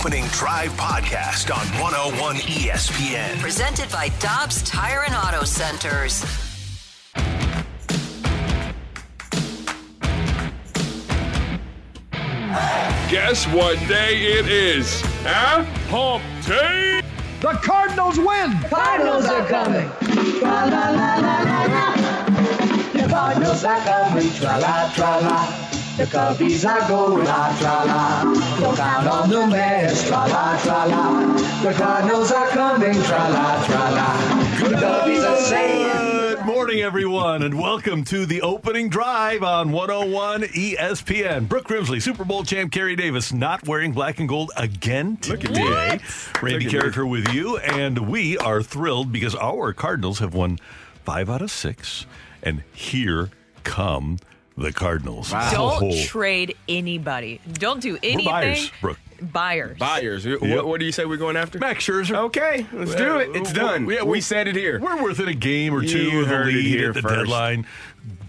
[0.00, 3.38] Opening Drive Podcast on 101 ESPN.
[3.38, 6.22] Presented by Dobbs Tire and Auto Centers.
[13.10, 15.02] Guess what day it is?
[15.22, 15.64] Huh?
[15.90, 17.02] Hump day!
[17.42, 18.58] The Cardinals win.
[18.70, 19.90] Cardinals are coming.
[20.38, 21.94] Tra la la la la la.
[22.94, 24.30] The Cardinals are coming.
[24.30, 25.69] Tra la tra la.
[26.00, 28.22] The Cubbies are going la tra la.
[28.58, 30.08] Look out on the Mets.
[30.08, 31.36] Tra la tra la.
[31.62, 32.94] The Cardinals are coming.
[33.02, 34.66] Tra la tra la.
[34.66, 36.36] The Cubbies are saying.
[36.36, 41.46] Good morning, everyone, and welcome to the opening drive on 101 ESPN.
[41.46, 46.00] Brooke Grimsley, Super Bowl champ Carey Davis, not wearing black and gold again today.
[46.40, 50.58] Randy Karraker with you, and we are thrilled because our Cardinals have won
[51.04, 52.06] five out of six,
[52.42, 53.28] and here
[53.64, 54.16] come
[54.60, 55.30] the Cardinals.
[55.30, 57.40] Don't Oh, trade anybody.
[57.52, 58.24] Don't do we're anything.
[58.26, 58.98] buyers, Brooke.
[59.20, 59.78] Buyers.
[59.78, 60.24] Buyers.
[60.24, 60.40] Yep.
[60.64, 61.58] What, do you say we're going after?
[61.58, 62.16] Max Scherzer.
[62.26, 63.34] Okay, let's do it.
[63.36, 63.86] It's done.
[63.88, 64.80] yeah, we said it here.
[64.80, 67.14] We're within a game or two You of the lead here at the first.
[67.16, 67.66] deadline.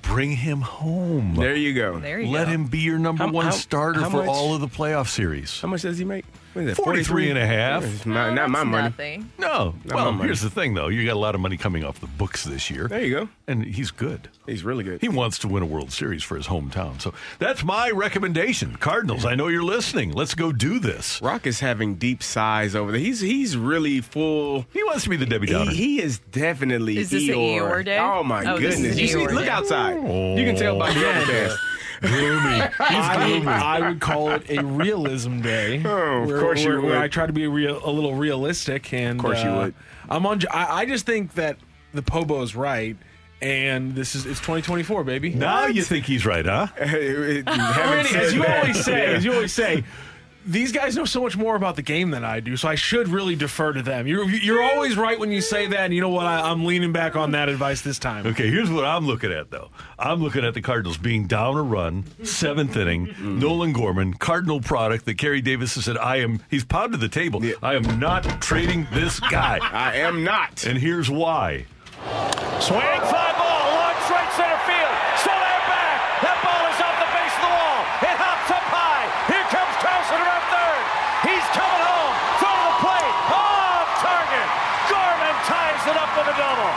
[0.02, 1.36] Bring him home.
[1.36, 2.00] There you go.
[2.00, 2.52] There you Let go.
[2.52, 5.08] him be your number How- one how- starter how for much- all of the playoff
[5.08, 5.62] series.
[5.62, 6.26] How much does he make?
[6.54, 7.84] What is that, 43 and a half.
[7.84, 8.84] It's my- Oh, not my money.
[8.84, 9.32] Nothing.
[9.38, 9.74] No.
[9.86, 10.26] Not well, money.
[10.26, 10.90] here's the thing, though.
[10.90, 12.88] You got a lot of money coming off the books this year.
[12.88, 13.30] There you go.
[13.48, 14.28] And he's good.
[14.46, 15.00] He's really good.
[15.02, 17.02] He wants to win a World Series for his hometown.
[17.02, 18.76] So that's my recommendation.
[18.76, 20.12] Cardinals, I know you're listening.
[20.12, 21.22] Let's go do this.
[21.22, 23.00] Rock is having deep sighs over there.
[23.02, 24.66] He's he's really full.
[24.74, 25.72] He wants to be the Debbie He, Downer.
[25.72, 27.62] he is definitely Is this a Eeyore.
[27.62, 27.98] Eeyore day?
[28.00, 29.00] Oh my Oh, this is goodness!
[29.00, 29.50] You see, look day.
[29.50, 29.96] outside.
[29.96, 31.58] You can tell by oh, the overpass.
[32.02, 32.62] Gloomy.
[32.80, 33.44] I,
[33.80, 35.82] I would call it a realism day.
[35.86, 37.02] Oh, of where- course you where- where would.
[37.02, 39.74] I try to be real, a little realistic, and Of course you uh, would.
[40.10, 40.42] I'm on.
[40.52, 41.58] I, I just think that
[41.94, 42.98] the Pobo's right,
[43.42, 45.30] and this is it's 2024, baby.
[45.32, 46.68] Now you think he's right, huh?
[46.80, 47.46] Randy,
[48.16, 49.18] as you always say, Yeah.
[49.18, 49.84] as you always say,
[50.46, 53.08] these guys know so much more about the game than I do, so I should
[53.08, 54.08] really defer to them.
[54.08, 56.26] You're you're always right when you say that, and you know what?
[56.26, 58.26] I, I'm leaning back on that advice this time.
[58.28, 59.70] Okay, here's what I'm looking at, though.
[60.00, 63.08] I'm looking at the Cardinals being down a run, seventh inning.
[63.08, 63.40] Mm.
[63.40, 67.44] Nolan Gorman, Cardinal product that Carey Davis has said, I am, he's pounded the table.
[67.44, 67.54] Yeah.
[67.62, 69.60] I am not trading this guy.
[69.72, 70.66] I am not.
[70.66, 71.66] and here's why.
[72.60, 74.94] Swing, fly ball, launch right center field.
[75.22, 75.98] Still there back.
[76.26, 77.80] That ball is off the base of the wall.
[78.10, 79.06] It hops up high.
[79.30, 80.84] Here comes Carson around third.
[81.30, 82.14] He's coming home.
[82.42, 83.16] Throw to the plate.
[83.34, 84.48] Off target.
[84.90, 86.74] Gorman ties it up with a double.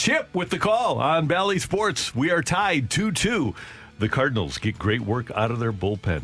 [0.00, 2.14] Chip with the call on Bally Sports.
[2.14, 3.54] We are tied 2 2.
[3.98, 6.22] The Cardinals get great work out of their bullpen.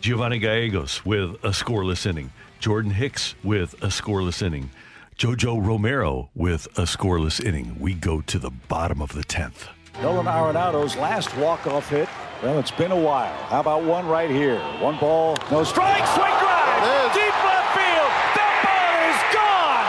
[0.00, 2.32] Giovanny Gallegos with a scoreless inning.
[2.60, 4.70] Jordan Hicks with a scoreless inning.
[5.18, 7.76] Jojo Romero with a scoreless inning.
[7.78, 9.68] We go to the bottom of the 10th.
[10.00, 12.08] Nolan Arenado's last walk-off hit.
[12.42, 13.36] Well, it's been a while.
[13.48, 14.58] How about one right here?
[14.80, 16.06] One ball, no strike.
[16.06, 17.12] Swing drive.
[17.12, 18.12] Deep left field.
[18.32, 19.84] That ball is gone.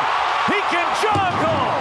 [0.53, 1.71] He can jog home.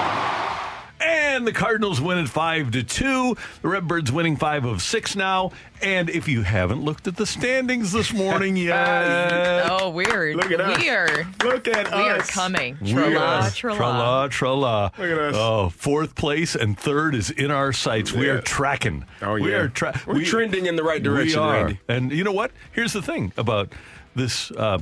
[1.41, 3.35] And the Cardinals win at 5 to 2.
[3.63, 5.53] The Redbirds winning 5 of 6 now.
[5.81, 10.37] And if you haven't looked at the standings this morning yet, Oh, weird.
[10.37, 10.79] Look at us.
[10.79, 12.77] We are, Look at we are coming.
[12.83, 13.75] We Tra-la, are- tra-la.
[13.79, 14.83] tra-la, tra-la.
[14.99, 15.35] Look at us.
[15.35, 18.13] Oh, fourth place and third is in our sights.
[18.13, 18.33] We Yeah.
[18.33, 19.07] are tracking.
[19.23, 21.53] Oh, yeah, We are tra- We're we- trending in the right direction, We are.
[21.55, 21.81] Randy.
[21.89, 22.51] And you know what?
[22.73, 23.73] Here's the thing about
[24.15, 24.51] this.
[24.51, 24.81] Uh,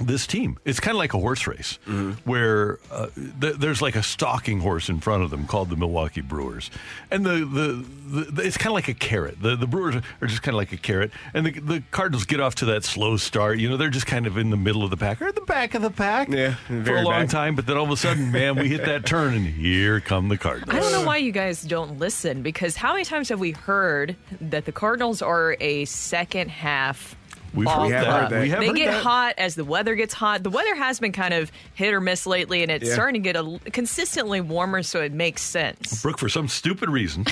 [0.00, 2.12] this team, it's kind of like a horse race Mm-hmm.
[2.28, 3.06] where uh,
[3.40, 6.70] th- there's like a stalking horse in front of them called the Milwaukee Brewers,
[7.10, 7.84] and the the,
[8.24, 9.40] the, the it's kind of like a carrot.
[9.42, 12.40] The the Brewers are just kind of like a carrot, and the, the Cardinals get
[12.40, 13.58] off to that slow start.
[13.58, 15.40] You know, they're just kind of in the middle of the pack or at the
[15.42, 17.28] back of the pack, Yeah, for a long back.
[17.30, 17.54] time.
[17.54, 20.38] But then all of a sudden, man, we hit that turn, and here come the
[20.38, 20.74] Cardinals.
[20.74, 24.16] I don't know why you guys don't listen because how many times have we heard
[24.40, 27.16] that the Cardinals are a second half
[27.54, 28.42] We've ball heard have heard that.
[28.42, 29.02] We have they heard get that.
[29.02, 30.42] hot as the weather gets hot.
[30.42, 32.94] The weather has been kind of hit or miss lately, and it's Yeah.
[32.94, 36.02] starting to get a, consistently warmer, so it makes sense.
[36.02, 37.24] Brooke, for some stupid reason,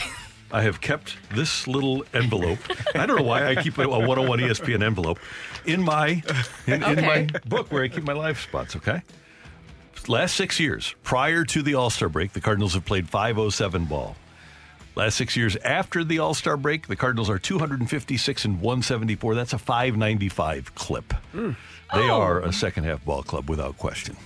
[0.52, 2.58] I have kept this little envelope.
[2.94, 5.18] I don't know why I keep a 101 ESPN envelope
[5.66, 6.22] in my
[6.66, 8.74] in, in my book where I keep my live spots.
[8.76, 9.02] Okay.
[10.08, 14.16] Last six years, prior to the All Star break, the Cardinals have played 507 ball.
[14.96, 19.34] Last six years after the All Star break, the Cardinals are 256 and 174.
[19.34, 21.12] That's a 595 clip.
[21.94, 24.16] They are a second half ball club without question.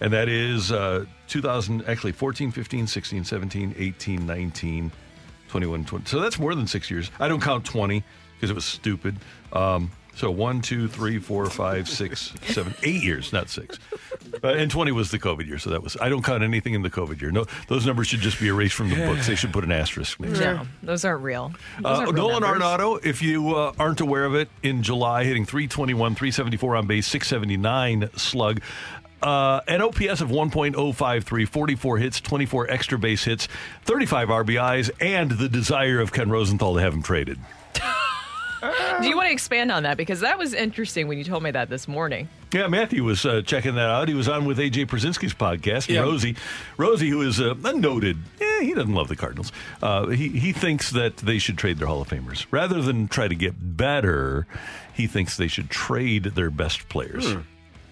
[0.00, 4.92] And that is uh, 2000, actually 14, 15, 16, 17, 18, 19,
[5.48, 6.04] 21, 20.
[6.06, 7.10] So that's more than six years.
[7.20, 8.02] I don't count 20
[8.34, 9.16] because it was stupid.
[9.52, 13.78] Um, so one, two, three, four, five, six, seven, eight years, not six.
[14.42, 15.58] Uh, and 20 was the COVID year.
[15.58, 17.30] So that was, I don't count anything in the COVID year.
[17.30, 19.28] No, those numbers should just be erased from the books.
[19.28, 20.56] They should put an asterisk next to them.
[20.82, 21.52] No, those aren't real.
[21.80, 22.62] Those Uh, aren't real Nolan numbers.
[22.62, 27.06] Arenado, if you uh, aren't aware of it, in July hitting 321, 374 on base,
[27.06, 28.60] 679 slug.
[29.22, 33.48] Uh, an OPS of 1.053, 44 hits, 24 extra base hits,
[33.84, 37.38] 35 RBIs, and the desire of Ken Rosenthal to have him traded.
[38.60, 39.96] Do you want to expand on that?
[39.96, 42.28] Because that was interesting when you told me that this morning.
[42.52, 44.08] Yeah, Matthew was uh, checking that out.
[44.08, 45.88] He was on with AJ Pierzynski's podcast.
[45.88, 46.00] Yeah.
[46.00, 46.36] Rosie,
[46.76, 49.52] Rosie, who is uh, a noted, eh, he doesn't love the Cardinals.
[49.82, 53.28] Uh, he he thinks that they should trade their Hall of Famers rather than try
[53.28, 54.46] to get better.
[54.94, 57.36] He thinks they should trade their best players.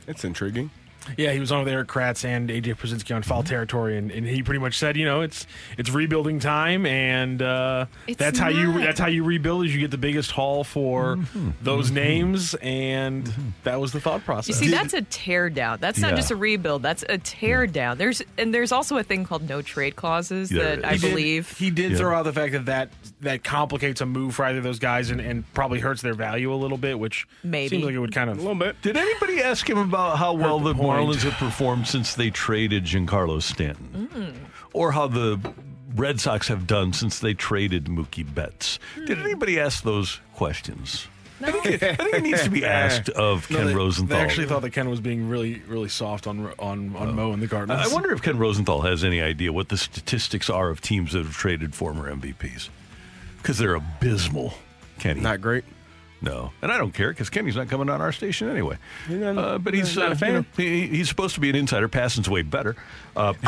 [0.07, 0.71] It's intriguing.
[1.17, 3.49] Yeah, he was on with Erik Kratz and AJ Pierzynski on foul mm-hmm.
[3.49, 5.47] territory, and, and he pretty much said, you know, it's
[5.79, 9.81] it's rebuilding time, and uh, It's that's how you that's how you rebuild is you
[9.81, 11.51] get the biggest haul for mm-hmm.
[11.63, 11.95] those mm-hmm.
[11.97, 13.33] names, and
[13.65, 14.49] that was the thought process.
[14.49, 15.79] You see, that's a tear down.
[15.81, 16.83] That's not just a rebuild.
[16.83, 17.99] That's a tear down.
[17.99, 20.85] There's and there's also a thing called no trade clauses There that is.
[20.85, 21.59] I He did- believe.
[21.59, 21.99] he did Yeah.
[21.99, 25.11] throw out the fact that, that that complicates a move for either of those guys
[25.11, 27.69] and, and probably hurts their value a little bit, which Maybe.
[27.69, 28.81] seems like it would kind of A little bit.
[28.83, 30.96] Did anybody ask him about how well the the point.
[31.01, 34.45] Marlins have performed since they traded Giancarlo Stanton, hmm.
[34.73, 35.41] or how the
[35.95, 38.79] Red Sox have done since they traded Mookie Betts?
[39.07, 39.25] Did hmm.
[39.25, 41.07] anybody ask those questions?
[41.43, 44.17] I, think it, I think it needs to be asked of No, Ken they, Rosenthal.
[44.17, 47.43] They actually thought that Ken was being really, really soft on on on Mo and
[47.43, 47.91] the Cardinals.
[47.91, 51.25] I wonder if Ken Rosenthal has any idea what the statistics are of teams that
[51.25, 52.71] have traded former MVPs.
[53.37, 54.55] Because they're abysmal,
[54.99, 55.21] Kenny.
[55.21, 55.65] Not great.
[56.23, 58.79] No, and I don't care because Kenny's not coming on our station anyway.
[59.09, 61.57] Not- uh, but he's not a uh, you know, he, he's supposed to be an
[61.57, 61.89] insider.
[61.89, 62.75] Passing's way better.
[63.15, 63.35] Uh,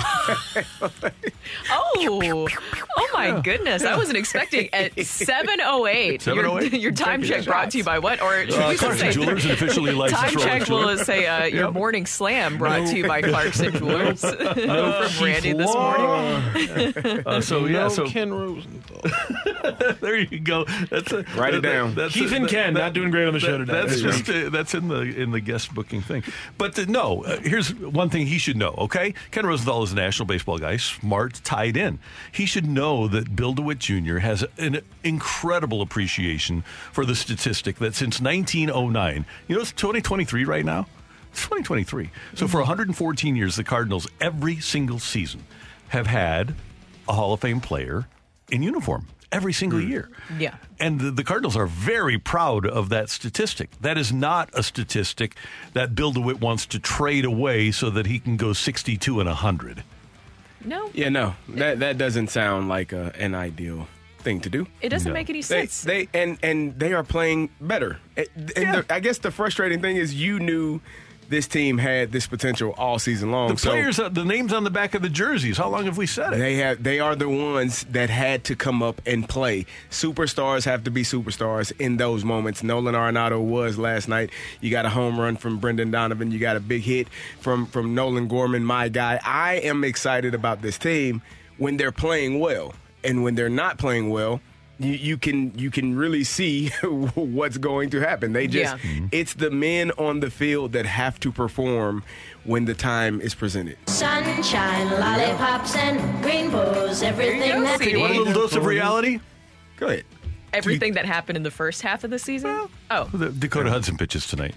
[1.71, 2.49] Oh,
[2.97, 3.83] oh my goodness!
[3.85, 6.27] I wasn't expecting at seven oh eight.
[6.27, 6.81] Your 7:08?
[6.81, 8.21] your time check brought to you by what?
[8.23, 10.87] Or uh, Clarkson Jewelers, an officially licensed time check jeweler.
[10.87, 11.73] will say uh, your Yep.
[11.75, 17.23] morning slam brought to you by Clarkson Jewelers from Randy this morning.
[17.27, 19.01] Uh, so yeah, No so Ken Rosenthal.
[20.01, 20.65] there you go.
[20.91, 21.95] That's a, Write it that- down.
[21.95, 23.73] That's Keith a- and that- Ken that- not doing great on the show that- today.
[23.73, 26.23] That's There just uh, that's in the in the guest booking thing.
[26.57, 28.75] But uh, no, uh, here's one thing he should know.
[28.79, 31.99] Okay, Ken Rosenthal is a national baseball guy, smart, tied in.
[32.33, 34.19] He should know that Bill DeWitt Jr.
[34.19, 36.63] has an incredible appreciation
[36.93, 40.87] for the statistic that since 1909, you know, it's 2023 right now.
[41.31, 42.11] It's 2023.
[42.35, 45.45] So for 114 years, the Cardinals every single season
[45.89, 46.55] have had
[47.09, 48.07] a Hall of Fame player
[48.51, 49.89] in uniform every single mm.
[49.89, 50.11] year.
[50.39, 50.57] Yeah.
[50.81, 53.71] And the, the Cardinals are very proud of that statistic.
[53.81, 55.37] That is not a statistic
[55.75, 59.83] that Bill DeWitt wants to trade away so that he can go 62 and 100.
[60.65, 63.87] No, Yeah, no, that that doesn't sound like a, an ideal
[64.19, 64.67] thing to do.
[64.81, 65.15] it doesn't No.
[65.15, 65.83] make any sense.
[65.83, 67.99] they and and they are playing better.
[68.17, 68.27] And
[68.75, 70.81] the, I guess the frustrating thing is you knew
[71.29, 73.49] this team had this potential all season long.
[73.49, 76.07] The players, uh, the names on the back of the jerseys, how long have we
[76.07, 76.39] said it?
[76.39, 79.67] They have they are the ones that had to come up and play.
[79.91, 82.63] Superstars have to be superstars in those moments.
[82.63, 84.31] Nolan Arenado was last night.
[84.61, 86.31] You got a home run from Brendan Donovan.
[86.31, 87.09] You got a big hit
[87.41, 89.21] from from Nolan Gorman, my guy.
[89.25, 91.23] I am excited about this team
[91.59, 92.75] when they're playing well.
[93.05, 94.41] And when they're not playing well,
[94.79, 96.69] you, you can you can really see
[97.15, 98.33] what's going to happen.
[98.33, 98.91] They just Yeah.
[98.91, 99.09] Mhm.
[99.13, 102.03] it's the men on the field that have to perform
[102.45, 103.77] when the time is presented.
[103.89, 107.93] Sunshine, lollipops, and rainbows, everything go, that CD.
[107.93, 109.21] You want a little dose of reality?
[109.77, 110.05] Go ahead.
[110.53, 112.69] Everything that happened in the first half of the season.
[112.91, 114.55] Oh, The Dakota Hudson pitches tonight.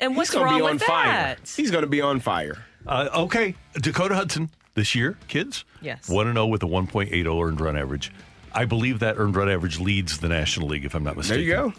[0.00, 1.06] and what's He's gonna wrong be on with fire.
[1.06, 1.52] that?
[1.56, 2.64] He's going to be on fire.
[2.86, 5.64] Uh, okay, Dakota Hudson this year, kids.
[5.80, 6.08] Yes.
[6.08, 8.10] 1 0 with a 1.80 earned run average.
[8.54, 11.46] I believe that earned run average leads the National League, if I'm not mistaken.
[11.46, 11.72] There you go.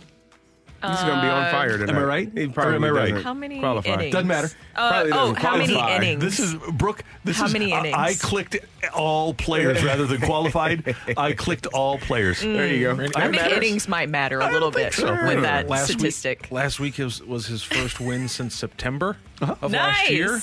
[0.85, 1.95] He's going to be on fire tonight.
[1.95, 2.31] Am I right?
[2.33, 3.23] He Or probably am I right?
[3.23, 3.93] How many qualify.
[3.93, 4.11] innings?
[4.11, 4.49] Doesn't matter.
[4.75, 6.21] Uh, Probably oh, doesn't how many innings?
[6.21, 7.05] This is Brooke.
[7.23, 7.95] This How is many innings?
[7.97, 8.57] I, clicked
[8.93, 10.93] all players rather than qualified.
[11.15, 12.43] I clicked all players.
[12.53, 13.07] There you go.
[13.15, 15.09] I think innings might matter a little bit so.
[15.25, 16.41] with that last statistic.
[16.43, 19.71] Week, last week was, was his first win since September of nice.
[19.71, 20.41] last year.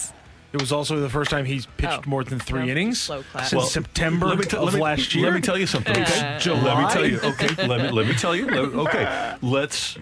[0.52, 2.10] It was also the first time he's pitched Oh.
[2.10, 5.14] more than three No, innings since Well, September let me tell- of let me- last
[5.14, 5.26] year.
[5.26, 5.92] Let me tell you something.
[6.02, 6.54] Okay, Joe.
[6.54, 7.20] Let me tell you.
[7.20, 8.46] Okay, let me let me tell you.
[8.46, 9.96] Let- Okay, let's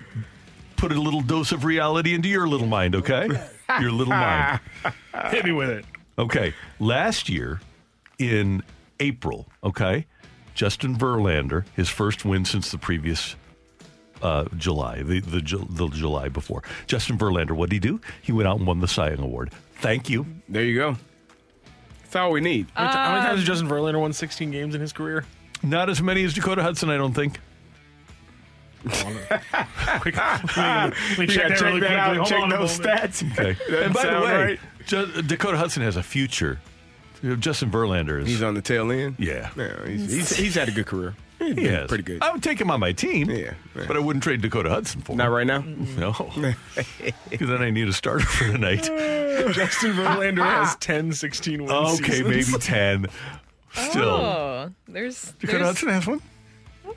[0.76, 2.94] put a little dose of reality into your little mind.
[2.96, 3.28] Okay,
[3.80, 4.60] your little mind.
[5.30, 5.84] Hit me with it.
[6.18, 7.60] Okay, last year
[8.18, 8.62] in
[9.00, 9.48] April.
[9.62, 10.06] Okay,
[10.54, 13.36] Justin Verlander, his first win since the previous
[14.22, 15.40] uh, July, the, the
[15.70, 16.62] the July before.
[16.86, 18.00] Justin Verlander, what did he do?
[18.22, 19.50] He went out and won the Cy Young Award.
[19.78, 20.26] Thank you.
[20.48, 20.96] There you go.
[22.02, 22.66] That's all we need.
[22.74, 24.92] How many ti- how many uh, times has Justin Verlander won 16 games in his
[24.92, 25.24] career?
[25.62, 27.38] Not as many as Dakota Hudson, I don't think.
[28.88, 30.16] Quick,
[30.56, 32.16] let me, You check gotta that check that out quickly.
[32.16, 33.00] Hold check on a those moment.
[33.02, 33.32] stats.
[33.32, 33.56] Okay.
[33.68, 34.60] Doesn't and by the sound way, right.
[34.86, 36.60] Ju- Dakota Hudson has a future.
[37.22, 38.28] You know, Justin Verlander is.
[38.28, 39.16] He's on the tail end.
[39.18, 39.50] yeah.
[39.56, 41.14] Yeah, he's, he's, he's had a good career.
[41.38, 41.88] He's He been has.
[41.88, 42.22] pretty good.
[42.22, 43.30] I would take him on my team.
[43.30, 43.84] Yeah, yeah.
[43.86, 45.18] But I wouldn't trade Dakota Hudson for him.
[45.18, 45.60] Not right now.
[45.60, 46.12] No.
[47.30, 48.82] Because then I need a starter for tonight.
[49.52, 50.64] Justin Verlander ah.
[50.64, 52.00] has 10, 16 wins.
[52.00, 53.06] okay, maybe 10.
[53.72, 54.04] Still.
[54.04, 56.22] Oh, there's, Dakota there's Hudson has one?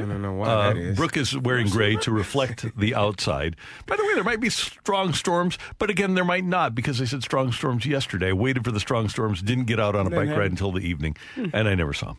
[0.03, 0.95] I don't know why Uh, that is.
[0.97, 3.55] Brooke is wearing gray to reflect the outside.
[3.85, 7.05] By the way, there might be strong storms, but again, there might not because they
[7.05, 8.29] said strong storms yesterday.
[8.29, 10.81] I waited for the strong storms, didn't get out on a bike ride until the
[10.87, 12.17] evening, and I never saw them.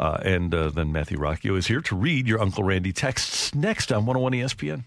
[0.00, 3.90] Uh, and uh, then Matthew Rocchio is here to read your Uncle Randy texts next
[3.90, 4.84] on 101 ESPN.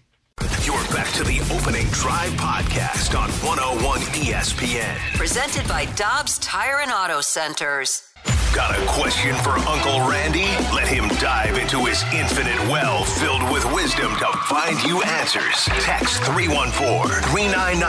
[0.64, 4.96] You're back to the opening drive podcast on 101 ESPN.
[5.16, 8.11] Presented by Dobbs Tire and Auto Centers.
[8.52, 10.44] Got a question for Uncle Randy?
[10.74, 15.64] Let him dive into his infinite well filled with wisdom to find you answers.
[15.80, 17.80] Text 314 399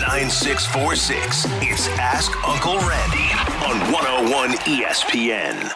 [0.00, 1.46] 9646.
[1.62, 3.30] It's Ask Uncle Randy
[3.62, 5.72] on 101 ESPN.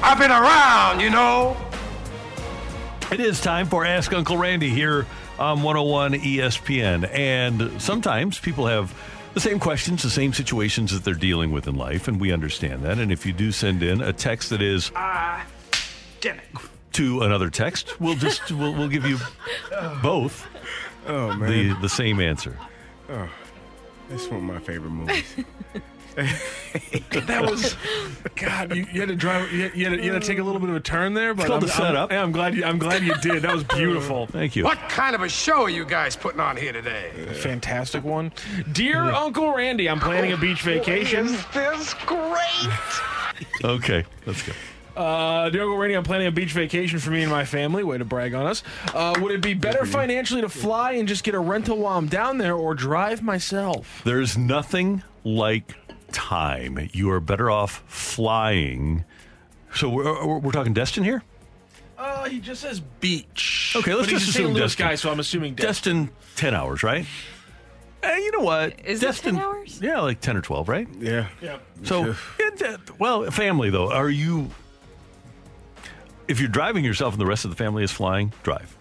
[0.00, 1.56] I've been around, you know.
[3.12, 5.06] It is time for Ask Uncle Randy here
[5.38, 7.08] on 101 ESPN.
[7.12, 8.94] And sometimes people have
[9.34, 12.82] the same questions, the same situations that they're dealing with in life, and we understand
[12.84, 12.98] that.
[12.98, 15.44] And if you do send in a text that is Ah,
[16.22, 16.44] damn it.
[16.92, 19.18] to another text, we'll just we'll, we'll give you
[20.02, 20.46] both
[21.06, 22.56] oh man, the the same answer.
[23.10, 23.28] Oh,
[24.08, 25.36] that's one of my favorite movies.
[27.26, 27.76] That was,
[28.36, 30.38] God, you, you had to drive, you had, you, had to, you had to take
[30.38, 32.12] a little bit of a turn there, but it's called I'm, the setup.
[32.12, 33.42] I'm, I'm glad you, I'm glad you did.
[33.42, 34.26] That was beautiful.
[34.28, 34.64] Thank you.
[34.64, 37.10] What kind of a show are you guys putting on here today?
[37.34, 38.32] Fantastic one.
[38.72, 41.26] Dear Uncle Randy, I'm planning a beach vacation.
[41.26, 42.70] Is this great?
[43.64, 44.52] Okay, let's go.
[44.96, 47.82] Uh, dear Uncle Randy, I'm planning a beach vacation for me and my family.
[47.82, 48.62] Way to brag on us.
[48.94, 52.06] Uh, would it be better financially to fly and just get a rental while I'm
[52.06, 54.02] down there or drive myself?
[54.04, 55.74] There's nothing like
[56.12, 56.88] time.
[56.92, 59.04] You are better off flying.
[59.74, 61.22] So we're, we're, we're talking Destin here.
[61.98, 63.74] Uh, he just says beach.
[63.76, 64.44] Okay, let's but just he's a St.
[64.44, 64.86] assume Louis Destin.
[64.86, 66.04] guy, so I'm assuming Destin.
[66.06, 67.06] Destin, ten hours, right?
[68.02, 68.84] Eh, you know what?
[68.84, 69.80] Is it Destin, 10 hours?
[69.80, 70.88] Yeah, like ten or twelve, right?
[70.98, 71.28] yeah.
[71.40, 71.58] Yeah.
[71.84, 72.16] So,
[72.60, 74.50] yeah, well, family though, are you?
[76.26, 78.76] If you're driving yourself and the rest of the family is flying, drive.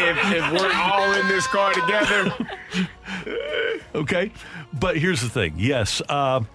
[0.00, 2.34] If, if we're all in this car together,
[3.94, 4.30] Okay,
[4.72, 5.54] but here's the thing.
[5.56, 6.48] Yes, um,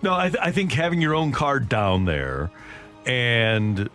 [0.00, 2.50] no, I, th- I think having your own car down there
[3.04, 3.90] and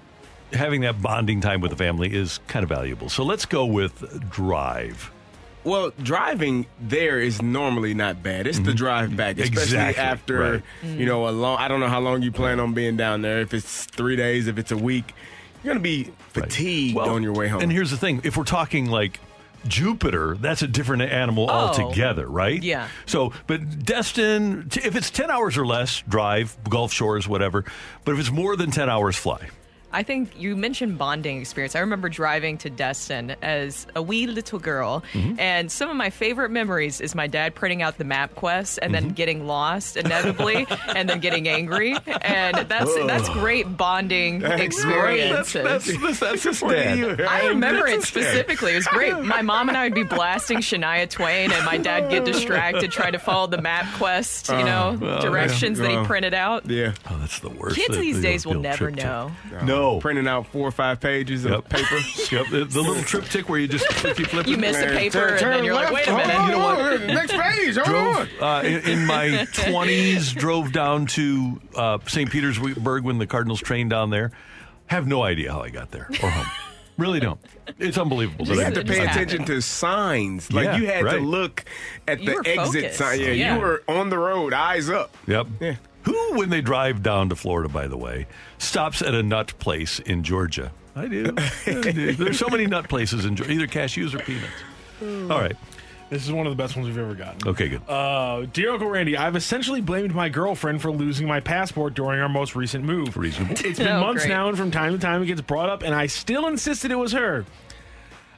[0.54, 3.10] having that bonding time with the family is kind of valuable.
[3.10, 5.12] So let's go with drive.
[5.68, 8.48] Well, driving there is normally not bad.
[8.48, 8.76] It's the mm-hmm.
[8.76, 10.64] drive back, especially Exactly, after right.
[10.82, 11.06] you mm.
[11.06, 11.58] know a long.
[11.58, 13.42] I don't know how long you plan on being down there.
[13.42, 15.14] If it's three days, if it's a week,
[15.62, 17.62] you're gonna be fatigued Well, on your way home.
[17.62, 19.20] And here's the thing: if we're talking like
[19.68, 21.54] Jupiter, that's a different animal Oh.
[21.54, 22.64] altogether, right?
[22.64, 22.88] Yeah.
[23.06, 27.66] So, but Destin, if it's ten hours or less, drive Gulf Shores, whatever.
[28.06, 29.50] But if it's more than ten hours, fly.
[29.94, 31.76] I think you mentioned bonding experience.
[31.76, 35.40] I remember driving to Destin as a wee little girl, Mm-hmm.
[35.40, 39.06] and some of my favorite memories is my dad printing out the MapQuest and Mm-hmm.
[39.08, 45.64] then getting lost inevitably, and then getting angry, and that's that's great bonding experiences.
[45.64, 46.98] That's that's, that's his What dad.
[46.98, 48.24] you- I remember it That's dad.
[48.24, 48.74] specifically.
[48.74, 49.18] It was great.
[49.24, 53.14] My mom and I would be blasting Shania Twain, and my dad get distracted trying
[53.14, 56.66] to follow the map quest, you know, well, directions that he Uh, printed out.
[56.70, 57.76] yeah, Oh, that's the worst.
[57.76, 58.98] Kids The- these days will never TripTik.
[59.04, 59.32] know.
[59.64, 59.77] No.
[60.02, 61.54] Printing out four or five pages Yep.
[61.54, 61.98] of paper.
[62.32, 62.48] Yep.
[62.52, 64.48] The, the little TripTik where you just flippy flip.
[64.48, 64.60] You it.
[64.60, 66.28] miss a paper, turn- and then you're like, wait a left.
[66.28, 66.46] minute.
[66.46, 67.02] You know what?
[67.08, 67.76] Next page.
[67.76, 73.62] Drove uh, in, in my 20s drove down to uh, st petersburg when the cardinals
[73.62, 74.32] trained down there
[74.88, 76.46] have no idea how i got there or home
[76.98, 77.40] really don't
[77.80, 80.52] it's unbelievable You that had to pay just attention to signs.
[80.52, 81.66] Like Yeah, you had to look
[82.08, 82.98] at You the exit focused.
[82.98, 83.20] sign.
[83.20, 83.56] Yeah, Yeah.
[83.56, 85.16] you were on the road, eyes up.
[85.28, 85.76] yep Yeah.
[86.08, 88.26] Who when they drive down to florida by the way
[88.58, 91.34] stops at a nut place in georgia i do,
[91.68, 92.14] I do.
[92.14, 95.56] there's so many nut places in georgia either cashews or peanuts all right
[96.10, 97.48] This is one of the best ones we've ever gotten.
[97.50, 101.94] okay good Uh, dear Uncle Randy, I've essentially blamed my girlfriend for losing my passport
[101.96, 103.18] during our most recent move.
[103.18, 103.56] Reasonable.
[103.66, 104.30] It's been Oh, months great.
[104.34, 106.96] now, and from time to time it gets brought up, and I still insisted it
[106.96, 107.46] was her.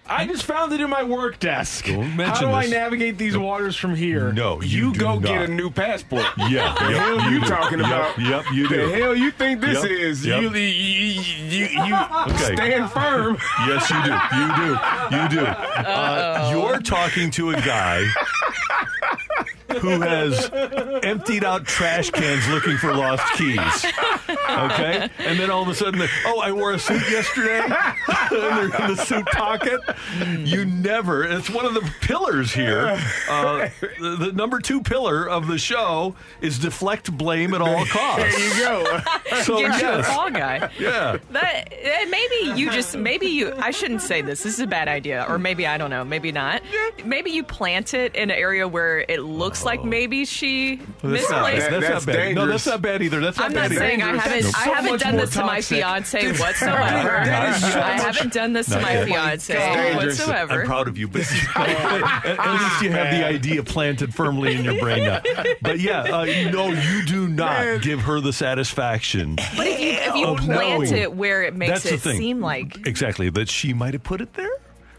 [0.09, 1.85] I just found it in my work desk.
[1.85, 2.71] Don't How do I this.
[2.71, 4.31] navigate these waters from here?
[4.33, 5.23] no you, You, do go not.
[5.23, 6.25] get a new passport.
[6.49, 7.45] yeah The yep, hell you do.
[7.47, 8.19] talking Yep, about?
[8.19, 8.87] yep you do.
[8.89, 10.25] The hell you think this Yep, is?
[10.25, 10.41] yep.
[10.41, 11.95] You, you, you, you
[12.27, 12.55] Okay.
[12.55, 13.37] stand firm.
[13.67, 14.11] Yes, you do.
[14.37, 15.15] You do.
[15.15, 15.45] You do.
[15.47, 18.03] Uh, you're talking to a guy
[19.77, 20.49] who has
[21.03, 23.85] emptied out trash cans looking for lost keys.
[24.29, 25.09] Okay?
[25.19, 27.59] And then all of a sudden, oh, I wore a suit yesterday.
[28.31, 29.81] and they're in the suit pocket.
[30.39, 32.99] You never, it's one of the pillars here.
[33.29, 38.35] Uh, the, the number two pillar of the show is deflect blame at all costs.
[38.35, 38.99] There you go.
[39.43, 40.07] So, Get you a yes.
[40.07, 40.71] fall guy.
[40.79, 41.17] Yeah.
[41.31, 43.53] That eh, maybe you just maybe you.
[43.57, 44.43] I shouldn't say this.
[44.43, 46.03] This is a bad idea, or maybe I don't know.
[46.03, 46.61] Maybe not.
[47.05, 51.29] Maybe you plant it in an area where it looks like maybe she Well, That's
[51.29, 51.69] not, misplaced.
[51.69, 52.35] that's, That- not that's bad.
[52.35, 53.19] No, that's not bad either.
[53.19, 53.79] That's not I'm bad not either.
[53.79, 54.43] saying I haven't.
[54.43, 55.77] That's I haven't much done more this to my toxic.
[55.77, 57.09] fiance whatsoever.
[57.25, 59.07] That is so I haven't done this to my yet.
[59.07, 60.61] fiance whatsoever.
[60.61, 61.21] I'm proud of you, but
[61.55, 65.21] at, at least you have the idea planted firmly in your brain now.
[65.61, 69.35] But yeah, uh, no, you do not give her the satisfaction.
[69.35, 70.47] But if you if you plant
[70.81, 70.95] knowing.
[70.95, 74.49] it where it makes it seem like Exactly, that she might have put it there.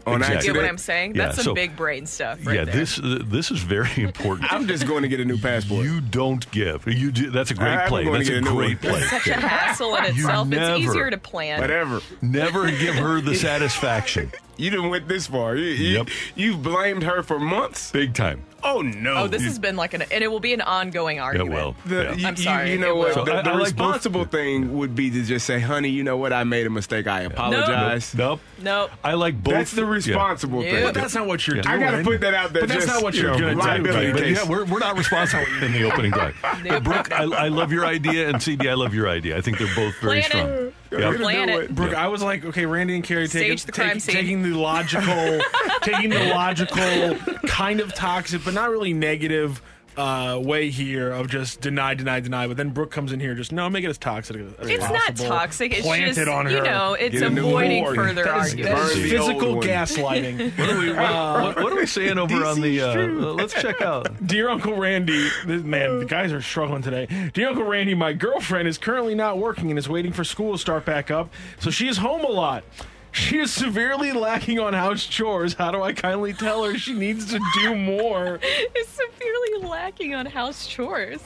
[0.07, 0.47] On exactly.
[0.47, 1.15] you get what I'm saying.
[1.15, 2.45] Yeah, That's some so- big brain stuff.
[2.45, 2.73] Right yeah, there.
[2.75, 4.51] this uh, this is very important.
[4.51, 5.85] I'm just going to get a new passport.
[5.85, 6.87] You don't give.
[6.87, 7.29] You do.
[7.31, 8.05] That's a great I'm play.
[8.09, 8.93] That's a a great one.
[8.93, 9.01] play.
[9.01, 10.47] such a hassle in itself.
[10.47, 11.59] never- It's easier to plan.
[11.61, 12.01] Whatever.
[12.21, 14.31] Never give her the satisfaction.
[14.61, 15.55] You didn't went this far.
[15.55, 16.07] You, you, Yep.
[16.35, 17.91] You've blamed her for months.
[17.91, 18.43] Big time.
[18.63, 19.15] Oh no.
[19.15, 21.51] Oh, this has been like an, and it will be an ongoing Yeah, argument.
[21.55, 22.13] well, The, yeah.
[22.13, 23.15] you, I'm sorry, You, know what?
[23.15, 25.89] So the I- the I like both- responsible thing would be to just say, "Honey,
[25.89, 26.31] you know what?
[26.31, 27.07] I made a mistake.
[27.07, 28.39] I apologize." Nope.
[28.61, 28.91] Nope.
[29.03, 29.53] I like both.
[29.55, 30.71] That's the responsible Yeah.
[30.73, 30.83] thing.
[30.85, 31.63] But that's not what you're Yeah.
[31.63, 31.81] doing.
[31.81, 32.61] I got to put that out there.
[32.61, 33.59] But that's just, not what you you're know, gonna do.
[33.61, 34.37] liability But case.
[34.43, 36.35] yeah, we're, we're not responsible in the opening drive.
[36.67, 39.35] But Brooke, I, I love your idea, and CD, I love your idea.
[39.37, 40.71] I think they're both very Plan strong.
[40.91, 40.99] It.
[40.99, 41.15] Yep.
[41.17, 41.63] Plan do it.
[41.65, 41.75] it.
[41.75, 44.15] Brooke, I was like, okay, Randy and Carey taking, Stage the crime take- scene.
[44.15, 45.39] taking the logical,
[45.81, 47.15] taking the logical,
[47.47, 49.61] kind of toxic, but not really negative
[50.01, 52.47] uh, way here of just deny, deny, deny.
[52.47, 55.15] But then Brooke comes in here, just no, make it as toxic as It's not
[55.15, 55.73] toxic.
[55.73, 58.93] It's Plant just it on you know, it's Get avoiding further That is, arguments.
[58.93, 60.51] that is physical gaslighting.
[60.61, 62.81] What are we, what, what- what are we saying over on the?
[62.81, 62.95] Uh,
[63.33, 64.07] let's check out.
[64.27, 67.07] Dear Uncle Randy, this, man, the guys are struggling today.
[67.33, 70.57] Dear Uncle Randy, my girlfriend is currently not working and is waiting for school to
[70.57, 72.63] start back up, so she is home a lot.
[73.11, 75.53] She is severely lacking on house chores.
[75.53, 78.39] How do I kindly tell her she needs to do more?
[78.75, 81.21] is severely lacking on house chores.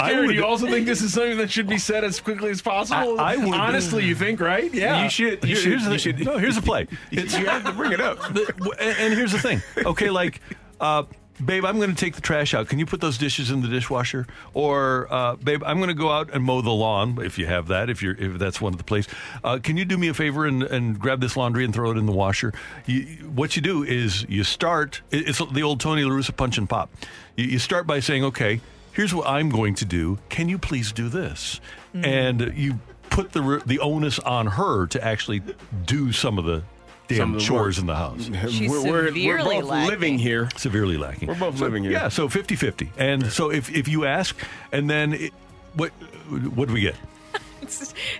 [0.00, 2.20] I Karen, would- do you also think this is something that should be said as
[2.20, 3.18] quickly as possible?
[3.18, 4.72] I- I would- Honestly, you think, right?
[4.72, 5.02] Yeah.
[5.02, 5.42] You should.
[5.44, 5.72] You should.
[5.72, 6.24] here's the, You should.
[6.24, 6.86] no, here's the play.
[7.10, 8.18] It's, You have to bring it up.
[8.32, 9.60] the, and, and here's the thing.
[9.78, 10.40] Okay, like,
[10.80, 11.02] uh,
[11.44, 12.68] babe, I'm going to take the trash out.
[12.68, 14.26] Can you put those dishes in the dishwasher?
[14.54, 17.68] Or, uh, babe, I'm going to go out and mow the lawn if you have
[17.68, 17.90] that.
[17.90, 19.12] If you're if that's one of the places.
[19.42, 21.96] Uh, can you do me a favor and, and grab this laundry and throw it
[21.96, 22.52] in the washer?
[22.86, 23.02] You,
[23.34, 25.02] what you do is you start.
[25.10, 26.90] It's the old Tony La Russa punch and pop.
[27.36, 28.60] You, you start by saying, okay.
[28.92, 30.18] Here's what I'm going to do.
[30.28, 31.60] Can you please do this?
[31.94, 35.42] And you put the the onus on her to actually
[35.84, 36.64] do some of the
[37.16, 37.80] damn of the chores work.
[37.82, 38.30] in the house.
[38.52, 39.90] She's we're, we're, we're both lacking.
[39.90, 40.48] living here.
[40.56, 41.28] Severely lacking.
[41.28, 41.92] We're both So, living here.
[41.92, 42.88] Yeah, so 50-50.
[42.98, 44.36] And so if if you ask,
[44.72, 45.32] and then it,
[45.74, 45.90] what
[46.54, 46.96] what do we get?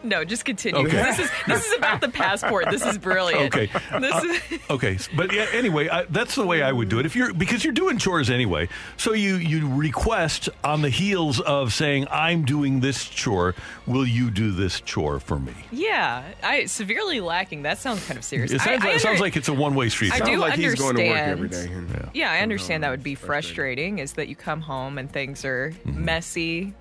[0.03, 0.81] No, just continue.
[0.87, 0.97] Okay.
[0.97, 2.67] This is this is about the passport.
[2.71, 3.55] This is brilliant.
[3.55, 3.71] Okay.
[4.01, 7.07] This is Okay, but yeah, anyway, I, that's the way I would do it.
[7.07, 11.73] If you're because you're doing chores anyway, so you you request on the heels of
[11.73, 13.55] saying I'm doing this chore,
[13.87, 15.55] will you do this chore for me?
[15.73, 16.23] yeah.
[16.43, 17.63] I severely lacking.
[17.63, 18.53] That sounds kind of serious.
[18.53, 20.13] It sounds, I like, it sounds like it's a one way street.
[20.13, 21.93] I Sounds do like he's going to work every understand.
[21.93, 22.09] day.
[22.15, 23.99] Yeah, I understand that would be frustrating.
[23.99, 26.05] Is that you come home and things are Mm-hmm.
[26.05, 26.75] messy,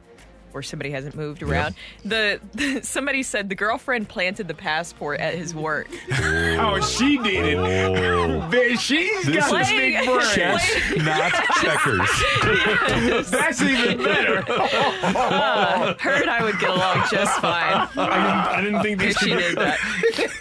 [0.57, 1.75] or somebody hasn't moved around.
[2.03, 5.87] The, the somebody said the girlfriend planted the passport at his work.
[6.59, 7.57] Oh, she did it.
[7.57, 8.75] Oh.
[8.77, 10.19] She's This got a is big brain.
[10.33, 13.29] chess, not checkers.
[13.31, 14.43] That's even better.
[15.17, 17.87] Uh, her and I would get along just fine.
[17.95, 19.79] I didn't, I didn't think these If she could, did that.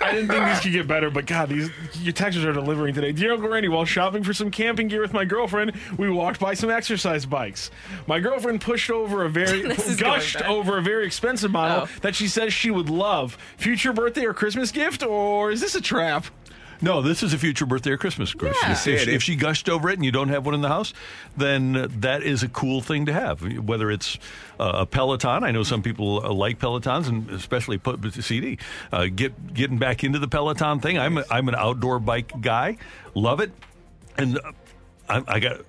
[0.00, 3.12] I didn't think these could get better, but God, these your textures are delivering today.
[3.12, 6.55] Dear Uncle Randy, while shopping for some camping gear with my girlfriend, we walked by
[6.55, 7.70] some exercise bikes.
[8.07, 11.85] My girlfriend pushed over a very This is going gushed over a very expensive model
[11.85, 11.88] Oh.
[12.03, 13.37] that she says she would love.
[13.57, 16.27] Future birthday or Christmas gift, or is this a trap?
[16.83, 18.59] No, this is a future birthday or Christmas gift.
[18.62, 18.73] Yeah.
[18.73, 20.92] If, if, if she gushed over it and you don't have one in the house,
[21.35, 23.40] then that is a cool thing to have.
[23.66, 24.19] Whether it's
[24.61, 28.21] uh, a Peloton, I know some people uh, like Pelotons, and especially put with the
[28.23, 28.59] CD.
[28.92, 30.99] Uh, get getting back into the Peloton thing.
[30.99, 32.77] I'm a, I'm an outdoor bike guy,
[33.14, 33.53] love it,
[34.19, 34.53] and uh,
[35.09, 35.61] I, I got.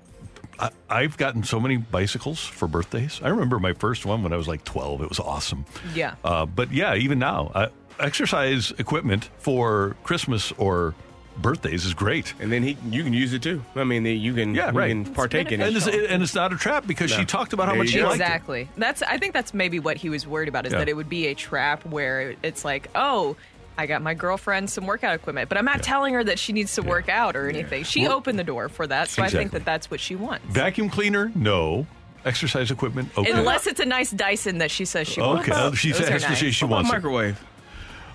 [0.59, 3.19] I, I've gotten so many bicycles for birthdays.
[3.23, 5.01] I remember my first one when I was like 12.
[5.01, 5.65] It was awesome.
[5.93, 6.15] Yeah.
[6.23, 7.67] Uh, but yeah, even now, uh,
[7.99, 10.95] exercise equipment for Christmas or
[11.37, 12.33] birthdays is great.
[12.39, 13.63] And then he, you can use it too.
[13.75, 14.87] I mean, you can, Yeah, you right.
[14.89, 15.67] can partake in it.
[15.67, 18.05] And it's, and it's not a trap because she talked about how much she go.
[18.07, 18.23] liked it.
[18.23, 18.69] Exactly.
[18.77, 19.03] That's.
[19.03, 20.79] I think that's maybe what he was worried about is Yeah.
[20.79, 23.35] that it would be a trap where it's like, oh.
[23.77, 26.73] I got my girlfriend some workout equipment, but I'm not telling her that she needs
[26.75, 27.83] to work out or anything.
[27.83, 30.45] She Well- opened the door for that, so I think that that's what she wants.
[30.49, 31.85] Vacuum cleaner, no.
[32.25, 33.31] Exercise equipment, okay.
[33.31, 35.47] Unless it's a nice Dyson that she says she wants.
[35.47, 36.55] Okay, she Those says has to say nice.
[36.55, 36.93] she wants it.
[36.93, 37.39] microwave.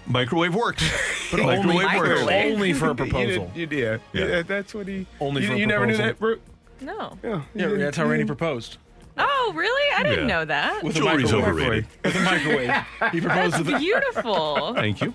[0.06, 0.82] Microwave works.
[1.30, 2.32] But only, Microwave works.
[2.32, 3.46] Only for a You proposal.
[3.54, 4.00] did- you did.
[4.12, 4.26] Yeah.
[4.26, 4.42] Yeah.
[4.42, 5.06] that's what he.
[5.20, 6.40] Only you, for a you never knew that, Brooke?
[6.80, 7.16] No.
[7.22, 8.78] Yeah, Yeah, you that's how didn't- Randy proposed.
[9.16, 9.94] Oh, really?
[9.94, 10.34] I didn't Yeah.
[10.38, 10.82] know that.
[10.82, 11.34] With a microwave.
[11.34, 11.86] overrated.
[12.04, 12.70] With a microwave.
[13.12, 14.74] He proposed That's with a beautiful.
[14.74, 15.14] Thank you.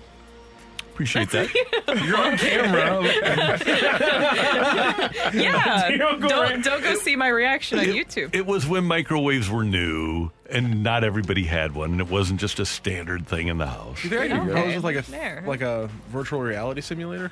[0.98, 1.54] Appreciate that.
[2.04, 3.00] You're on camera.
[5.32, 5.96] yeah.
[5.96, 8.34] Don't go Don't don't go see my reaction on It- YouTube.
[8.34, 12.58] It was when microwaves were new and not everybody had one, and it wasn't just
[12.58, 14.00] a standard thing in the house.
[14.02, 14.62] There You think I could Okay.
[14.64, 15.44] propose like a There.
[15.46, 17.30] like a virtual reality simulator?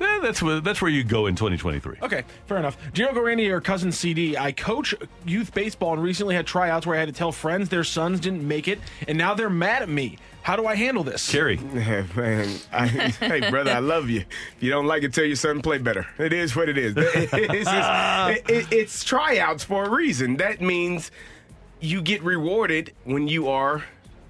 [0.00, 1.96] Eh, that's where that's where you go in 2023.
[2.02, 2.78] Okay, fair enough.
[2.94, 4.94] Dear Uncle Randy or cousin CD, I coach
[5.26, 8.48] youth baseball and recently had tryouts where I had to tell friends their sons didn't
[8.48, 10.16] make it, and now they're mad at me.
[10.46, 11.28] How do I handle this?
[11.28, 11.56] Carey,
[12.14, 14.20] Man, I, hey brother, I love you.
[14.20, 16.06] If you don't like it, tell your son play better.
[16.20, 16.94] It is what it is.
[16.96, 20.36] It's, just- it- it- it's tryouts for a reason.
[20.36, 21.10] That means
[21.80, 23.82] you get rewarded when you are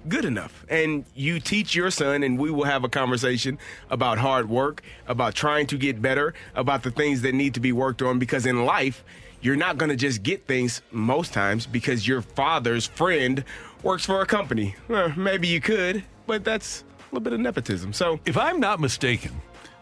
[0.09, 2.23] good enough, and you teach your son.
[2.23, 3.59] And we will have a conversation
[3.91, 7.71] about hard work, about trying to get better, about the things that need to be
[7.71, 8.17] worked on.
[8.17, 9.03] Because in life,
[9.41, 13.43] you're not going to just get things most times because your father's friend
[13.83, 14.75] works for a company.
[15.15, 17.93] Maybe you could, but that's a little bit of nepotism.
[17.93, 19.31] So if I'm not mistaken,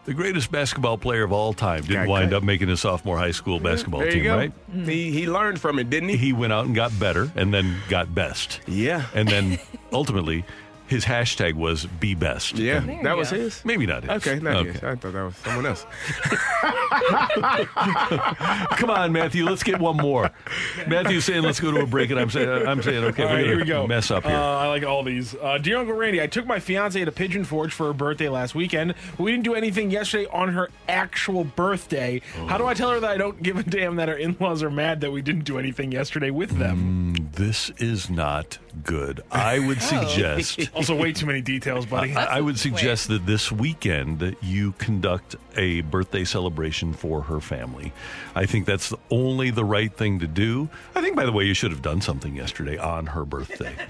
[0.04, 3.58] the greatest basketball player of all time didn't wind up making a sophomore high school
[3.58, 4.36] basketball there you team, go.
[4.36, 4.52] right?
[4.72, 6.16] He he learned from it, didn't he?
[6.16, 8.60] He went out and got better and then got best.
[8.68, 9.06] Yeah.
[9.14, 9.58] And then
[9.92, 10.44] ultimately,
[10.86, 12.58] his hashtag was be best.
[12.58, 13.36] Yeah, And There that was go.
[13.38, 13.64] his.
[13.64, 14.10] Maybe not his.
[14.26, 14.72] Okay, not Okay.
[14.72, 14.82] his.
[14.84, 15.86] I thought that was someone else.
[18.76, 19.44] Come on, Matthew.
[19.44, 20.30] Let's get one more.
[20.86, 23.22] Matthew's saying let's go to a break, and I'm saying I'm saying okay.
[23.24, 23.86] All we're right, here we go.
[23.86, 24.34] Mess up here.
[24.34, 25.34] Uh, I like all these.
[25.34, 28.54] Uh, Dear Uncle Randy, I took my fiance to Pigeon Forge for her birthday last
[28.54, 32.20] weekend, but we didn't do anything yesterday on her actual birthday.
[32.48, 34.62] How do I tell her that I don't give a damn that her in laws
[34.62, 37.14] are mad that we didn't do anything yesterday with them?
[37.36, 39.20] this is not good.
[39.30, 40.70] I would suggest.
[40.76, 42.14] Also, way too many details, buddy.
[42.14, 47.92] I, I would suggest that this weekend you conduct a birthday celebration for her family.
[48.34, 50.68] I think that's only the right thing to do.
[50.94, 53.74] I think, by the way, you should have done something yesterday on her birthday.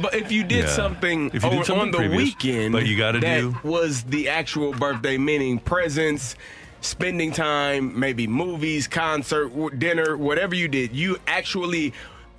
[0.00, 0.70] But if you did Yeah.
[0.70, 3.56] something, If you did over- something on the previous, weekend, but you gotta that do-
[3.62, 6.34] was the actual birthday, meaning presents,
[6.80, 11.92] spending time, maybe movies, concert, w- dinner, whatever you did, you actually,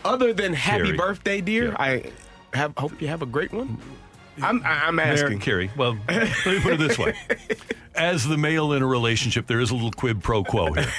[0.04, 0.98] other than happy Carrie.
[0.98, 1.76] birthday, dear, Yeah.
[1.80, 2.04] I
[2.56, 3.78] have hope you have a great one.
[4.42, 5.40] I'm I- I'm There, asking.
[5.40, 5.72] Carey.
[5.78, 7.16] Well, let me put it this way:
[7.96, 10.92] as the male in a relationship, there is a little quid pro quo here.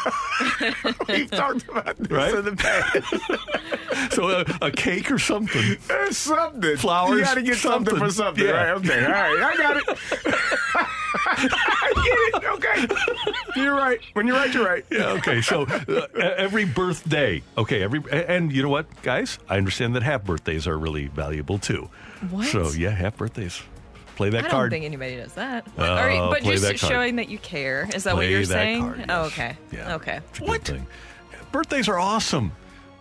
[1.08, 2.34] We've talked about this Right?
[2.34, 2.96] in the past.
[4.12, 5.76] So a, a cake or something.
[5.86, 6.76] There's something.
[6.78, 8.08] Flowers, You got to get something, something.
[8.08, 8.44] for something.
[8.44, 8.50] Yeah.
[8.52, 8.76] Right?
[8.78, 9.04] Okay.
[9.04, 9.42] All right.
[9.42, 9.84] I got it.
[11.14, 12.44] I get it.
[12.50, 13.60] Okay.
[13.60, 14.00] You're right.
[14.14, 14.84] When you're right, you're right.
[14.90, 15.42] Yeah, okay.
[15.42, 19.38] So uh, every birthday, okay, every and you know what, guys?
[19.48, 21.90] I understand that half birthdays are really valuable too.
[22.30, 22.46] What?
[22.46, 23.60] So yeah, half birthdays.
[24.20, 24.70] Play that I don't card.
[24.70, 25.66] think anybody does that.
[25.78, 26.92] Oh, Are you- uh, but play just that card.
[26.92, 27.88] showing that you care.
[27.94, 28.82] Is that what you're that saying?
[28.82, 29.56] card, Oh, okay.
[29.72, 29.94] Yeah.
[29.94, 30.20] Okay.
[30.28, 30.86] It's a good thing.
[31.52, 32.52] Birthdays are awesome.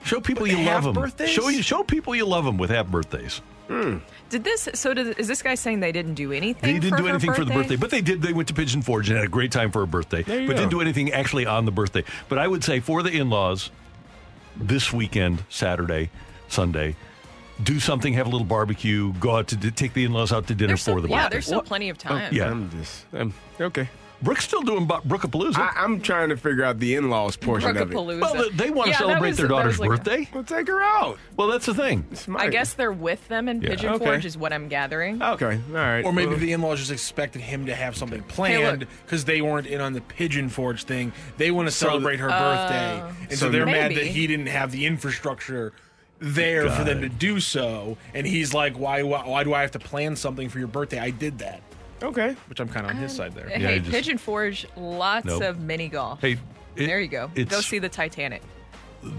[0.06, 0.94] Show people But you love them.
[0.94, 1.30] birthdays?
[1.30, 3.42] Show you show people you love them with happy birthdays.
[3.68, 4.70] Did this?
[4.74, 6.74] So did, is this guy saying they didn't do anything?
[6.74, 7.60] They didn't for do her anything for the birthday?
[7.62, 8.22] birthday, but they did.
[8.22, 10.48] They went to Pigeon Forge and had a great time for her birthday, but you
[10.48, 12.04] didn't do anything actually on the birthday.
[12.30, 13.70] But I would say for the in-laws,
[14.56, 16.10] this weekend, Saturday,
[16.48, 16.96] Sunday,
[17.64, 20.56] do something, have a little barbecue, go out to d- take the in-laws out to
[20.56, 21.30] dinner There's for still, the yeah, birthday.
[21.36, 22.34] there's still plenty of oh, time.
[22.34, 22.50] Yeah.
[22.52, 23.06] I'm just.
[23.14, 23.90] I'm, okay.
[24.22, 25.56] Brooke's still doing Bo- Brookapalooza.
[25.58, 27.96] I, I'm trying to figure out the in-laws portion of it.
[27.96, 30.30] Well, they- they want to Yeah, celebrate was- their daughter's like a- birthday.
[30.34, 31.18] Well, take her out.
[31.38, 32.06] Well, that's the thing.
[32.36, 33.70] I guess they're with them in Yeah.
[33.70, 34.04] Pigeon Okay.
[34.06, 35.24] Forge, is what I'm gathering.
[35.24, 35.60] Okay.
[35.70, 36.04] All right.
[36.04, 38.28] Or maybe Well, the in-laws just expected him to have something look.
[38.28, 41.14] planned because they weren't in on the Pigeon Forge thing.
[41.38, 43.12] They want to So- celebrate her birthday, oh.
[43.22, 45.72] and so, So they're mad that he didn't have the infrastructure
[46.20, 47.02] there for them it.
[47.02, 47.98] to do so.
[48.14, 49.04] And he's like, "Why?
[49.04, 51.00] Why, why do I have to plan something for your birthday?
[51.00, 51.62] I did that."
[52.02, 52.36] Okay.
[52.48, 53.50] Which I'm kind of on his side there.
[53.50, 55.44] Hey, I just- Pigeon Forge, lots Nope.
[55.44, 56.22] of mini golf.
[56.22, 56.34] Hey,
[56.76, 57.30] it- there you go.
[57.36, 58.42] Go see the Titanic.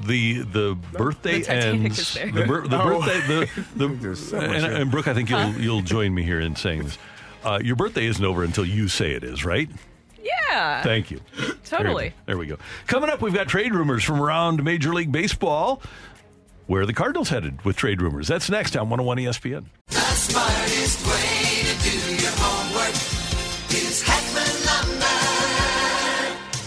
[0.05, 1.99] the the birthday The Titanic ends.
[1.99, 2.31] is there.
[2.31, 3.01] The, bir- the Oh.
[3.01, 4.73] birthday the the There's so much and, here.
[4.83, 6.99] and Brooke, I think you'll you'll join me here in saying this.
[7.45, 9.71] Uh, your birthday isn't over until you say it is, right?
[10.23, 10.83] Yeah.
[10.83, 11.21] Thank you.
[11.65, 12.09] Totally.
[12.09, 12.59] There, there we go.
[12.87, 15.81] Coming up, we've got trade rumors from around Major League Baseball.
[16.71, 18.29] Where the Cardinals headed with trade rumors?
[18.29, 19.65] That's next on 101 ESPN.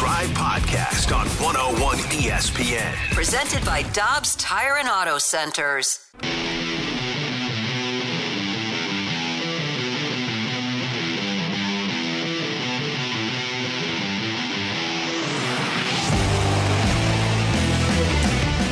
[0.00, 2.94] Drive podcast on 101 ESPN.
[3.12, 5.98] Presented by Dobbs Tire and Auto Centers.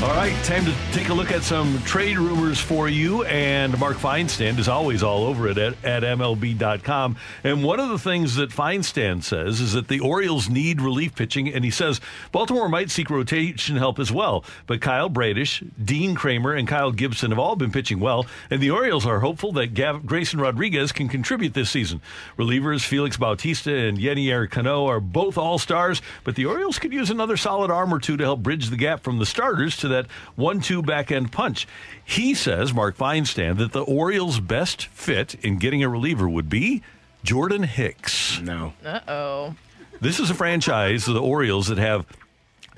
[0.00, 3.24] All right, time to take a look at some trade rumors for you.
[3.24, 7.16] And Mark Feinsand is always all over it at, at MLB.com.
[7.42, 11.52] And one of the things that Feinsand says is that the Orioles need relief pitching.
[11.52, 14.44] And he says Baltimore might seek rotation help as well.
[14.68, 18.24] But Kyle Bradish, Dean Kremer, and Kyle Gibson have all been pitching well.
[18.50, 22.00] And the Orioles are hopeful that Gav- Grayson Rodriguez can contribute this season.
[22.38, 26.00] Relievers Felix Bautista and Yenier Cano are both all stars.
[26.22, 29.02] But the Orioles could use another solid arm or two to help bridge the gap
[29.02, 31.66] from the starters to that one two back end punch.
[32.04, 36.82] He says, Mark Feinsand, that the Orioles' best fit in getting a reliever would be
[37.22, 38.40] Jordan Hicks.
[38.40, 38.74] No.
[38.84, 39.54] Uh oh.
[40.00, 42.06] This is a franchise, the Orioles, that have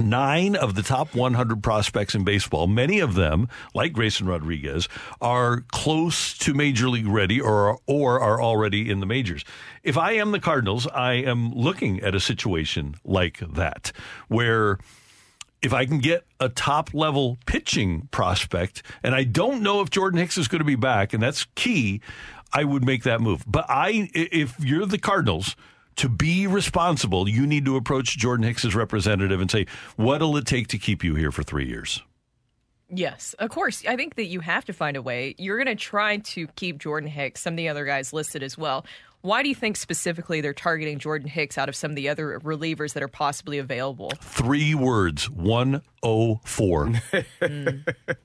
[0.01, 2.67] nine of the top 100 prospects in baseball.
[2.67, 4.89] Many of them, like Grayson Rodriguez,
[5.21, 9.45] are close to major league ready or or are already in the majors.
[9.83, 13.93] If I am the Cardinals, I am looking at a situation like that
[14.29, 14.79] where
[15.63, 20.19] if I can get a top level pitching prospect, and I don't know if Jordan
[20.19, 22.01] Hicks is going to be back, and that's key,
[22.53, 23.45] I would make that move.
[23.47, 25.57] But I, if you're the Cardinals,
[25.97, 30.69] to be responsible, you need to approach Jordan Hicks' representative and say, what'll it take
[30.69, 32.03] to keep you here for three years?
[32.89, 33.85] Yes, of course.
[33.87, 35.37] I think that you have to find a way.
[35.39, 38.59] You're going to try to keep Jordan Hicks, some of the other guys listed as
[38.59, 38.85] well.
[39.23, 42.41] Why do you think specifically they're targeting Jordan Hicks out of some of the other
[42.41, 44.11] relievers that are possibly available?
[44.21, 46.87] Three words: one oh four.
[47.41, 47.69] Hmm.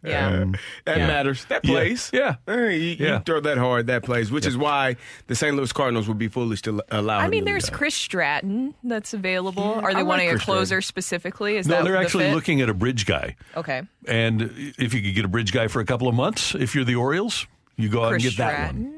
[0.04, 0.46] Yeah.
[0.86, 1.08] That Yeah.
[1.08, 1.46] matters.
[1.46, 1.72] That Yeah.
[1.72, 2.10] plays.
[2.14, 2.36] Yeah.
[2.48, 3.20] You, you Yeah.
[3.20, 4.96] throw that hard, that plays, which is why
[5.28, 5.56] the St.
[5.56, 7.70] Louis Cardinals would be foolish to allow I him mean, to there's.
[7.70, 9.64] Chris Stratton that's available.
[9.64, 11.58] Are they like wanting Chris a closer specifically?
[11.58, 12.36] Is no, that they're the actually fit?
[12.36, 13.36] looking at a bridge guy.
[13.58, 13.82] Okay.
[14.08, 14.44] And
[14.78, 16.96] if you could get a bridge guy for a couple of months, if you're the
[16.96, 18.95] Orioles, you go out Chris and get that one.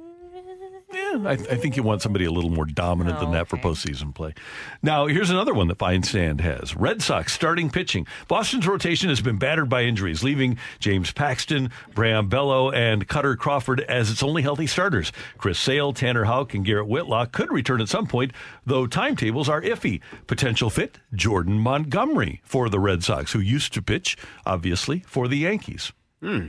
[0.94, 4.16] Yeah, I, I think you want somebody a little more dominant than that for postseason
[4.16, 4.34] play.
[4.82, 6.78] Now, here's another one that Feinsand has.
[6.78, 8.08] Red Sox starting pitching.
[8.30, 13.82] Boston's rotation has been battered by injuries, leaving James Paxton, Brayan Bello, and Kutter Crawford
[13.82, 15.12] as its only healthy starters.
[15.38, 18.32] Chris Sale, Tanner Houck, and Garrett Whitlock could return at some point,
[18.66, 20.00] though timetables are iffy.
[20.26, 25.38] Potential fit, Jordan Montgomery for the Red Sox, who used to pitch, obviously, for the
[25.40, 25.92] Yankees.
[26.22, 26.48] Hmm.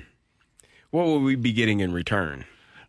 [0.90, 2.44] What will we be getting in return?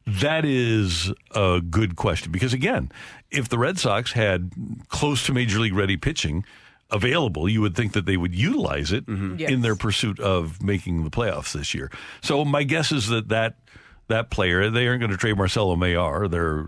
[0.09, 2.91] That is a good question because, again,
[3.31, 4.51] if the Red Sox had
[4.89, 6.43] close to major league ready pitching
[6.91, 9.03] available, you would think that they would utilize it
[9.37, 9.51] Yes.
[9.51, 11.91] in their pursuit of making the playoffs this year.
[12.21, 13.55] So my guess is that that
[14.09, 16.65] that player they aren't going to trade Marcelo Mayer, their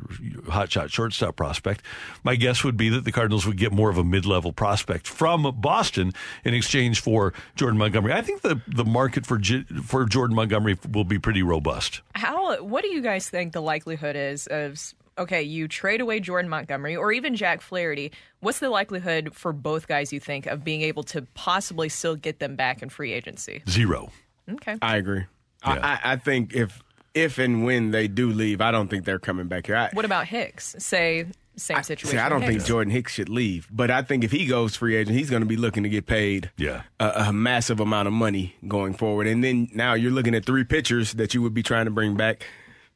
[0.48, 1.84] hotshot shortstop prospect.
[2.24, 5.54] My guess would be that the Cardinals would get more of a mid-level prospect from
[5.60, 6.14] Boston
[6.46, 8.14] in exchange for Jordan Montgomery.
[8.14, 9.40] I think the the market for
[9.84, 12.02] for Jordan Montgomery will be pretty robust.
[12.16, 12.62] How?
[12.64, 14.80] What do you guys think the likelihood is of?
[15.18, 18.12] Okay, you trade away Jordan Montgomery or even Jack Flaherty.
[18.40, 22.40] What's the likelihood for both guys you think of being able to possibly still get
[22.40, 23.62] them back in free agency?
[23.70, 24.10] Zero.
[24.50, 24.78] Okay.
[24.82, 25.26] I agree.
[25.64, 26.82] I, I, I think if
[27.14, 29.76] if and when they do leave, I don't think they're coming back here.
[29.76, 30.76] I, What about Hicks?
[30.80, 31.26] Say
[31.58, 32.18] same situation.
[32.18, 34.76] See, I don't with think Jordan Hicks should leave, but I think if he goes
[34.76, 36.84] free agent, he's going to be looking to get paid yeah.
[37.00, 39.28] a, a massive amount of money going forward.
[39.28, 42.16] And then now you're looking at three pitchers that you would be trying to bring
[42.16, 42.46] back.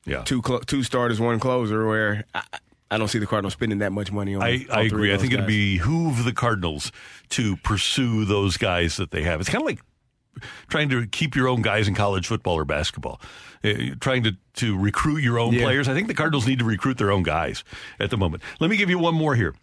[0.06, 0.24] Yeah.
[0.24, 1.86] Two clo- two starters, one closer.
[1.86, 2.44] Where I,
[2.92, 4.44] I don't see the Cardinals spending that much money on.
[4.44, 5.14] I, all I three agree.
[5.14, 5.48] of I think those it'd guys.
[5.48, 6.92] behoove the Cardinals
[7.30, 9.42] to pursue those guys that they have.
[9.42, 9.82] It's kind of like
[10.68, 13.20] trying to keep your own guys in college football or basketball,
[13.64, 15.64] uh, trying to, to recruit your own Yeah.
[15.64, 15.88] players.
[15.88, 17.64] I think the Cardinals need to recruit their own guys
[18.00, 18.44] at the moment.
[18.60, 19.54] Let me give you one more here.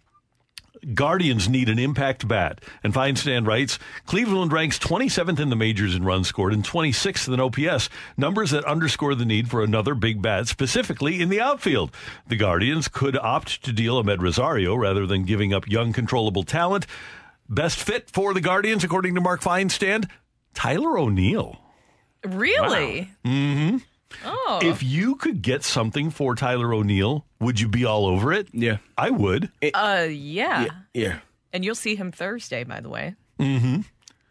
[0.93, 2.59] Guardians need an impact bat.
[2.83, 7.39] And Feinsand writes Cleveland ranks 27th in the majors in runs scored and 26th in
[7.39, 11.91] OPS, numbers that underscore the need for another big bat, specifically in the outfield.
[12.27, 16.85] The Guardians could opt to deal Amed Rosario rather than giving up young, controllable talent.
[17.47, 20.09] Best fit for the Guardians, according to Mark Feinsand,
[20.53, 21.57] Tyler O'Neill.
[22.25, 23.09] Really?
[23.25, 23.77] Mm-hmm.
[24.25, 24.59] Oh.
[24.61, 28.47] If you could get something for Tyler O'Neill, would you be all over it?
[28.53, 28.77] Yeah.
[28.97, 29.49] I would.
[29.73, 30.67] uh, yeah.
[30.93, 31.19] yeah.
[31.51, 33.15] And you'll see him Thursday, by the way.
[33.39, 33.81] Mm-hmm.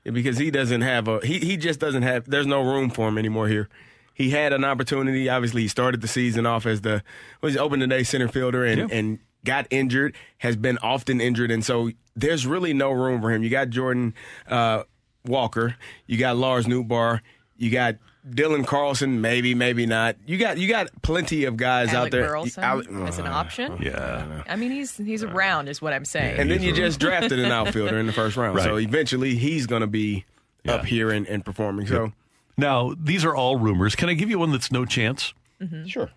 [0.04, 3.06] Yeah, because he doesn't have a he he just doesn't have there's no room for
[3.08, 3.68] him anymore here.
[4.14, 5.28] He had an opportunity.
[5.28, 7.02] Obviously, he started the season off as the
[7.40, 8.96] was opening day center fielder and Yeah.
[8.96, 10.16] and got injured.
[10.38, 13.44] Has been often injured, and so there's really no room for him.
[13.44, 14.14] You got Jordan
[14.48, 14.82] uh,
[15.26, 17.20] Walker, you got Lars Nootbaar,
[17.56, 17.96] you got
[18.28, 19.20] Dylan Carlson.
[19.20, 20.16] Maybe, maybe not.
[20.26, 22.28] You got you got plenty of guys Alec out there.
[22.28, 23.72] Burleson Alec- as an uh, option.
[23.72, 24.42] Uh, yeah.
[24.48, 26.38] I mean, he's he's uh, around, is what I'm saying.
[26.38, 28.61] And then you just drafted an outfielder in the first round.
[28.61, 30.24] So eventually he's going to be
[30.66, 31.87] up here and, and performing.
[31.87, 32.12] So
[32.56, 33.96] Now, these are all rumors.
[33.96, 35.35] Can I give you one that's no chance?
[35.61, 35.87] Mm-hmm.
[35.87, 36.11] Sure.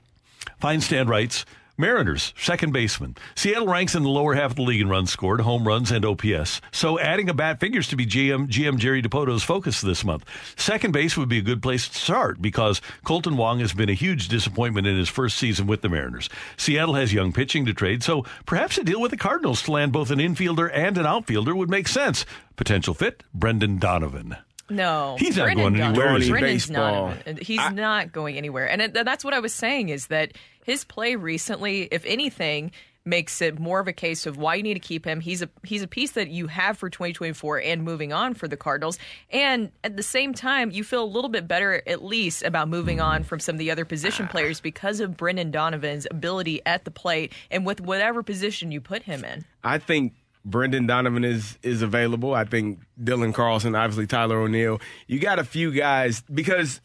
[0.61, 1.45] Feinsand writes
[1.77, 3.17] Mariners, second baseman.
[3.35, 6.05] Seattle ranks in the lower half of the league in runs scored, home runs, and
[6.05, 6.61] OPS.
[6.71, 10.23] So adding a bat figures to be GM, GM Jerry Dipoto's focus this month.
[10.55, 13.93] Second base would be a good place to start because Kolten Wong has been a
[13.93, 16.29] huge disappointment in his first season with the Mariners.
[16.55, 19.91] Seattle has young pitching to trade, so perhaps a deal with the Cardinals to land
[19.91, 22.25] both an infielder and an outfielder would make sense.
[22.55, 24.37] Potential fit, Brendan Donovan.
[24.69, 26.31] No, He's not Brendan going anywhere, Donovan- is he?
[26.31, 27.13] Brendan's Baseball.
[27.25, 27.39] not.
[27.39, 31.15] He's not going anywhere, and it, that's what I was saying is that his play
[31.15, 32.71] recently, if anything,
[33.07, 35.19] makes it more of a case of why you need to keep him.
[35.19, 38.57] He's a he's a piece that you have for 2024 and moving on for the
[38.57, 38.97] Cardinals,
[39.29, 42.99] and at the same time, you feel a little bit better at least about moving
[42.99, 46.91] on from some of the other position players because of Brendan Donovan's ability at the
[46.91, 49.45] plate and with whatever position you put him in.
[49.63, 50.13] I think
[50.45, 52.33] Brendan Donovan is is available.
[52.33, 54.79] I think Dylan Carlson, obviously Tyler O'Neill.
[55.07, 56.79] You got a few guys because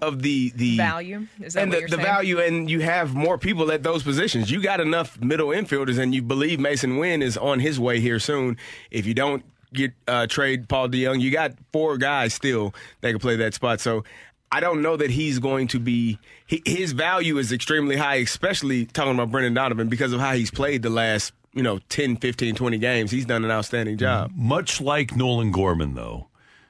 [0.00, 3.70] of the the Value is that and the, the value, and you have more people
[3.72, 4.50] at those positions.
[4.50, 8.20] You got enough middle infielders, and you believe Masyn Winn is on his way here
[8.20, 8.56] soon.
[8.90, 13.18] If you don't get uh, trade Paul DeJong, you got four guys still that can
[13.18, 13.80] play that spot.
[13.80, 14.04] So.
[14.54, 16.18] I don't know that he's going to be.
[16.46, 20.50] He, his value is extremely high, especially talking about Brendan Donovan because of how he's
[20.50, 23.10] played the last, you know, 10, 15, 20 games.
[23.10, 24.32] He's done an outstanding job.
[24.34, 26.28] Much like Nolan Gorman, though,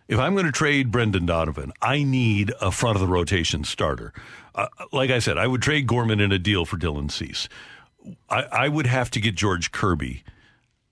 [0.09, 4.13] if I'm going to trade Brendan Donovan, I need a front of the rotation starter.
[4.55, 7.49] Uh, like I said, I would trade Gorman in a deal for Dylan Cease.
[8.29, 10.25] I, I would have to get George Kirby,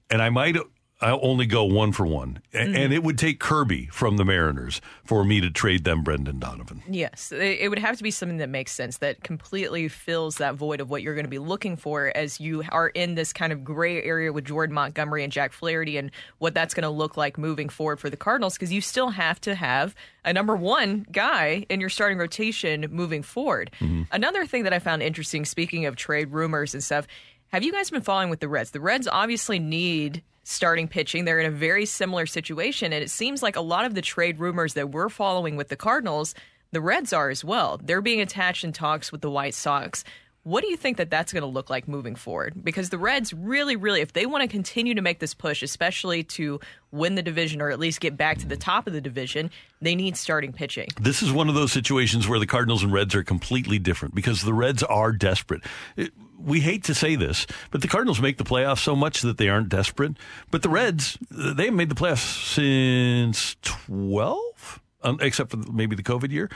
[0.08, 0.56] and I might
[1.02, 2.76] I'll only go one for one, A- Mhm.
[2.76, 6.82] and it would take Kirby from the Mariners for me to trade them Brendan Donovan.
[6.88, 10.54] Yes, it it would have to be something that makes sense, that completely fills that
[10.56, 13.52] void of what you're going to be looking for as you are in this kind
[13.52, 17.16] of gray area with Jordan Montgomery and Jack Flaherty and what that's going to look
[17.16, 19.94] like moving forward for the Cardinals because you still have to have
[20.24, 23.70] a number one guy in your starting rotation moving forward.
[24.12, 27.06] Another thing that I found interesting, speaking of trade rumors and stuff,
[27.52, 28.70] have you guys been following with the Reds?
[28.72, 31.24] The Reds obviously need starting pitching.
[31.24, 34.38] They're in a very similar situation, and it seems like a lot of the trade
[34.40, 36.34] rumors that we're following with the Cardinals,
[36.72, 37.80] the Reds are as well.
[37.82, 40.04] They're being attached in talks with the White Sox.
[40.42, 42.64] What do you think that that's going to look like moving forward?
[42.64, 46.24] Because the Reds really, really, if they want to continue to make this push, especially
[46.24, 46.58] to
[46.92, 49.50] win the division or at least get back to the top of the division,
[49.82, 50.88] they need starting pitching.
[50.98, 54.42] This is one of those situations where the Cardinals and Reds are completely different because
[54.42, 55.62] the Reds are desperate.
[55.96, 56.12] It-
[56.42, 59.48] we hate to say this, but the Cardinals make the playoffs so much that they
[59.48, 60.16] aren't desperate.
[60.50, 66.02] But the Reds, they haven't made the playoffs since 12, um, except for maybe the
[66.02, 66.50] COVID year.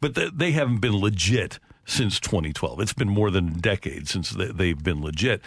[0.00, 2.80] But the, they haven't been legit since 2012.
[2.80, 5.42] It's been more than a decade since they, they've been legit.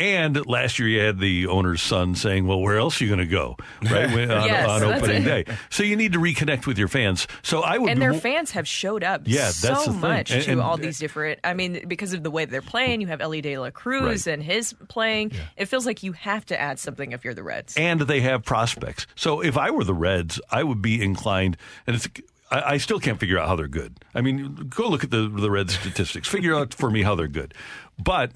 [0.00, 3.26] And last year, you had the owner's son saying, "Well, where else are you going
[3.26, 5.46] to go?" Right When- on, Yes, on opening it.
[5.46, 5.56] day.
[5.68, 7.26] So you need to reconnect with your fans.
[7.42, 10.52] So I would and their fans have showed up Yeah, that's so much And- to
[10.52, 13.40] and- all these different i mean because of the way they're playing you have elly
[13.40, 14.32] de la cruz Right.
[14.34, 17.76] and his playing it feels like you have to add something if you're the reds
[17.76, 19.06] and they have prospects.
[19.16, 22.08] So if I were the Reds, I would be inclined, and it's.
[22.50, 23.98] I, I still can't figure out how they're good.
[24.14, 26.26] I mean, go look at the the Reds statistics.
[26.28, 27.54] Figure out for me how they're good.
[28.02, 28.32] But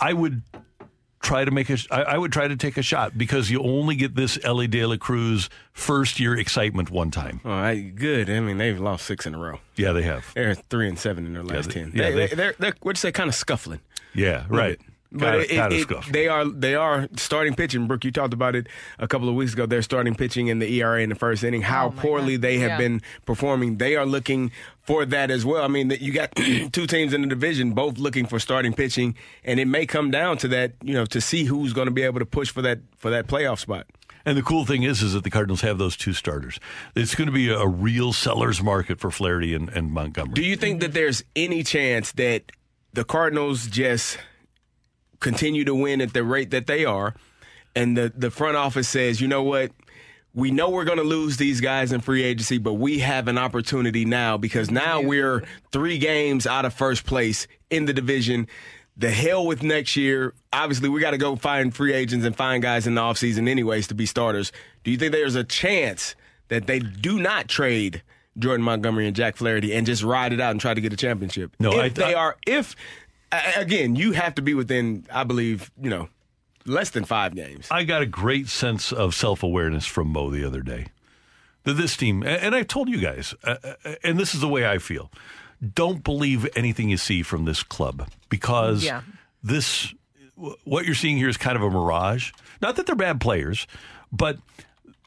[0.00, 0.42] I would
[1.24, 1.76] try to make a.
[1.90, 4.84] I, I would try to take a shot because you only get this Elly De
[4.86, 7.40] La Cruz first year excitement one time.
[7.44, 8.30] Oh, All right, good.
[8.30, 9.58] I mean, they've lost six in a row.
[9.74, 10.24] Yeah, they have.
[10.34, 11.92] They're three and seven in their last they- ten.
[11.94, 13.80] yeah, they, they, they're, they're what'd you say, kind of scuffling.
[14.14, 14.78] Yeah, right.
[15.16, 17.86] But Kinda- it- kinda it- they are they are starting pitching.
[17.86, 18.66] Brooke, you talked about it
[18.98, 19.64] a couple of weeks ago.
[19.64, 21.62] They're starting pitching in the ERA in the first inning.
[21.62, 22.78] How oh, poorly they have Yeah.
[22.78, 23.76] been performing.
[23.78, 24.50] They are looking
[24.82, 25.62] for that as well.
[25.62, 26.34] I mean, that you got
[26.72, 30.36] two teams in the division both looking for starting pitching, and it may come down
[30.38, 30.72] to that.
[30.82, 33.28] You know, to see who's going to be able to push for that for that
[33.28, 33.86] playoff spot.
[34.26, 36.58] And the cool thing is, is that the Cardinals have those two starters.
[36.96, 40.32] It's going to be a, a real seller's market for Flaherty and, and Montgomery.
[40.34, 42.50] Do you think that there's any chance that
[42.94, 44.16] the Cardinals just
[45.24, 47.14] continue to win at the rate that they are,
[47.74, 49.72] and the the front office says, you know what?
[50.36, 53.38] We know we're going to lose these guys in free agency, but we have an
[53.38, 58.48] opportunity now because now we're three games out of first place in the division.
[58.96, 60.34] The hell with next year.
[60.52, 63.86] Obviously, we got to go find free agents and find guys in the offseason anyways
[63.88, 64.50] to be starters.
[64.82, 66.14] Do you think there's a chance
[66.48, 68.02] that they do not trade
[68.38, 70.96] Jordan Montgomery and Jack Flaherty and just ride it out and try to get a
[70.96, 71.54] championship?
[71.60, 72.76] No, if I- they I- are, if, a-
[73.56, 76.08] again, you have to be within, I believe, you know,
[76.66, 77.68] less than five games.
[77.70, 80.86] I got a great sense of self awareness from Mo the other day.
[81.64, 83.34] That this team, and I've told you guys,
[84.02, 85.10] and this is the way I feel.
[85.74, 89.00] Don't believe anything you see from this club because Yeah.
[89.42, 89.94] this,
[90.64, 92.32] what you're seeing here is kind of a mirage.
[92.60, 93.66] Not that they're bad players,
[94.12, 94.36] but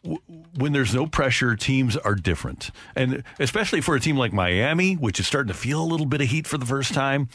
[0.03, 0.19] w-
[0.55, 2.71] when there's no pressure, teams are different.
[2.95, 6.21] And especially for a team like Miami, which is starting to feel a little bit
[6.21, 7.29] of heat for the first time,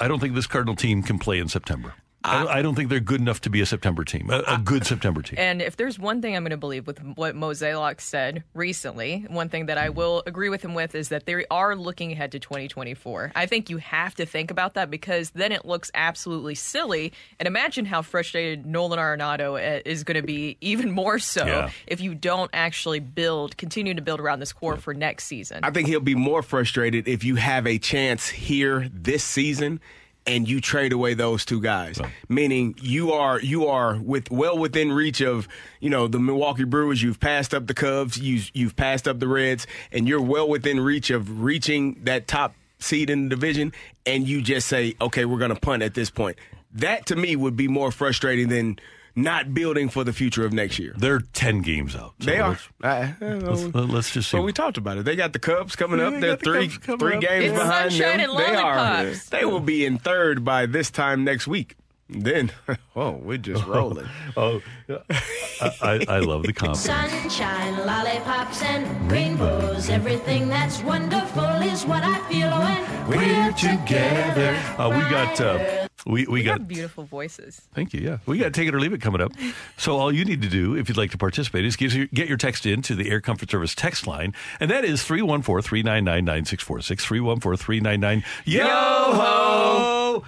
[0.00, 1.94] I don't think this Cardinal team can play in September.
[2.24, 4.58] I, don't- I don't think they're good enough to be a September team, a, a
[4.58, 5.38] good September team.
[5.38, 9.48] And if there's one thing I'm going to believe with what Mozeliak said recently, one
[9.48, 12.38] thing that I will agree with him with is that they are looking ahead to
[12.40, 13.32] 2024.
[13.36, 17.12] I think you have to think about that because then it looks absolutely silly.
[17.38, 21.70] And imagine how frustrated Nolan Arenado uh, is going to be even more so Yeah.
[21.86, 25.60] if you don't actually build, continue to build around this core for next season.
[25.62, 29.80] I think he'll be more frustrated if you have a chance here this season
[30.28, 31.98] and you trade away those two guys.
[32.28, 35.48] Meaning you are you are with well within reach of,
[35.80, 39.26] you know, the Milwaukee Brewers, you've passed up the Cubs, you you've passed up the
[39.26, 43.72] Reds, and you're well within reach of reaching that top seed in the division,
[44.06, 46.36] and you just say, Okay, we're gonna punt at this point.
[46.74, 48.78] That to me would be more frustrating than
[49.22, 50.94] not building for the future of next year.
[50.96, 52.14] They're 10 games out.
[52.20, 52.48] So They are.
[52.50, 53.24] let's- I- I.
[53.34, 54.36] Let's, let's just see.
[54.36, 55.04] Well, we talked about it.
[55.04, 56.12] They got the Cubs coming Yeah, up.
[56.14, 57.20] they They're the three three up.
[57.20, 58.20] games It's behind them.
[58.20, 58.76] and They are.
[58.76, 59.28] lollipops.
[59.30, 61.76] They will be in third by this time next week.
[62.10, 62.50] Then,
[62.96, 64.06] oh, we're just rolling.
[64.34, 66.78] oh, I, I, I love the comment.
[66.78, 69.90] Sunshine, lollipops, and rainbows.
[69.90, 74.56] Everything that's wonderful is what I feel when We're together.
[74.78, 75.38] Uh, we got.
[75.38, 76.58] Uh, we, we You got.
[76.60, 77.60] have beautiful voices.
[77.74, 78.00] Thank you.
[78.00, 79.32] Yeah, we got take it or leave it coming up.
[79.76, 82.28] So all you need to do, if you'd like to participate, is get your, get
[82.28, 88.24] your text in to the Air Comfort Service text line, and that is 314-399-9646, 314-399
[88.44, 90.24] yo ho.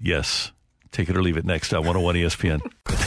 [0.00, 0.52] Yes.
[0.90, 2.60] Take it or leave it next on 101 ESPN.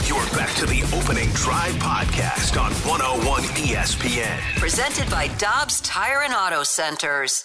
[0.08, 4.40] You're back to the opening drive podcast on 101 ESPN.
[4.58, 7.44] Presented by Dobbs Tire and Auto Centers.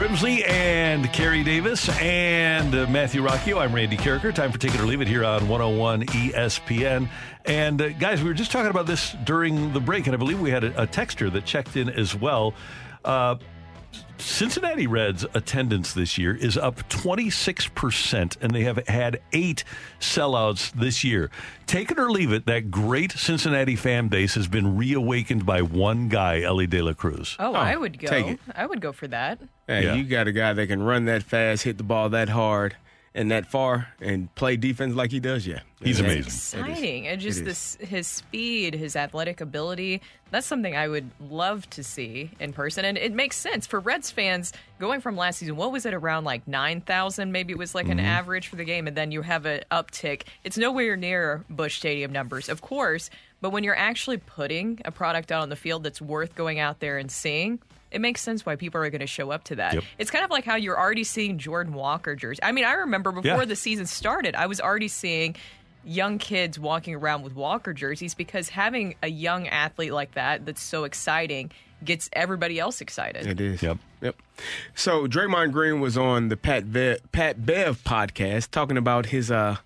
[0.00, 4.34] Grimsley and Carey Davis and uh, Matthew Rocchio, I'm Randy Karraker.
[4.34, 7.06] Time for Take It or Leave It here on 101 ESPN.
[7.44, 10.40] And uh, guys, we were just talking about this during the break, and I believe
[10.40, 12.54] we had a, a that checked in as well.
[13.04, 13.36] Uh,
[14.20, 19.64] Cincinnati Reds attendance this year is up 26%, and they have had eight
[19.98, 21.30] sellouts this year.
[21.66, 26.08] Take it or leave it, that great Cincinnati fan base has been reawakened by one
[26.08, 27.36] guy, Elly De La Cruz.
[27.38, 28.08] Oh, I oh, would go.
[28.08, 28.40] take it.
[28.54, 29.40] I would go for that.
[29.66, 29.94] Hey, Yeah.
[29.94, 32.76] you got a guy that can run that fast, hit the ball that hard,
[33.14, 35.46] and that far, and play defense like he does.
[35.46, 36.10] Yeah, He's It is.
[36.10, 36.20] amazing.
[36.20, 36.34] It is.
[36.78, 37.06] Exciting.
[37.08, 40.00] And just It this his speed, his athletic ability.
[40.30, 42.84] That's something I would love to see in person.
[42.84, 45.56] And it makes sense for Reds fans going from last season.
[45.56, 47.32] What was it around like 9,000?
[47.32, 48.06] Maybe it was like an Mm-hmm.
[48.06, 48.86] average for the game.
[48.86, 50.22] And then you have an uptick.
[50.44, 53.10] It's nowhere near Busch Stadium numbers, of course.
[53.40, 56.78] But when you're actually putting a product out on the field that's worth going out
[56.78, 57.58] there and seeing,
[57.90, 59.74] it makes sense why people are going to show up to that.
[59.74, 59.84] Yep.
[59.98, 62.40] It's kind of like how you're already seeing Jordan Walker jerseys.
[62.42, 63.44] I mean, I remember before Yeah.
[63.44, 65.36] the season started, I was already seeing
[65.84, 70.62] young kids walking around with Walker jerseys because having a young athlete like that that's
[70.62, 71.50] so exciting
[71.82, 73.26] gets everybody else excited.
[73.26, 73.62] It is.
[73.62, 73.78] Yep.
[74.02, 74.16] Yep.
[74.74, 79.56] So Draymond Green was on the Pat Bev, Pat Bev podcast talking about his uh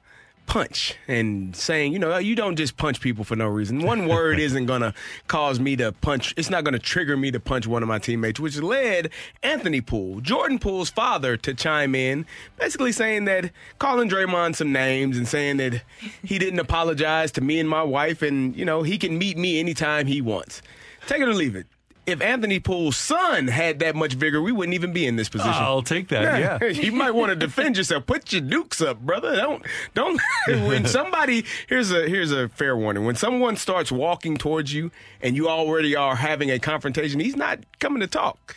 [0.46, 3.80] punch and saying, you know, you don't just punch people for no reason.
[3.80, 4.94] One word isn't going to
[5.26, 6.34] cause me to punch.
[6.36, 9.10] It's not going to trigger me to punch one of my teammates, which led
[9.42, 12.26] Anthony Poole, Jordan Poole's father, to chime in,
[12.58, 15.82] basically saying that calling Draymond some names and saying that
[16.22, 19.60] he didn't apologize to me and my wife and, you know, he can meet me
[19.60, 20.62] anytime he wants.
[21.06, 21.66] Take it or leave it.
[22.06, 25.52] If Anthony Poole's son had that much vigor, we wouldn't even be in this position.
[25.54, 26.60] I'll take that.
[26.62, 26.68] Yeah.
[26.68, 28.06] you might want to defend yourself.
[28.06, 29.34] Put your dukes up, brother.
[29.36, 30.20] Don't don't.
[30.46, 33.04] when somebody here's a here's a fair warning.
[33.04, 34.90] When someone starts walking towards you
[35.22, 38.54] and you already are having a confrontation, he's not coming to talk.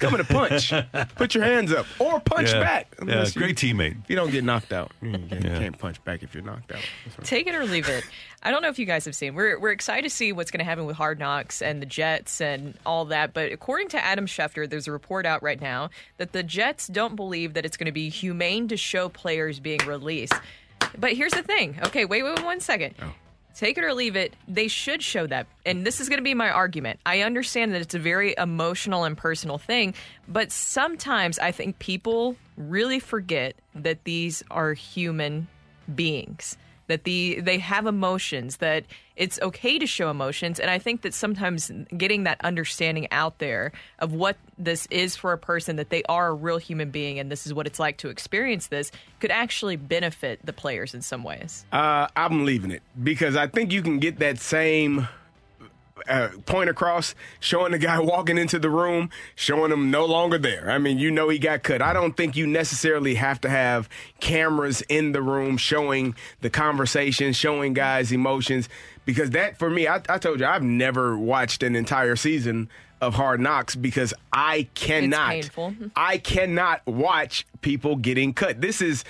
[0.00, 0.72] He's coming to punch.
[1.16, 2.60] Put your hands up or punch Yeah.
[2.60, 2.94] back.
[2.98, 4.02] Yeah, Unless you- great teammate.
[4.04, 5.58] If you don't get knocked out, you can't, you Yeah.
[5.58, 6.80] can't punch back if you're knocked out.
[7.04, 7.26] That's right.
[7.26, 8.04] Take it or leave it.
[8.42, 9.34] I don't know if you guys have seen.
[9.34, 12.40] We're we're excited to see what's going to happen with Hard Knocks and the Jets
[12.40, 13.32] and all that.
[13.34, 17.16] But according to Adam Schefter, there's a report out right now that the Jets don't
[17.16, 20.34] believe that it's going to be humane to show players being released.
[20.96, 21.78] But here's the thing.
[21.86, 22.94] Okay, wait, wait, one second.
[23.02, 23.12] Oh.
[23.58, 24.36] Take it or leave it.
[24.46, 25.48] They should show that.
[25.66, 27.00] And this is going to be my argument.
[27.04, 29.94] I understand that it's a very emotional and personal thing,
[30.28, 35.48] but sometimes I think people really forget that these are human
[35.92, 36.56] beings.
[36.86, 38.84] That the they have emotions, that
[39.18, 43.72] it's okay to show emotions, and I think that sometimes getting that understanding out there
[43.98, 47.30] of what this is for a person, that they are a real human being, and
[47.30, 51.24] this is what it's like to experience this, could actually benefit the players in some
[51.24, 51.66] ways.
[51.72, 55.08] Uh, I'm leaving it because I think you can get that same
[56.08, 60.70] uh, point across, showing the guy walking into the room, showing him no longer there.
[60.70, 61.82] I mean, you know he got cut.
[61.82, 63.88] I don't think you necessarily have to have
[64.20, 68.68] cameras in the room showing the conversation, showing guys' emotions,
[69.08, 72.68] because that for me, I, I told you, I've never watched an entire season
[73.00, 75.48] of Hard Knocks because I cannot.
[75.96, 78.60] I cannot watch people getting cut.
[78.60, 79.04] This is.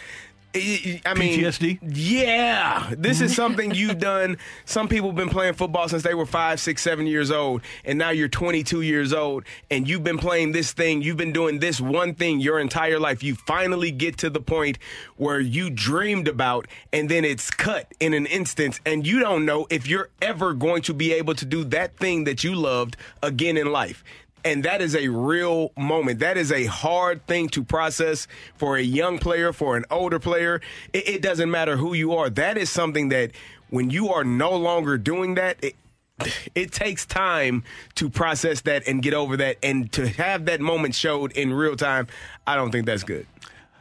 [0.55, 1.79] I mean, PTSD?
[1.83, 4.39] Yeah, this is something you've done.
[4.65, 7.99] Some people have been playing football since they were five, six, seven years old, and
[7.99, 11.03] now you're 22 years old, and you've been playing this thing.
[11.03, 13.23] You've been doing this one thing your entire life.
[13.23, 14.79] You finally get to the point
[15.17, 19.67] where you dreamed about, and then it's cut in an instance, and you don't know
[19.69, 23.57] if you're ever going to be able to do that thing that you loved again
[23.59, 24.03] in life.
[24.45, 26.21] And that is a real moment.
[26.21, 28.27] That is a hard thing to process
[28.57, 30.61] for a young player, for an older player.
[30.93, 32.31] It, it doesn't matter who you are.
[32.31, 33.33] That is something that
[33.71, 35.75] when you are no longer doing that, it,
[36.55, 37.65] it takes time
[37.97, 39.57] to process that and get over that.
[39.63, 42.07] And to have that moment showed in real time,
[42.47, 43.27] I don't think that's good.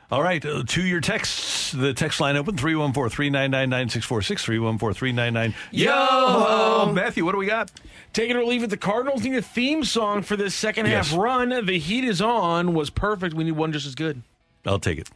[0.10, 5.54] All right, uh, to your texts, the text line open 314 399 9646 314 399.
[5.72, 6.94] Yo!
[6.94, 7.70] Matthew, what do we got?
[8.18, 8.72] Take it or leave it.
[8.72, 11.14] The Cardinals need a theme song for this second half Yes.
[11.16, 11.50] run.
[11.68, 13.36] The heat is on was perfect.
[13.36, 14.24] We need one just as good.
[14.66, 15.08] I'll take it.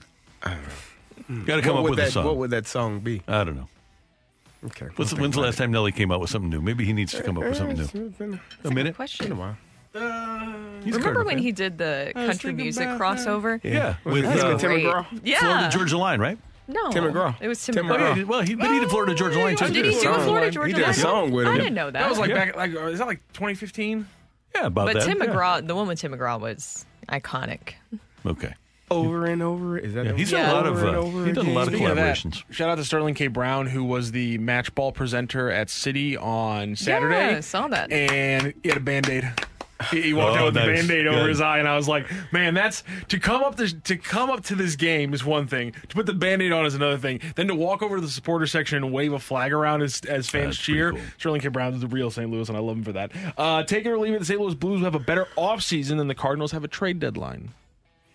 [0.44, 2.26] Got to come What up would with a that- song.
[2.26, 3.24] What would that song be?
[3.28, 3.68] I don't know.
[4.68, 4.86] Okay.
[4.98, 6.62] What's, when's the last time Nelly came out with something new?
[6.62, 8.40] Maybe he needs to come up with something new.
[8.64, 8.96] A minute?
[8.96, 9.32] Question.
[9.32, 9.58] a while.
[10.84, 11.44] He's Remember when fan.
[11.44, 13.60] he did the country music about crossover?
[13.64, 14.86] Yeah, Was with it uh, and Tim Great.
[14.86, 15.06] McGraw?
[15.24, 15.40] Yeah.
[15.40, 16.38] Florida Georgia Line, right?
[16.74, 16.92] No.
[16.92, 17.36] Tim McGraw.
[17.42, 18.16] It was Tim, Tim Oh, McGraw.
[18.18, 19.66] yeah, well, he, but he did Florida Georgia Line too.
[19.66, 21.54] Oh, did he do a Georgia Florida He did a song with him.
[21.54, 21.94] I didn't know that.
[22.00, 22.36] That was like Yeah.
[22.46, 24.08] back, like, uh, is that like 2015?
[24.56, 25.00] Yeah, about but that.
[25.00, 25.26] But Tim yeah.
[25.36, 27.74] McGraw, the one with Tim McGraw was iconic.
[28.26, 28.54] Okay.
[28.90, 29.78] Over and over.
[29.78, 30.42] Is that Yeah, he's one?
[30.42, 31.96] done a lot of Over and uh, over he's done a lot of Speaking of
[31.96, 32.44] that, collaborations.
[32.52, 33.28] shout out to Sterling K.
[33.28, 37.32] Brown, who was the match ball presenter at City on Saturday.
[37.32, 37.90] Yeah, I saw that.
[37.92, 39.32] And he had a band aid.
[39.90, 40.68] He, he walked Oh, out with nice.
[40.68, 41.30] a band aid over Good.
[41.30, 44.44] his eye, and I was like, "Man, that's to come up to to come up
[44.46, 45.74] to this game is one thing.
[45.90, 47.20] To put the band aid on is another thing.
[47.36, 50.30] Then to walk over to the supporter section and wave a flag around as as
[50.30, 50.92] fans That's cheer.
[50.92, 51.02] cool.
[51.18, 51.48] Sterling K.
[51.48, 52.30] Brown is the real St.
[52.30, 53.12] Louis, and I love him for that.
[53.38, 54.20] Uh, take it or leave it.
[54.20, 54.40] The St.
[54.40, 57.50] Louis Blues have a better offseason than the Cardinals have a trade deadline.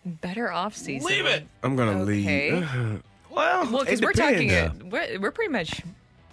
[0.05, 1.09] Better off season.
[1.11, 1.47] Leave it.
[1.65, 2.53] I'm gonna Okay.
[2.53, 2.63] leave.
[3.31, 4.83] well, Well, because it we're talking, depends.
[4.83, 5.83] uh, we're, we're pretty much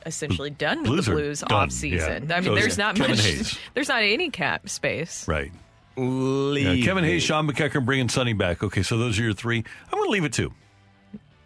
[0.05, 2.27] essentially done with Blues the Blues off season.
[2.29, 2.35] yeah.
[2.35, 3.25] I mean, So there's not Kevin much.
[3.25, 3.59] Hayes.
[3.73, 5.27] There's not any cap space.
[5.27, 5.51] Right.
[5.95, 7.07] Leave Yeah, Kevin it.
[7.07, 8.63] Hayes, Sean McEachern bringing Sonny back.
[8.63, 9.63] Okay, so those are your three.
[9.85, 10.51] I'm going to leave it too.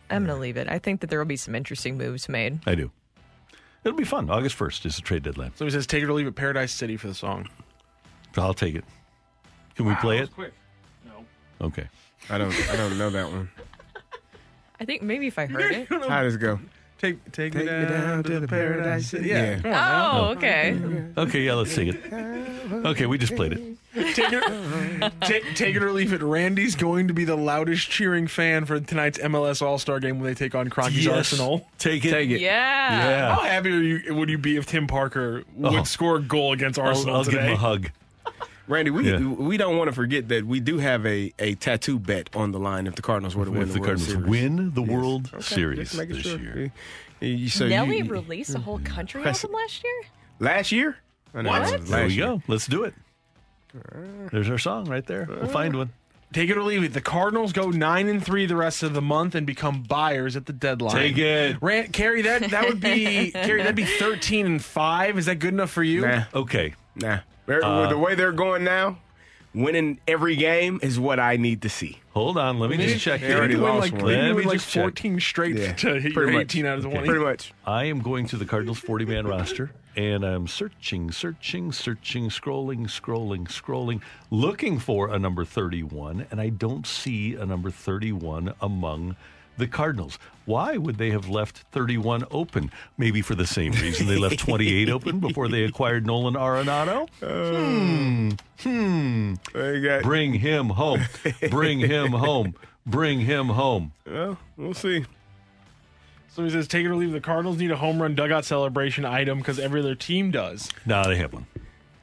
[0.10, 0.70] I'm going to leave it.
[0.70, 2.60] I think that there will be some interesting moves made.
[2.66, 2.92] I do.
[3.84, 4.30] It'll be fun.
[4.30, 5.52] August 1st is the trade deadline.
[5.56, 7.48] So he says, "Take it or leave it." Paradise City for the song.
[8.38, 8.84] I'll take it.
[9.76, 10.32] Can we play it?
[10.34, 10.54] Quick.
[11.06, 11.26] No.
[11.68, 11.88] Okay.
[12.30, 12.54] I don't.
[12.70, 13.50] I don't know that one.
[14.80, 15.88] I think maybe if I heard it.
[15.90, 16.60] How does it go?
[17.00, 19.30] Take take, Take me down, to the Paradise City.
[19.30, 19.36] Yeah.
[19.36, 19.56] Yeah.
[19.62, 20.20] Come on now.
[20.20, 20.80] Oh, okay.
[21.18, 22.02] Okay, yeah, let's sing it.
[22.86, 23.78] Okay, we just played it.
[24.16, 26.22] Take it, take, take it or leave it.
[26.22, 30.28] Randy's going to be the loudest cheering fan for tonight's MLS All Star game when
[30.28, 31.16] they take on Kroenke's Yes.
[31.16, 31.68] Arsenal.
[31.80, 32.12] Take it.
[32.12, 32.40] Take it.
[32.42, 32.52] Yeah.
[33.10, 33.36] Yeah.
[33.36, 35.84] How happy are you, would you be if Tim Parker would Oh.
[35.84, 37.48] score a goal against I'll, Arsenal I'll give today?
[37.48, 37.90] him a hug.
[38.68, 39.20] Randy, we Yeah.
[39.20, 42.60] we don't want to forget that we do have a, a tattoo bet on the
[42.60, 44.28] line if the Cardinals were to win If the, the World Cardinals Series.
[44.30, 44.90] win the Yes.
[44.92, 46.40] World Okay, Series this sure.
[46.40, 46.72] year.
[47.22, 50.02] You- you- so Nelly you- released a whole country Press album last year?
[50.40, 50.98] last year.
[51.32, 51.46] What?
[51.74, 52.26] it was There we year.
[52.26, 52.42] go.
[52.48, 52.94] Let's do it.
[54.32, 55.28] There's our song right there.
[55.30, 55.90] We'll find one.
[56.34, 56.94] Take it or leave it.
[56.94, 60.46] The Cardinals go nine and three the rest of the month and become buyers at
[60.46, 60.96] the deadline.
[60.96, 61.58] Take it.
[61.62, 63.60] Rand, Carey, that that would be Carey.
[63.62, 65.18] That'd be thirteen and five.
[65.18, 66.02] Is that good enough for you?
[66.02, 66.74] Nah, Okay.
[66.96, 67.20] nah.
[67.48, 69.00] They're- Uh, the way they're going now,
[69.56, 71.98] winning every game is what I need to see.
[72.14, 72.60] Hold on.
[72.60, 73.68] Let me just check They They already need here.
[73.68, 74.12] to win lost like, one.
[74.14, 74.84] Let me like just check.
[74.84, 76.42] fourteen straight Yeah, to hit your pretty much.
[76.44, 77.08] eighteen out of the twenty.
[77.08, 77.54] Pretty much.
[77.66, 82.84] I am going to the Cardinals 40 man roster and I'm searching, searching, searching, scrolling,
[82.88, 89.16] scrolling, scrolling, looking for a number 31, and I don't see a number 31 among
[89.58, 90.18] the Cardinals.
[90.46, 92.72] Why would they have left 31 open?
[92.98, 97.08] Maybe for the same reason they left 28 open before they acquired Nolan Arenado?
[98.60, 99.34] Hmm.
[99.54, 99.84] Hmm.
[99.84, 101.02] Got, Bring him home.
[101.50, 102.56] Bring him home.
[102.86, 103.92] Bring him home.
[104.06, 105.06] well, we'll see.
[106.30, 107.10] So he says, take it or leave.
[107.10, 107.14] it.
[107.14, 110.70] The Cardinals need a home run dugout celebration item because every other team does.
[110.86, 111.48] No, they have one.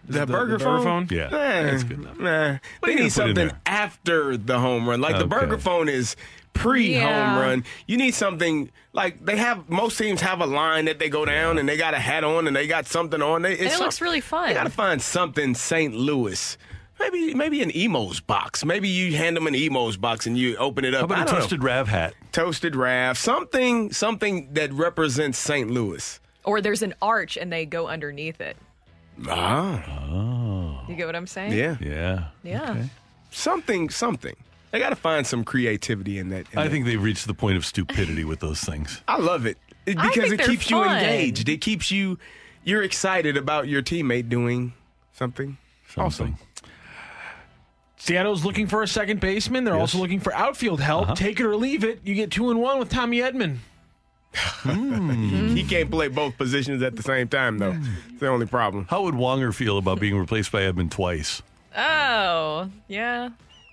[0.06, 1.06] The, the- burger, the burger phone?
[1.06, 1.16] phone?
[1.16, 2.18] Yeah, Nah, that's good enough.
[2.18, 2.48] Nah.
[2.80, 5.00] What They need something after the home run.
[5.00, 6.16] Like the burger phone is
[6.54, 7.64] pre home run.
[7.86, 9.68] You need something like they have.
[9.68, 12.46] Most teams have a line that they go down and they got a hat on
[12.46, 13.42] and they got something on.
[13.42, 14.48] They, it's it looks really fun.
[14.48, 15.92] They got to find something St.
[15.94, 16.56] Louis.
[17.00, 18.64] Maybe maybe an Imo's box.
[18.64, 21.00] Maybe you hand them an Imo's box and you open it up.
[21.00, 21.40] How about I a don't know.
[21.40, 22.14] toasted Rav hat?
[22.32, 23.18] toasted Rav.
[23.18, 25.68] Something something that represents St.
[25.70, 26.20] Louis.
[26.44, 28.56] Or there's an arch and they go underneath it.
[29.28, 30.80] Ah, Oh.
[30.88, 31.52] You get what I'm saying?
[31.52, 32.24] yeah, Yeah.
[32.42, 32.84] Yeah.
[33.30, 34.36] something something.
[34.74, 36.46] They got to find some creativity in that.
[36.52, 36.70] in I that.
[36.70, 39.02] think they've reached the point of stupidity with those things.
[39.06, 39.56] I love it
[39.86, 41.48] It- because it they're keeps you engaged.
[41.48, 42.18] It keeps you
[42.64, 44.72] you're excited about your teammate doing
[45.12, 45.58] something.
[45.88, 46.36] Something.
[47.98, 49.62] Seattle's looking for a second baseman.
[49.62, 51.04] They're also looking for outfield help.
[51.04, 51.14] Uh-huh.
[51.14, 52.00] Take it or leave it.
[52.04, 53.58] You get two and one with Tommy Edman.
[55.54, 57.78] He can't play both positions at the same time though.
[58.10, 58.86] It's the only problem.
[58.90, 61.42] How would Wonger feel about being replaced by Edman twice?
[61.76, 63.28] Oh, yeah.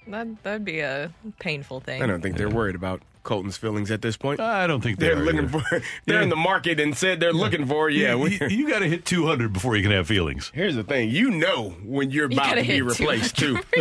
[0.08, 2.02] That, that'd be a painful thing.
[2.02, 4.40] I don't think they're worried about Kolten's feelings at this point.
[4.40, 5.60] I don't think they They're are looking either.
[5.60, 5.82] for.
[6.06, 7.90] They're in the market and said they're looking for.
[7.90, 10.52] Yeah, you, we, you, got to hit 200 before you can have feelings.
[10.56, 13.60] Here's the thing, you know when you're about gotta be hit replaced too.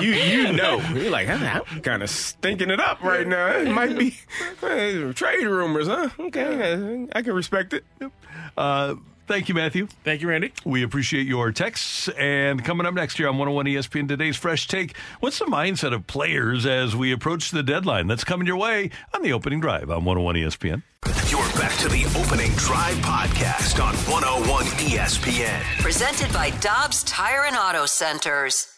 [0.00, 0.78] you you know.
[0.94, 3.56] You're like, I'm, I'm kind of stinking it up right now.
[3.56, 4.16] It might be
[4.62, 6.10] uh, trade rumors, huh?
[6.18, 7.84] Okay, I, I can respect it.
[8.56, 8.94] Uh,
[9.26, 9.86] thank you, Matthew.
[10.04, 10.52] Thank you, Randy.
[10.64, 12.08] We appreciate your texts.
[12.18, 14.96] And coming up next year on 101 ESPN, today's Fresh Take.
[15.20, 18.06] What's the mindset of players as we approach the deadline?
[18.06, 20.82] That's coming your way on the opening drive on 101 ESPN.
[21.30, 25.60] You're back to the opening drive podcast on 101 ESPN.
[25.80, 28.74] Presented by Dobbs Tire and Auto Centers.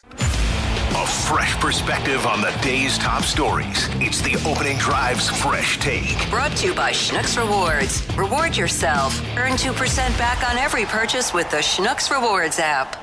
[0.96, 3.86] A fresh perspective on the day's top stories.
[4.00, 6.16] It's the opening drive's fresh take.
[6.30, 8.02] Brought to you by Schnucks Rewards.
[8.16, 9.20] Reward yourself.
[9.36, 9.76] Earn 2%
[10.16, 12.96] back on every purchase with the Schnucks Rewards app.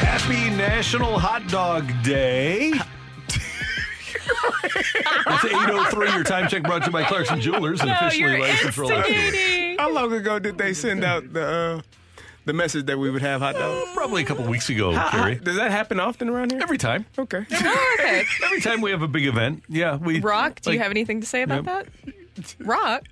[0.00, 2.72] Happy National Hot Dog Day.
[4.26, 6.12] It's 803.
[6.12, 9.76] Your time check brought to you by Clarkson Jewelers and officially licensed for life.
[9.78, 11.80] How long ago did they send out the uh,
[12.44, 13.90] the message that we would have hot dogs?
[13.94, 15.34] Probably a couple weeks ago, How- Carey.
[15.36, 16.60] Does that happen often around here?
[16.62, 17.06] Every time.
[17.18, 17.44] Okay.
[17.52, 18.24] Oh, okay.
[18.44, 21.26] Every time we have a big event, yeah, we Rock, do you have anything to
[21.26, 21.86] say about that?
[22.60, 23.04] Rock.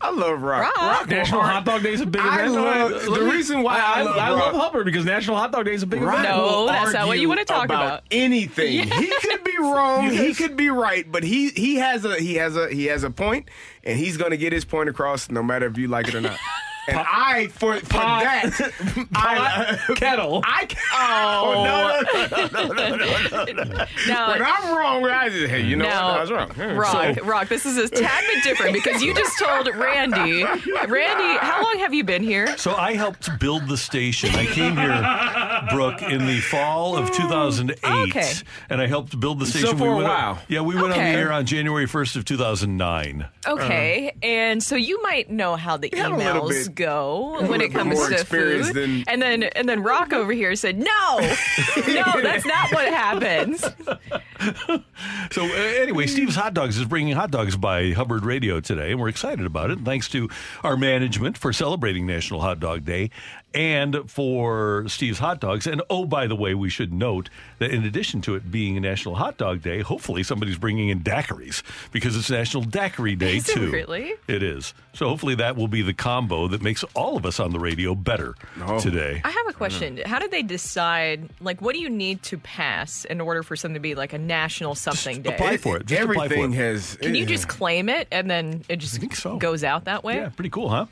[0.00, 0.76] I love rock.
[0.76, 1.08] Rock.
[1.08, 2.54] National Hot Dog Day is a big I event.
[2.54, 5.82] love- the reason why I love I love Hubbard because National Hot Dog Day is
[5.82, 6.36] a big Rock event.
[6.36, 8.02] No, that's not what you wanna talk about.
[8.10, 8.74] Anything.
[8.88, 9.00] Yeah.
[9.00, 10.10] He could be wrong.
[10.22, 13.10] He could be right, but he he has a he has a he has a
[13.10, 13.48] point,
[13.84, 16.20] and he's going to get his point across no matter if you like it or
[16.20, 16.38] not.
[16.88, 20.42] And I for for Pot- that I kettle.
[20.44, 23.62] I oh no no no no no no.
[23.64, 23.84] no.
[24.08, 26.16] Now, When I'm wrong, I just hey you know now, what?
[26.16, 26.50] I was wrong.
[26.50, 26.76] Hmm.
[26.76, 30.42] Rock, So- Rock, this is a tad bit different because you just told Randy.
[30.44, 32.56] Randy, how long have you been here?
[32.58, 34.30] So I helped build the station.
[34.34, 37.78] I came here, Brooke, in the fall of 2008,
[38.10, 38.32] Okay.
[38.70, 39.78] and I helped build the So station.
[39.78, 40.38] for a went while.
[40.48, 41.14] yeah, we went on the Okay.
[41.14, 43.26] air on January 1st of 2009.
[43.46, 47.60] Okay, and so you might know how the had a little emails bit- go when
[47.60, 48.64] it comes to food.
[48.74, 53.64] than- And then and then Rock over here said, "No, no, that's not what happens."
[55.30, 55.48] So uh,
[55.80, 59.46] anyway, Steve's Hot Dogs is bringing hot dogs by Hubbard Radio today, and we're excited
[59.46, 59.78] about it.
[59.80, 60.28] Thanks to
[60.64, 63.10] our management for celebrating National Hot Dog Day
[63.54, 65.66] and for Steve's Hot Dogs.
[65.66, 67.28] And oh, by the way, we should note
[67.58, 71.00] that in addition to it being a National Hot Dog Day, hopefully somebody's bringing in
[71.00, 73.70] daiquiris because it's National Daiquiri Day Is it too.
[73.70, 74.14] really?
[74.28, 74.74] It is.
[74.94, 77.94] So hopefully that will be the combo that makes all of us on the radio
[77.94, 78.34] better
[78.80, 79.20] today.
[79.24, 80.00] I have a question.
[80.04, 81.28] How did they decide?
[81.40, 84.18] Like, what do you need to pass in order for something to be like a
[84.18, 85.34] national something day?
[85.34, 85.86] apply for it.
[85.86, 86.56] Just apply for Everything it.
[86.56, 86.96] has.
[87.00, 89.36] Can you just claim it and then it just so.
[89.38, 90.16] goes out that way?
[90.16, 90.86] Yeah, pretty cool, huh?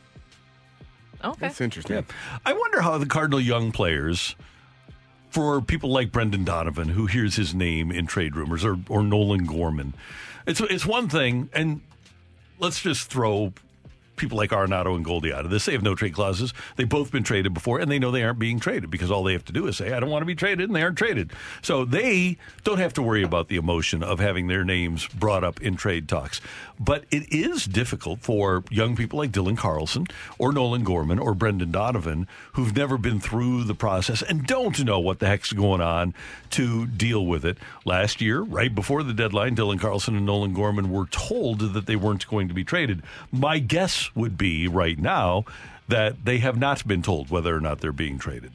[1.22, 1.38] Okay.
[1.40, 1.96] That's interesting.
[1.96, 2.02] Yeah.
[2.44, 4.34] I wonder how the Cardinal young players,
[5.30, 9.44] for people like Brendan Donovan, who hears his name in trade rumors, or, or Nolan
[9.44, 9.94] Gorman,
[10.46, 11.82] it's, it's one thing, and
[12.58, 13.52] let's just throw
[14.20, 15.64] people like Arenado and Goldie out of this.
[15.64, 16.52] They have no trade clauses.
[16.76, 19.32] They've both been traded before, and they know they aren't being traded because all they
[19.32, 21.32] have to do is say, I don't want to be traded, and they aren't traded.
[21.62, 25.60] So they don't have to worry about the emotion of having their names brought up
[25.60, 26.40] in trade talks.
[26.78, 30.06] But it is difficult for young people like Dylan Carlson
[30.38, 34.98] or Nolan Gorman or Brendan Donovan who've never been through the process and don't know
[34.98, 36.14] what the heck's going on
[36.50, 37.58] to deal with it.
[37.84, 41.96] Last year, right before the deadline, Dylan Carlson and Nolan Gorman were told that they
[41.96, 43.02] weren't going to be traded.
[43.30, 45.44] My guess would be right now
[45.88, 48.52] that they have not been told whether or not they're being traded.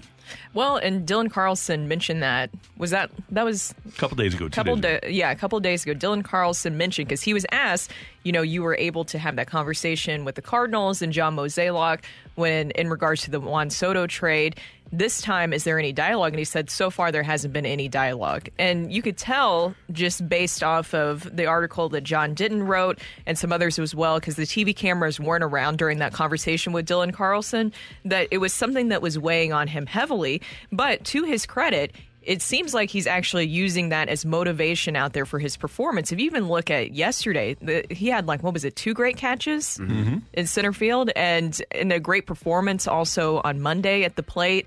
[0.55, 2.49] Well, and Dylan Carlson mentioned that.
[2.77, 5.07] Was that that was A couple days ago, couple days ago.
[5.07, 7.91] da- yeah, a couple days ago, Dylan Carlson mentioned because he was asked,
[8.23, 11.99] you know, you were able to have that conversation with the Cardinals and John Mozeliak
[12.35, 14.55] when in regards to the Juan Soto trade.
[14.91, 16.33] This time, is there any dialogue?
[16.33, 18.49] And he said, so far there hasn't been any dialogue.
[18.57, 23.37] And you could tell just based off of the article that John Denton wrote and
[23.37, 27.13] some others as well, because the TV cameras weren't around during that conversation with Dylan
[27.13, 27.73] Carlson,
[28.05, 30.41] that it was something that was weighing on him heavily.
[30.71, 31.91] But to his credit,
[32.25, 36.11] it seems like he's actually using that as motivation out there for his performance.
[36.11, 39.17] If you even look at yesterday, the, he had like what was it, two great
[39.17, 40.17] catches Mm-hmm.
[40.33, 44.65] in center field, and and a great performance also on Monday at the plate.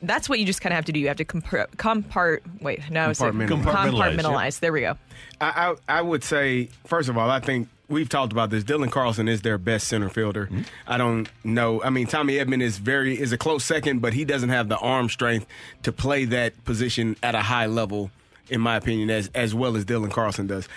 [0.00, 1.00] That's what you just kind of have to do.
[1.00, 2.40] You have to compar- compart.
[2.60, 3.48] Wait, no, it's like- Compartmentalize.
[3.64, 4.60] Compartmentalize, compartmentalize.
[4.60, 4.96] There we go.
[5.40, 8.64] I, I I would say first of all, I think we've talked about this.
[8.64, 10.46] Dylan Carlson is their best center fielder.
[10.46, 10.62] Mm-hmm.
[10.86, 11.82] I don't know.
[11.82, 14.78] I mean, Tommy Edman is very is a close second, but he doesn't have the
[14.78, 15.46] arm strength
[15.84, 18.10] to play that position at a high level,
[18.50, 20.68] in my opinion, as as well as Dylan Carlson does.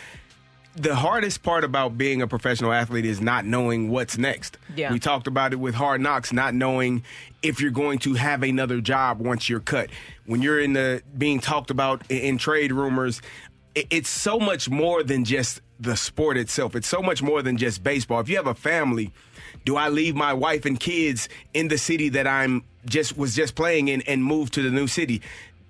[0.74, 4.58] The hardest part about being a professional athlete is not knowing what's next.
[4.74, 4.94] Yeah.
[4.94, 7.04] We talked about it with Hard Knocks, not knowing
[7.44, 9.90] if you're going to have another job once you're cut.
[10.26, 13.22] When you're in the being talked about in, in trade rumors,
[13.76, 16.76] it- it's so much more than just the sport itself.
[16.76, 18.20] It's so much more than just baseball.
[18.20, 19.12] If you have a family,
[19.66, 23.56] do I leave my wife and kids in the city that I'm just was just
[23.56, 25.22] playing in and move to the new city?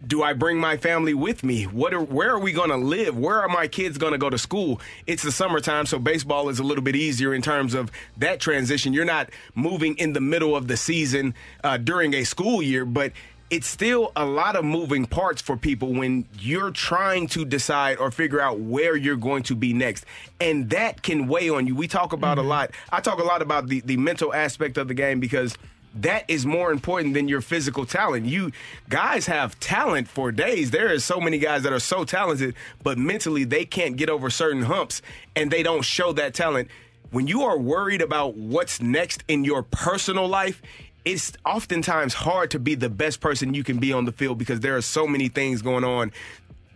[0.05, 1.65] Do I bring my family with me?
[1.65, 3.15] What are, where are we going to live?
[3.15, 4.81] Where are my kids going to go to school?
[5.05, 8.93] It's the summertime, so baseball is a little bit easier in terms of that transition.
[8.93, 13.11] You're not moving in the middle of the season uh, during a school year, but
[13.51, 18.09] it's still a lot of moving parts for people when you're trying to decide or
[18.09, 20.05] figure out where you're going to be next.
[20.39, 21.75] And that can weigh on you.
[21.75, 22.49] We talk about a mm-hmm.
[22.49, 22.71] lot.
[22.93, 25.57] I talk a lot about the, the mental aspect of the game because
[25.95, 28.25] that is more important than your physical talent.
[28.25, 28.53] You
[28.87, 30.71] guys have talent for days.
[30.71, 34.29] There are so many guys that are so talented, but mentally they can't get over
[34.29, 35.01] certain humps
[35.35, 36.69] and they don't show that talent.
[37.09, 40.61] When you are worried about what's next in your personal life,
[41.05, 44.59] it's oftentimes hard to be the best person you can be on the field because
[44.59, 46.11] there are so many things going on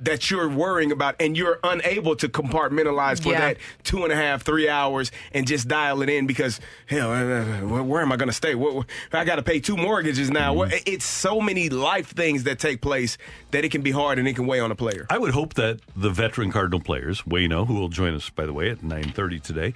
[0.02, 3.40] that you're worrying about and you're unable to compartmentalize for Yeah.
[3.40, 7.24] that two and a half, three hours and just dial it in because, hell, uh,
[7.24, 8.56] uh, where, where am I going to stay?
[8.56, 10.54] What, what- I got to pay two mortgages now.
[10.54, 13.18] What, it's so many life things that take place
[13.52, 15.06] that it can be hard and it can weigh on a player.
[15.10, 18.54] I would hope that the veteran Cardinal players, Wayno, who will join us by the
[18.54, 19.74] way at nine thirty today,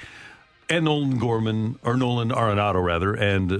[0.69, 3.57] and Nolan Gorman or Nolan Arenado rather, and uh,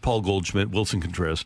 [0.00, 1.44] Paul Goldschmidt, Willson Contreras,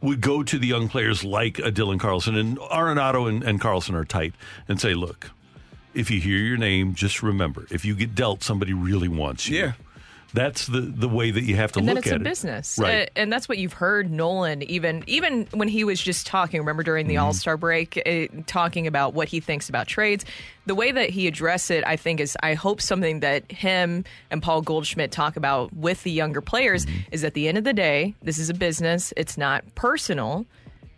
[0.00, 3.94] would go to the young players like a Dylan Carlson and Arenado and, and Carlson
[3.94, 4.34] are tight
[4.68, 5.30] and say, look,
[5.94, 9.58] if you hear your name, just remember, if you get dealt, somebody really wants you.
[9.58, 9.72] Yeah.
[10.34, 12.12] That's the, the way that you have to look at it.
[12.12, 13.06] and then it's a business, Right.
[13.06, 16.60] Uh, and that's what you've heard Nolan even even when he was just talking.
[16.60, 17.24] Remember during the Mm-hmm.
[17.24, 20.24] All Star break, uh, talking about what he thinks about trades.
[20.66, 24.42] The way that he addressed it, I think, is I hope something that him and
[24.42, 26.98] Paul Goldschmidt talk about with the younger players Mm-hmm.
[27.12, 29.12] is at the end of the day, this is a business.
[29.16, 30.46] It's not personal.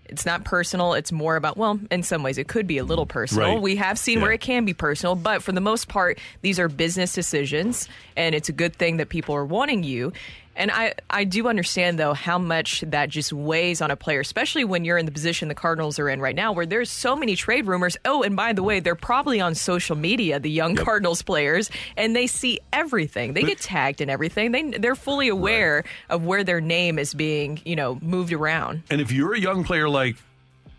[0.09, 0.95] It's not personal.
[0.95, 3.55] It's more about, well, in some ways, it could be a little personal.
[3.55, 3.63] Right.
[3.63, 6.69] We have seen where it can be personal, but for the most part, these are
[6.69, 10.13] business decisions, and it's a good thing that people are wanting you.
[10.57, 14.65] And I, I do understand, though, how much that just weighs on a player, especially
[14.65, 17.37] when you're in the position the Cardinals are in right now, where there's so many
[17.37, 17.97] trade rumors.
[18.07, 22.17] Oh, and by the way, they're probably on social media, the young Cardinals players, and
[22.17, 23.35] they see everything.
[23.35, 24.53] They get tagged in everything.
[24.53, 28.83] They, they're fully aware of where their name is being, you know, moved around.
[28.89, 30.17] And if you're a young player like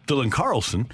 [0.07, 0.87] Dylan Carlson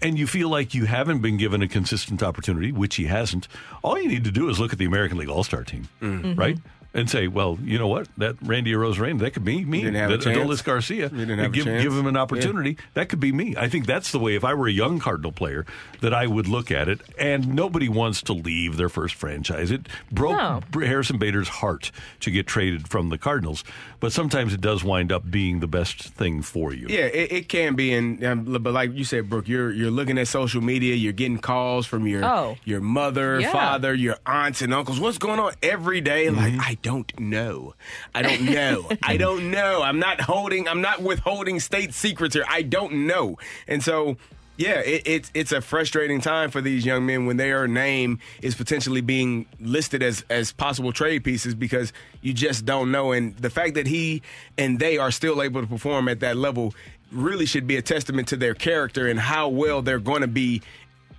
[0.00, 3.48] and you feel like you haven't been given a consistent opportunity, which he hasn't,
[3.82, 6.26] all you need to do is look at the American League All Star team, Mm-hmm.
[6.32, 6.38] Mhm.
[6.38, 6.58] right?
[6.92, 8.08] And say, well, you know what?
[8.18, 9.82] That Randy Arozarena, that could be me.
[9.82, 10.36] didn't have that chance.
[10.36, 11.84] Adolis Garcia, didn't have a give, chance.
[11.84, 12.20] give him an Yeah.
[12.22, 12.78] opportunity.
[12.94, 13.54] That could be me.
[13.56, 15.64] I think that's the way, if I were a young Cardinal player,
[16.00, 17.00] that I would look at it.
[17.16, 19.70] And nobody wants to leave their first franchise.
[19.70, 20.62] It broke No.
[20.84, 23.62] Harrison Bader's heart to get traded from the Cardinals.
[24.00, 26.86] But sometimes it does wind up being the best thing for you.
[26.88, 30.16] Yeah, it, it can be, and um, but like you said, Brooke, you're you're looking
[30.16, 32.56] at social media, you're getting calls from your Oh.
[32.64, 33.52] your mother, Yeah.
[33.52, 34.98] father, your aunts and uncles.
[34.98, 36.26] What's going on every day?
[36.26, 36.56] Mm-hmm.
[36.58, 37.74] Like I don't know,
[38.14, 39.82] I don't know, I don't know.
[39.82, 42.44] I'm not holding, I'm not withholding state secrets here.
[42.48, 43.36] I don't know,
[43.68, 44.16] and so.
[44.60, 48.54] Yeah, it, it's it's a frustrating time for these young men when their name is
[48.54, 53.12] potentially being listed as as possible trade pieces because you just don't know.
[53.12, 54.20] And the fact that he
[54.58, 56.74] and they are still able to perform at that level
[57.10, 60.60] really should be a testament to their character and how well they're going to be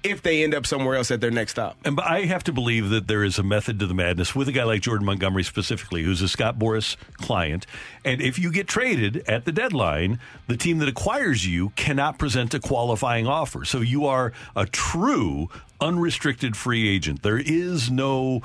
[0.04, 1.78] if they end up somewhere else at their next stop.
[1.86, 4.52] And I have to believe that there is a method to the madness with a
[4.52, 7.66] guy like Jordan Montgomery specifically, who's a Scott Boras client.
[8.04, 12.54] And if you get traded at the deadline, the team that acquires you cannot present
[12.54, 13.66] a qualifying offer.
[13.66, 15.49] So you are a true
[15.80, 17.24] unrestricted free agent.
[17.24, 18.41] There is no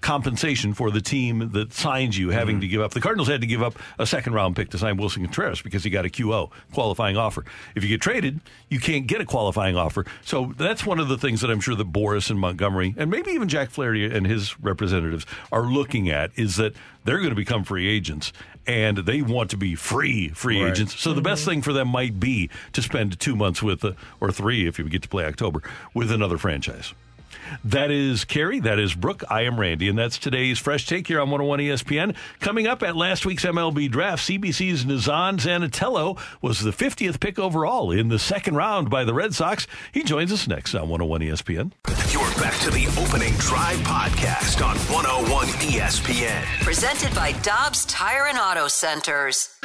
[0.00, 2.92] compensation for the team that signs you having to give up.
[2.92, 5.84] The Cardinals had to give up a second round pick to sign Willson Contreras because
[5.84, 7.44] he got a QO qualifying offer.
[7.74, 10.04] If you get traded, you can't get a qualifying offer.
[10.24, 13.30] So that's one of the things that I'm sure that Boras and Montgomery and maybe
[13.32, 17.64] even Jack Flaherty and his representatives are looking at is that they're going to become
[17.64, 18.32] free agents
[18.66, 20.70] and they want to be free free Right.
[20.70, 21.00] agents.
[21.00, 24.30] So the best thing for them might be to spend 2 months with uh, or
[24.30, 25.62] 3 if you get to play October
[25.94, 26.94] with another franchise.
[27.64, 28.60] That is Carey.
[28.60, 29.24] That is Brooke.
[29.30, 29.88] I am Randy.
[29.88, 32.16] And that's today's Fresh Take here on 101 ESPN.
[32.40, 37.90] Coming up at last week's MLB draft, CBC's Nazzan Zanetello was the 50th pick overall
[37.90, 39.66] in the second round by the Red Sox.
[39.92, 41.72] He joins us next on 101 ESPN.
[42.12, 46.42] You're back to the opening drive podcast on 101 ESPN.
[46.62, 49.58] Presented by Dobbs Tire and Auto Centers.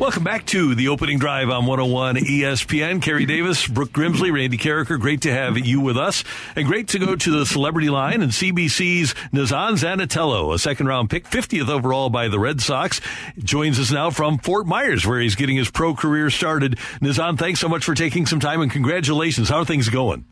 [0.00, 3.02] Welcome back to the opening drive on 101 ESPN.
[3.02, 4.98] Carey Davis, Brooke Grimsley, Randy Karraker.
[4.98, 6.24] Great to have you with us.
[6.56, 11.10] And great to go to the celebrity line and CBC's Nazzan Zanetello, a second round
[11.10, 13.02] pick, 50th overall by the Red Sox,
[13.40, 16.78] joins us now from Fort Myers, where he's getting his pro career started.
[17.02, 19.50] Nazzan, thanks so much for taking some time and congratulations.
[19.50, 20.24] How are things going?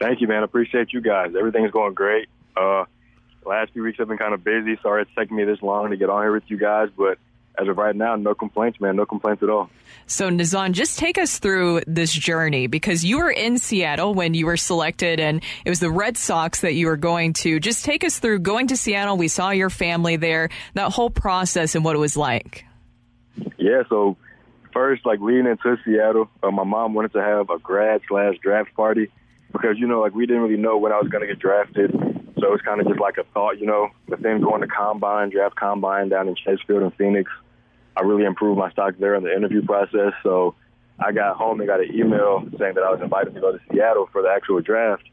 [0.00, 0.42] Thank you, man.
[0.42, 1.34] Appreciate you guys.
[1.38, 2.30] Everything's going great.
[2.56, 2.86] Uh,
[3.44, 4.78] last few weeks have been kind of busy.
[4.80, 7.18] Sorry it's taking me this long to get on here with you guys, but
[7.58, 8.96] as of right now, no complaints, man.
[8.96, 9.70] No complaints at all.
[10.06, 14.46] So, Nazzan, just take us through this journey because you were in Seattle when you
[14.46, 17.58] were selected, and it was the Red Sox that you were going to.
[17.58, 19.16] Just take us through going to Seattle.
[19.16, 22.64] We saw your family there, that whole process and what it was like.
[23.58, 24.16] Yeah, so
[24.72, 28.74] first, like leading into Seattle, uh, my mom wanted to have a grad slash draft
[28.74, 29.10] party
[29.52, 31.90] because you know, like we didn't really know when I was going to get drafted,
[31.90, 33.88] so it was kind of just like a thought, you know.
[34.08, 37.30] But then going to combine, draft combine down in Chase Field in Phoenix,
[37.96, 40.12] I really improved my stock there in the interview process.
[40.22, 40.54] So
[40.98, 43.60] I got home and got an email saying that I was invited to go to
[43.70, 45.08] Seattle for the actual draft,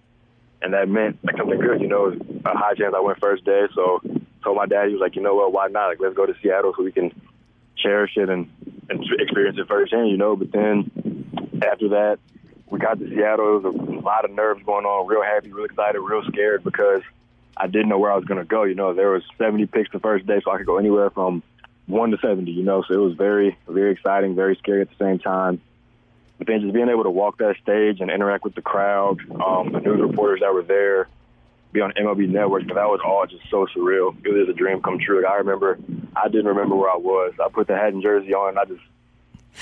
[0.62, 2.14] and that meant like something good, you know.
[2.46, 4.02] A high chance I went first day, so
[4.44, 5.88] told my dad he was like, you know what, why not?
[5.88, 7.12] Like let's go to Seattle so we can
[7.78, 8.50] cherish it and,
[8.90, 10.36] and experience it firsthand, you know.
[10.36, 10.92] But then
[11.62, 12.20] after that,
[12.70, 13.58] we got to Seattle.
[13.58, 15.08] It was a lot of nerves going on.
[15.08, 17.02] Real happy, real excited, real scared because
[17.56, 18.64] I didn't know where I was going to go.
[18.64, 21.44] You know, there was 70 picks the first day, so I could go anywhere from
[21.88, 22.52] one to 70.
[22.52, 25.62] You know, so it was very, very exciting, very scary at the same time.
[26.38, 29.72] But then just being able to walk that stage and interact with the crowd, um,
[29.72, 31.08] the news reporters that were there,
[31.72, 34.16] be on MLB Network, that was all just so surreal.
[34.26, 35.24] It was a dream come true.
[35.24, 35.80] Like I remember,
[36.16, 37.34] I didn't remember where I was.
[37.44, 38.82] I put the hat and jersey on, and I just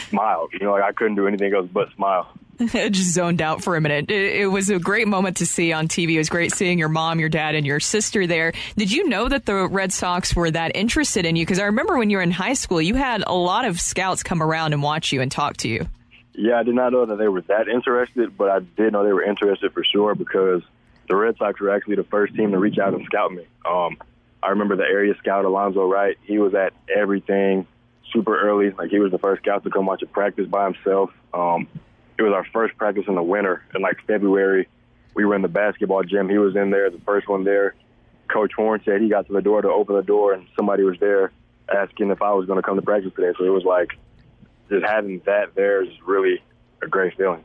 [0.10, 0.52] smiled.
[0.54, 2.32] You know, like I couldn't do anything else but smile.
[2.92, 4.10] just zoned out for a minute.
[4.10, 6.14] It, it was a great moment to see on TV.
[6.14, 8.54] It was great seeing your mom, your dad, and your sister there.
[8.76, 11.46] Did you know that the Red Sox were that interested in you?
[11.46, 14.24] Because I remember when you were in high school, you had a lot of scouts
[14.24, 15.88] come around and watch you and talk to you.
[16.34, 19.14] Yeah, I did not know that they were that interested, but I did know they
[19.14, 20.62] were interested for sure because
[21.10, 23.46] the Red Sox were actually the first team to reach out and scout me.
[23.66, 23.98] Um,
[24.42, 26.18] I remember the area scout Alonzo Wright.
[26.24, 27.68] He was at everything
[28.12, 28.72] super early.
[28.72, 31.12] Like he was the first scout to come watch a practice by himself.
[31.34, 31.68] Um,
[32.18, 34.68] it was our first practice in the winter in like February.
[35.14, 36.30] We were in the basketball gym.
[36.30, 37.76] He was in there, the first one there.
[38.28, 40.98] Coach Horn said he got to the door to open the door, and somebody was
[41.00, 41.32] there
[41.74, 43.34] asking if I was going to come to practice today.
[43.38, 43.92] So it was like
[44.70, 46.42] just having that there is really
[46.82, 47.44] a great feeling.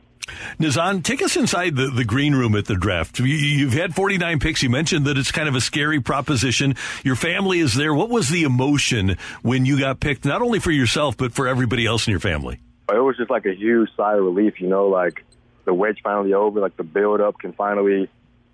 [0.59, 3.19] Nazzan, take us inside the, the green room at the draft.
[3.19, 4.61] You, you've had 49 picks.
[4.61, 6.75] You mentioned that it's kind of a scary proposition.
[7.03, 7.93] Your family is there.
[7.93, 11.85] What was the emotion when you got picked, not only for yourself, but for everybody
[11.85, 12.59] else in your family?
[12.89, 15.25] It was just like a huge sigh of relief, you know, like
[15.65, 18.09] the wedge finally over, like the build up can finally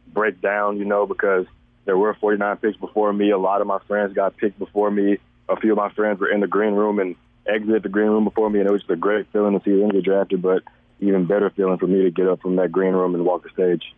[0.07, 1.45] break down, you know, because
[1.85, 3.29] there were 49 picks before me.
[3.29, 5.17] A lot of my friends got picked before me.
[5.49, 7.15] A few of my friends were in the green room and
[7.47, 9.79] exited the green room before me, and it was just a great feeling to see
[9.79, 10.63] them get drafted, but
[10.99, 13.49] even better feeling for me to get up from that green room and walk the
[13.49, 13.93] stage.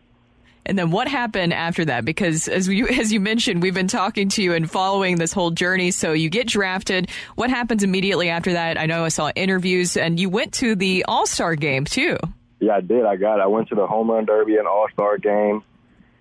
[0.65, 2.05] And then what happened after that?
[2.05, 5.51] Because as you as you mentioned, we've been talking to you and following this whole
[5.51, 5.91] journey.
[5.91, 7.09] So you get drafted.
[7.35, 8.79] What happens immediately after that?
[8.79, 12.17] I know I saw interviews, and you went to the All Star game too.
[12.59, 13.05] Yeah, I did.
[13.05, 13.39] I got.
[13.39, 15.63] I went to the home run derby and All Star game.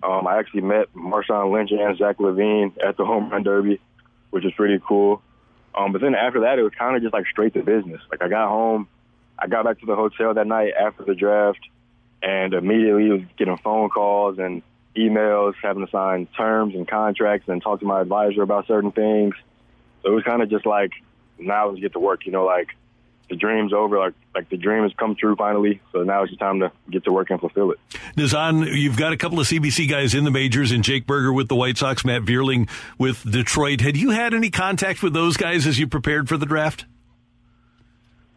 [0.03, 3.79] Um, I actually met Marshawn Lynch and Zach LaVine at the home run derby,
[4.29, 5.21] which is pretty cool.
[5.73, 8.01] Um, but then after that, it was kind of just like straight to business.
[8.11, 8.87] Like I got home,
[9.37, 11.59] I got back to the hotel that night after the draft,
[12.21, 14.61] and immediately was getting phone calls and
[14.95, 19.35] emails, having to sign terms and contracts and talk to my advisor about certain things.
[20.01, 20.91] So it was kind of just like
[21.37, 22.25] now let's get to work.
[22.25, 22.69] You know, like
[23.29, 23.97] the dream's over.
[23.97, 25.81] Like like the dream has come true finally.
[25.91, 27.79] So now it's just time to get to work and fulfill it.
[28.15, 31.47] Nazzan, you've got a couple of CBC guys in the majors, and Jake Burger with
[31.47, 33.81] the White Sox, Matt Vierling with Detroit.
[33.81, 36.85] Had you had any contact with those guys as you prepared for the draft?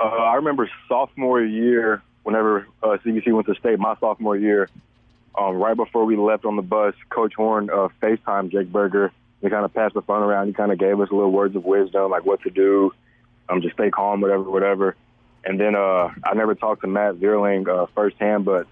[0.00, 4.68] Uh, I remember sophomore year, whenever uh, CBC went to state, my sophomore year,
[5.34, 9.12] um, right before we left on the bus, Coach Horn uh, FaceTime Jake Burger.
[9.40, 10.48] He kind of passed the phone around.
[10.48, 12.92] He kind of gave us a little words of wisdom, like what to do,
[13.48, 14.94] um, just stay calm, whatever, whatever.
[15.42, 18.66] And then uh, I never talked to Matt Vierling uh, firsthand, but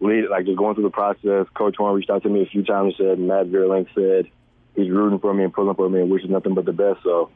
[0.00, 2.64] lead, like just going through the process, Coach Horn reached out to me a few
[2.64, 4.30] times and said Matt Vierling said
[4.74, 7.02] he's rooting for me and pulling for me and wishes nothing but the best.
[7.02, 7.28] So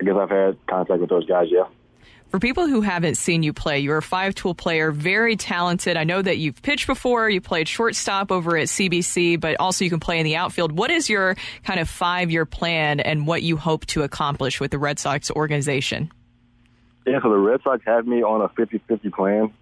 [0.00, 1.68] I guess I've had contact with those guys, yeah.
[2.30, 5.96] For people who haven't seen you play, you're a five tool player, very talented.
[5.96, 9.90] I know that you've pitched before, you played shortstop over at CBC, but also you
[9.90, 10.72] can play in the outfield.
[10.72, 14.70] What is your kind of five year plan and what you hope to accomplish with
[14.70, 16.10] the Red Sox organization?
[17.06, 19.54] Yeah, so the Red Sox have me on a 50 50 plan.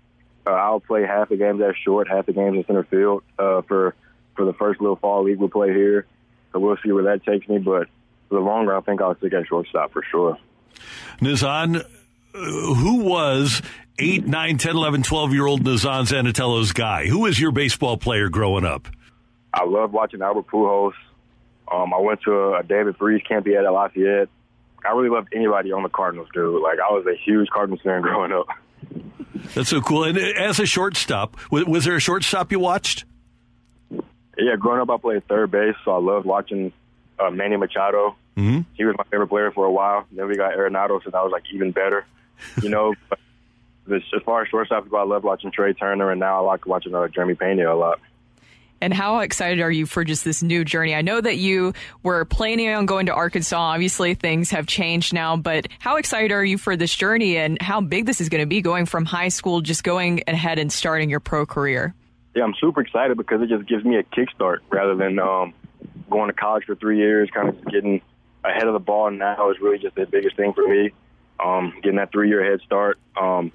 [0.44, 3.62] Uh, I'll play half the games at short, half the games in center field uh,
[3.62, 3.94] for
[4.34, 6.06] for the first little fall league we'll play here.
[6.52, 7.58] So we'll see where that takes me.
[7.58, 7.86] But
[8.28, 10.36] for the longer, I think I'll stick at shortstop for sure.
[11.20, 11.84] Nazzan, uh,
[12.36, 13.62] who was
[13.98, 17.06] 8, 9, 10, 11, 12 year old Nazzan Zanetello's guy?
[17.06, 18.88] Who was your baseball player growing up?
[19.52, 20.92] I love watching Albert Pujols.
[21.72, 24.28] Um, I went to a, a David Freese camp at Lafayette.
[24.84, 26.62] I really loved anybody on the Cardinals, dude.
[26.62, 28.46] Like I was a huge Cardinals fan growing up.
[29.54, 30.04] That's so cool.
[30.04, 33.04] And as a shortstop, was, was there a shortstop you watched?
[34.38, 36.72] Yeah, growing up, I played third base, so I loved watching
[37.18, 38.16] uh, Manny Machado.
[38.36, 38.60] Mm-hmm.
[38.74, 40.06] He was my favorite player for a while.
[40.12, 42.04] Then we got Arenado, so that was like even better.
[42.62, 43.18] You know, but
[43.96, 46.94] as far as shortstop go, I love watching Trea Turner, and now I like watching
[46.94, 48.00] uh, Jeremy Pena a lot.
[48.80, 50.94] And how excited are you for just this new journey?
[50.94, 51.72] I know that you
[52.02, 53.56] were planning on going to Arkansas.
[53.56, 57.80] Obviously, things have changed now, but how excited are you for this journey and how
[57.80, 61.08] big this is going to be going from high school, just going ahead and starting
[61.08, 61.94] your pro career?
[62.34, 65.54] Yeah, I'm super excited because it just gives me a kickstart rather than um,
[66.10, 68.02] going to college for three years, kind of getting
[68.44, 70.90] ahead of the ball now is really just the biggest thing for me.
[71.42, 72.98] Um, getting that three year head start.
[73.20, 73.52] Um,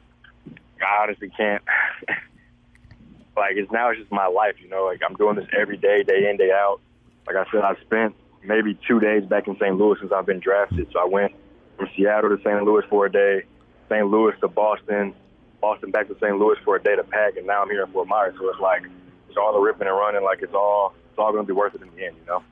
[0.82, 1.64] I honestly can't.
[3.38, 4.86] like it's now it's just my life, you know.
[4.86, 6.80] Like I'm doing this every day, day in, day out.
[7.28, 9.76] Like I said, I spent maybe two days back in St.
[9.76, 10.88] Louis since I've been drafted.
[10.92, 11.34] So I went
[11.78, 12.64] from Seattle to St.
[12.64, 13.44] Louis for a day,
[13.90, 14.08] St.
[14.08, 15.14] Louis to Boston,
[15.62, 16.38] Boston back to St.
[16.38, 18.36] Louis for a day to pack, and now I'm here in Fort Myers.
[18.38, 18.84] So it's like
[19.30, 20.24] it's all the ripping and running.
[20.24, 22.44] Like it's all it's all to be worth it in the end, you know.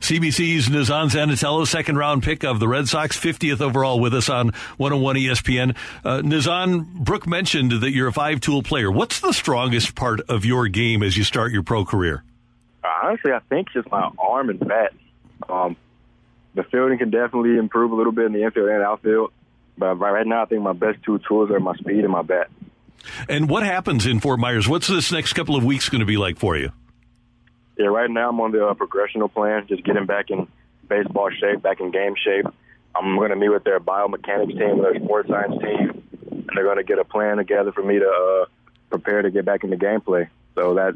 [0.00, 4.48] CBC's Nazzan Zanetello, second round pick of the Red Sox, 50th overall with us on
[4.76, 5.76] 101 ESPN.
[6.04, 8.90] Uh, Nazzan, Brooke mentioned that you're a five tool player.
[8.90, 12.24] What's the strongest part of your game as you start your pro career?
[12.84, 14.92] Honestly, I think just my arm and bat.
[15.48, 15.76] Um,
[16.54, 19.32] the fielding can definitely improve a little bit in the infield and outfield.
[19.76, 22.48] But right now, I think my best two tools are my speed and my bat.
[23.28, 24.68] And what happens in Fort Myers?
[24.68, 26.72] What's this next couple of weeks going to be like for you?
[27.76, 30.46] Yeah, right now I'm on the uh, progressional plan, just getting back in
[30.88, 32.46] baseball shape, back in game shape.
[32.94, 36.76] I'm going to meet with their biomechanics team, their sports science team, and they're going
[36.76, 38.46] to get a plan together for me to uh,
[38.90, 40.28] prepare to get back into gameplay.
[40.54, 40.94] So that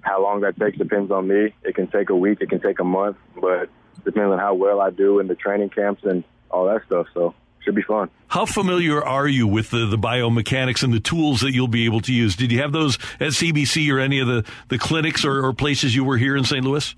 [0.00, 1.54] how long that takes depends on me.
[1.62, 3.68] It can take a week, it can take a month, but
[4.04, 7.06] depends on how well I do in the training camps and all that stuff.
[7.12, 8.10] So should be fun.
[8.28, 12.00] How familiar are you with the, the biomechanics and the tools that you'll be able
[12.02, 12.36] to use?
[12.36, 15.94] Did you have those at CBC or any of the, the clinics or, or places
[15.94, 16.64] you were here in St.
[16.64, 16.94] Louis?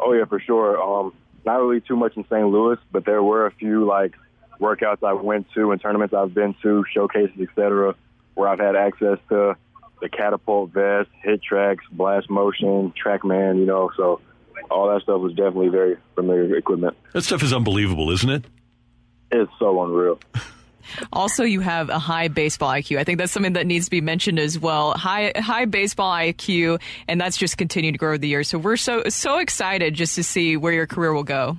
[0.00, 0.80] Oh yeah, for sure.
[0.80, 1.12] Um,
[1.44, 2.46] not really too much in St.
[2.46, 4.14] Louis, but there were a few like
[4.60, 7.94] workouts I went to and tournaments I've been to, showcases, etc.,
[8.34, 9.56] where I've had access to
[10.00, 13.58] the catapult vest, HitTrax, blast motion, TrackMan.
[13.58, 14.20] You know, so
[14.70, 16.96] all that stuff was definitely very familiar equipment.
[17.12, 18.44] That stuff is unbelievable, isn't it?
[19.30, 20.18] It's so unreal.
[21.12, 22.98] Also, you have a high baseball IQ.
[22.98, 24.92] I think that's something that needs to be mentioned as well.
[24.92, 28.48] High high baseball IQ, and that's just continued to grow over the years.
[28.48, 31.58] So we're so so excited just to see where your career will go.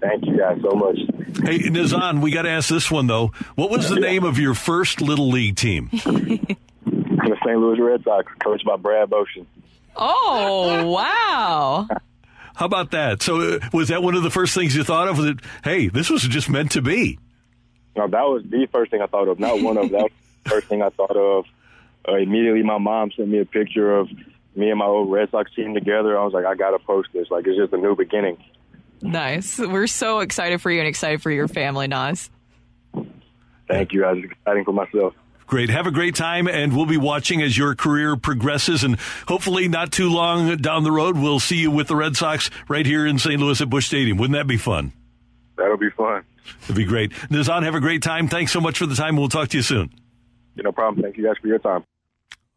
[0.00, 0.96] Thank you guys so much.
[1.44, 3.32] Hey, Nazzan, we got to ask this one though.
[3.56, 5.90] What was the name of your first little league team?
[7.20, 7.58] The St.
[7.58, 9.44] Louis Red Sox, coached by Brad Boshin.
[9.94, 11.86] Oh wow!
[12.60, 13.22] How about that?
[13.22, 15.16] So, uh, was that one of the first things you thought of?
[15.16, 17.18] Was it, hey, this was just meant to be?
[17.96, 19.40] No, that was the first thing I thought of.
[19.40, 20.10] Not one of that was
[20.44, 21.46] the first thing I thought of.
[22.06, 24.10] Uh, immediately, my mom sent me a picture of
[24.54, 26.18] me and my old Red Sox team together.
[26.18, 27.30] I was like, I gotta post this.
[27.30, 28.36] Like, it's just a new beginning.
[29.00, 29.58] Nice.
[29.58, 32.28] We're so excited for you and excited for your family, Nas.
[33.68, 35.14] Thank you I was exciting for myself.
[35.50, 35.68] Great.
[35.68, 38.84] Have a great time, and we'll be watching as your career progresses.
[38.84, 42.50] And hopefully, not too long down the road, we'll see you with the Red Sox
[42.68, 43.40] right here in St.
[43.40, 44.16] Louis at Busch Stadium.
[44.16, 44.92] Wouldn't that be fun?
[45.56, 46.22] That'll be fun.
[46.62, 47.10] It'd be great.
[47.30, 48.28] Nazzan, have a great time.
[48.28, 49.16] Thanks so much for the time.
[49.16, 49.90] We'll talk to you soon.
[50.54, 51.02] Yeah, no problem.
[51.02, 51.84] Thank you guys for your time.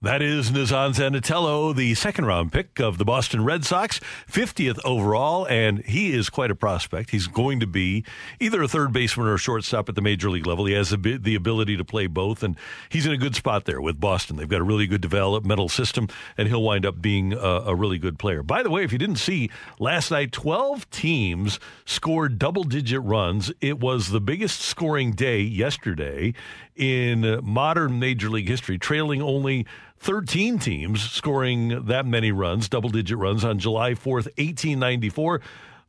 [0.04, 5.48] That is Nazzan Zanetello, the second round pick of the Boston Red Sox, 50th overall,
[5.48, 7.12] and he is quite a prospect.
[7.12, 8.04] He's going to be
[8.38, 10.66] either a third baseman or a shortstop at the major league level.
[10.66, 12.58] He has the ability to play both, and
[12.90, 14.36] he's in a good spot there with Boston.
[14.36, 17.98] They've got a really good developmental system, and he'll wind up being a, a really
[17.98, 18.44] good player.
[18.44, 19.50] By the way, if you didn't see
[19.80, 23.54] last night, 12 teams scored double digit runs.
[23.62, 26.34] It was the biggest scoring day yesterday
[26.76, 29.66] in modern Major League history, trailing only
[30.00, 35.42] 13 teams scoring that many runs, double digit runs on July 4th, 1894.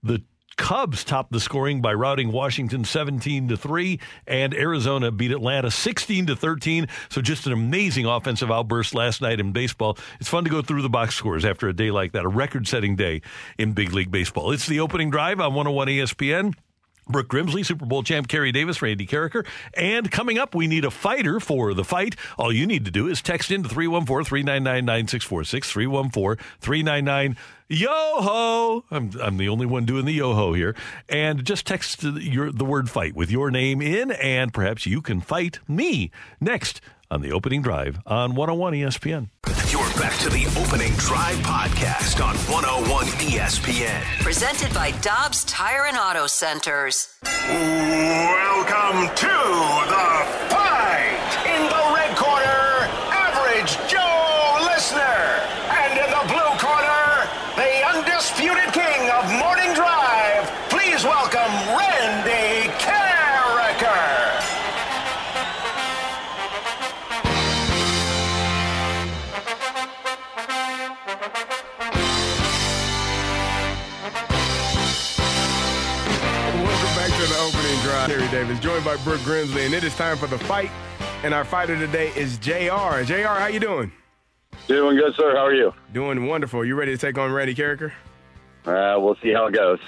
[0.03, 0.22] The
[0.57, 6.26] Cubs topped the scoring by routing Washington 17 to 3 and Arizona beat Atlanta 16
[6.26, 6.87] to 13.
[7.09, 9.99] So just an amazing offensive outburst last night in baseball.
[10.20, 12.97] It's fun to go through the box scores after a day like that, a record-setting
[12.97, 13.22] day
[13.59, 14.53] in big league baseball.
[14.53, 16.55] It's the opening drive on 101 ESPN.
[17.09, 19.46] Brooke Grimsley, Super Bowl champ Carey Davis, Randy Karraker.
[19.74, 22.16] And coming up, we need a fighter for the fight.
[22.39, 27.36] All you need to do is text in to 314 399 9646, 314 399
[27.66, 28.85] Yo ho!
[28.90, 30.76] I'm, I'm the only one doing the yo ho here.
[31.09, 35.22] And just text your, the word fight with your name in, and perhaps you can
[35.22, 36.10] fight me
[36.40, 39.28] next on the opening drive on 101 ESPN.
[39.94, 44.02] You're back to the opening drive podcast on 101 ESPN.
[44.22, 47.14] Presented by Dobbs Tire and Auto Centers.
[47.22, 51.53] Welcome to the fight
[78.35, 80.69] Davis, joined by Brooke Grimsley, and it is time for the fight.
[81.23, 83.05] And our fighter today is JR.
[83.05, 83.93] JR, how you doing?
[84.66, 85.36] Doing good, sir.
[85.36, 85.73] How are you?
[85.93, 86.65] Doing wonderful.
[86.65, 87.93] You ready to take on Randy Karraker?
[88.66, 89.78] Uh, we'll see how it goes.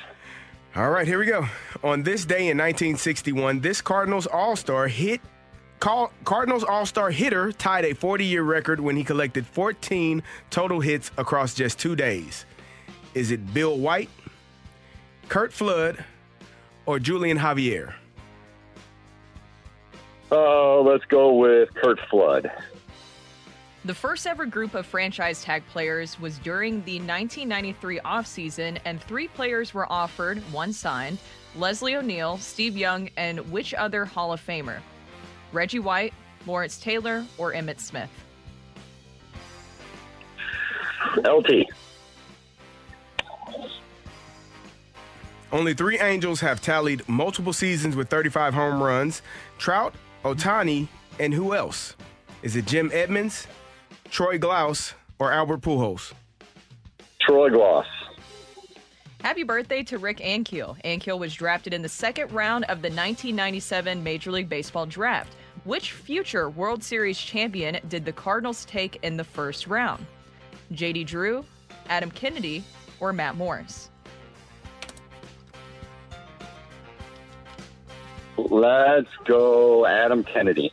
[0.77, 1.49] All right, here we go.
[1.83, 5.21] On this day in 1961, this Cardinals All-Star hit
[5.81, 11.81] Cardinals All-Star hitter tied a 40-year record when he collected 14 total hits across just
[11.81, 12.47] 2 days.
[13.13, 14.11] Is it Bill White,
[15.29, 16.05] Curt Flood,
[16.87, 17.95] or Julian Javier?
[20.31, 22.51] Uh, let's go with Curt Flood.
[23.85, 29.29] The first ever group of franchise tag players was during the 1993 offseason, and three
[29.29, 31.19] players were offered, one signed
[31.55, 34.81] Leslie O'Neal, Steve Young, and which other Hall of Famer?
[35.53, 36.13] Reggie White,
[36.47, 38.11] Lawrence Taylor, or Emmitt Smith?
[41.25, 41.65] LT.
[45.53, 49.23] Only three Angels have tallied multiple seasons with 35 home runs
[49.59, 49.95] Trout,
[50.27, 50.89] Ohtani,
[51.21, 51.95] and who else?
[52.43, 53.47] Is it Jim Edmonds,
[54.11, 56.13] Troy Glaus, or Albert Pujols?
[57.21, 57.87] Troy Glaus.
[59.23, 60.81] Happy birthday to Rick Ankiel.
[60.83, 65.33] Ankiel was drafted in the second round of the 1997 Major League Baseball draft.
[65.63, 70.05] Which future World Series champion did the Cardinals take in the first round?
[70.73, 71.45] JD Drew,
[71.89, 72.65] Adam Kennedy,
[72.99, 73.91] or Matt Morris?
[78.37, 80.73] Let's go Adam Kennedy.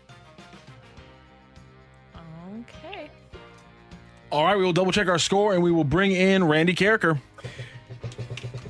[2.59, 3.09] Okay.
[4.31, 7.19] All right, we will double check our score and we will bring in Randy Karraker.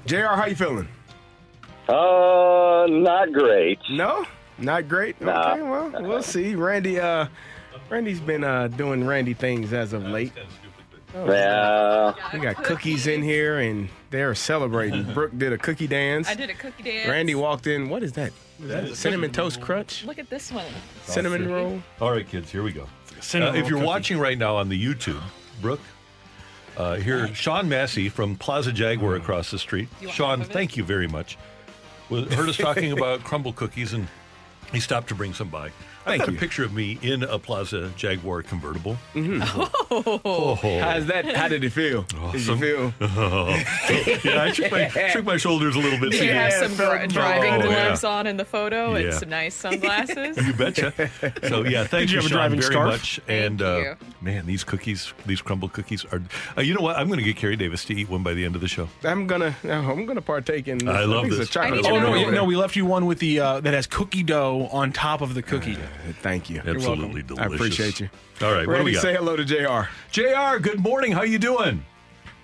[0.05, 0.87] JR, how you feeling?
[1.87, 3.79] Uh, not great.
[3.89, 4.25] No?
[4.57, 5.19] Not great?
[5.19, 5.53] Nah.
[5.53, 6.55] Okay, well, we'll see.
[6.55, 7.27] Randy, uh,
[7.89, 10.31] Randy's been uh, doing Randy things as of late.
[11.15, 12.13] Yeah.
[12.33, 15.03] We got cookies in here and they're celebrating.
[15.13, 16.27] Brooke did a cookie dance.
[16.27, 17.07] I did a cookie dance.
[17.07, 17.89] Randy walked in.
[17.89, 18.31] What is that?
[18.61, 20.05] Is that cinnamon toast crunch?
[20.05, 20.65] Look at this one.
[21.05, 21.81] Cinnamon roll?
[21.99, 22.87] All right, kids, here we go.
[23.19, 23.87] cinnamon Uh, if you're cookie.
[23.87, 25.21] watching right now on the YouTube,
[25.61, 25.81] Brooke,
[26.77, 29.89] uh, here, Sean Massey from Plaza Jaguar across the street.
[30.01, 30.53] You want Sean, half of it?
[30.53, 31.37] thank you very much.
[32.09, 34.07] Was, heard us talking about crumble cookies, and
[34.71, 35.71] he stopped to bring some by.
[36.05, 38.97] I've got a picture of me in a Plaza Jaguar convertible.
[39.15, 40.55] Oh.
[40.81, 41.35] How's that?
[41.35, 42.03] How did it feel?
[42.03, 42.19] Did you
[42.53, 42.59] Awesome.
[42.59, 42.93] feel?
[42.99, 46.11] yeah, I shook my, shook my shoulders a little bit.
[46.11, 47.85] Did see you have some dri- driving Oh, yeah.
[47.85, 49.11] gloves on in the photo and Yeah.
[49.17, 50.37] some nice sunglasses?
[50.45, 50.93] You betcha.
[51.47, 52.87] So yeah, thank Did you you, have a Sean, driving very scarf?
[52.91, 53.19] much.
[53.27, 53.95] And uh, you.
[54.21, 56.21] man, these cookies, these crumble cookies are.
[56.57, 56.97] Uh, you know what?
[56.97, 58.89] I'm going to get Carey Davis to eat one by the end of the show.
[59.03, 60.79] I'm gonna, I'm gonna partake in.
[60.79, 60.87] This.
[60.89, 61.49] I love think it's this.
[61.49, 62.33] A chocolate Oh no, chip.
[62.33, 65.33] no, we left you one with the uh, that has cookie dough on top of
[65.33, 65.77] the cookie.
[66.21, 66.57] Thank you.
[66.65, 67.27] Absolutely welcome.
[67.27, 67.51] delicious.
[67.51, 68.09] I appreciate you.
[68.41, 69.01] All right, what do Randy, we got?
[69.01, 69.89] say hello to Jr.
[70.11, 70.59] Jr.
[70.61, 71.11] Good morning.
[71.11, 71.83] How you doing?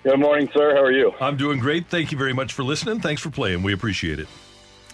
[0.02, 0.74] Good morning, sir.
[0.74, 1.12] How are you?
[1.20, 1.88] I'm doing great.
[1.88, 3.00] Thank you very much for listening.
[3.00, 3.62] Thanks for playing.
[3.62, 4.28] We appreciate it.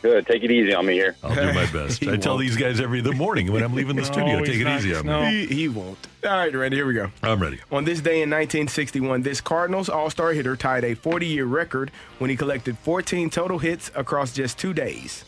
[0.03, 0.27] Good.
[0.27, 1.17] Take it easy on me here.
[1.23, 2.03] I'll do my best.
[2.07, 2.43] I tell won't.
[2.43, 4.45] these guys every the morning when I'm leaving the studio.
[4.45, 4.81] Take it not.
[4.81, 5.23] easy on No.
[5.25, 5.47] me.
[5.47, 5.99] He, he won't.
[6.25, 7.11] All right, Randy, here we go.
[7.23, 7.61] I'm ready.
[7.73, 11.91] On this day in 1961, this Cardinals All Star hitter tied a 40 year record
[12.19, 15.25] when he collected 14 total hits across just two days.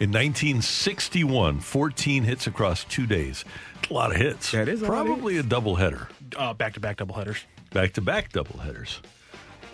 [0.00, 3.44] In 1961, 14 hits across two days.
[3.88, 4.50] A lot of hits.
[4.52, 6.08] That is a lot of probably a double header.
[6.36, 7.42] Uh, back-to-back doubleheaders.
[7.72, 9.00] Back to back double headers.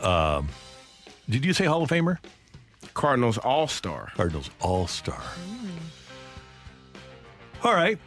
[0.03, 0.49] Um,
[1.29, 2.19] did you say Hall of Famer?
[2.95, 4.13] Cardinals All Star.
[4.15, 5.23] Cardinals All Star.
[7.63, 7.99] All right.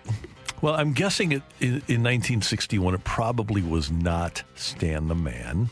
[0.61, 5.69] Well, I'm guessing it in, in 1961, it probably was not Stan the Man.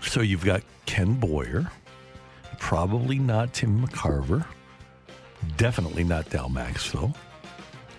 [0.00, 1.70] So you've got Ken Boyer,
[2.62, 4.46] probably not Tim McCarver,
[5.56, 7.12] definitely not Dal Maxvill.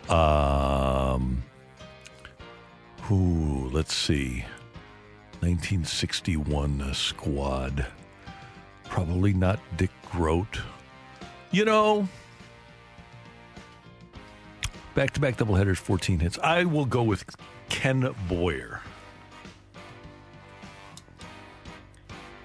[0.09, 1.43] Um,
[3.01, 3.69] who?
[3.73, 4.45] Let's see.
[5.41, 7.85] 1961 squad.
[8.85, 10.61] Probably not Dick Groat.
[11.51, 12.07] You know,
[14.95, 16.39] back to back doubleheaders, 14 hits.
[16.39, 17.25] I will go with
[17.67, 18.81] Ken Boyer.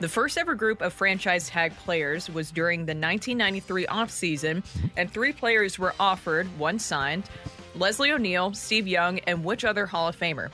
[0.00, 4.64] The first ever group of franchise tag players was during the 1993 offseason,
[4.96, 7.24] and three players were offered, one signed
[7.74, 10.50] Leslie O'Neal, Steve Young, and which other Hall of Famer?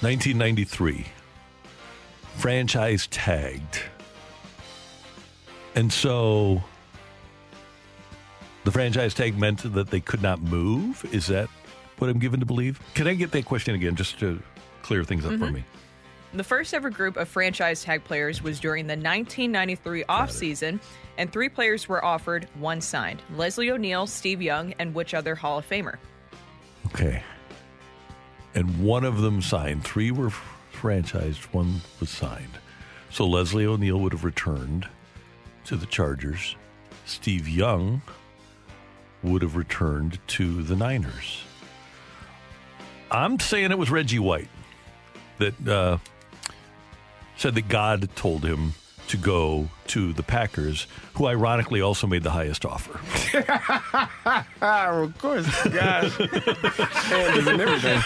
[0.00, 1.06] 1993.
[2.36, 3.80] Franchise tagged.
[5.74, 6.62] And so
[8.64, 11.04] the franchise tag meant that they could not move?
[11.12, 11.48] Is that
[11.98, 12.80] what I'm given to believe?
[12.94, 14.40] Can I get that question again just to
[14.82, 15.54] clear things up for Mhm.
[15.54, 15.64] me?
[16.38, 20.78] The first ever group of franchise tag players was during the 1993 offseason,
[21.16, 25.58] and three players were offered, one signed Leslie O'Neal, Steve Young, and which other Hall
[25.58, 25.96] of Famer?
[26.86, 27.24] Okay.
[28.54, 29.82] And one of them signed.
[29.82, 30.30] Three were
[30.72, 32.56] franchised, one was signed.
[33.10, 34.86] So Leslie O'Neal would have returned.
[35.64, 36.54] to the Chargers,
[37.04, 38.00] Steve Young
[39.24, 41.42] would have returned to the Niners.
[43.10, 44.50] I'm saying it was Reggie White
[45.38, 45.98] that uh,
[47.38, 48.74] said that God told him
[49.06, 53.00] to go to the Packers, who ironically also made the highest offer.
[54.62, 56.14] of course, guys.
[56.20, 58.00] And everything.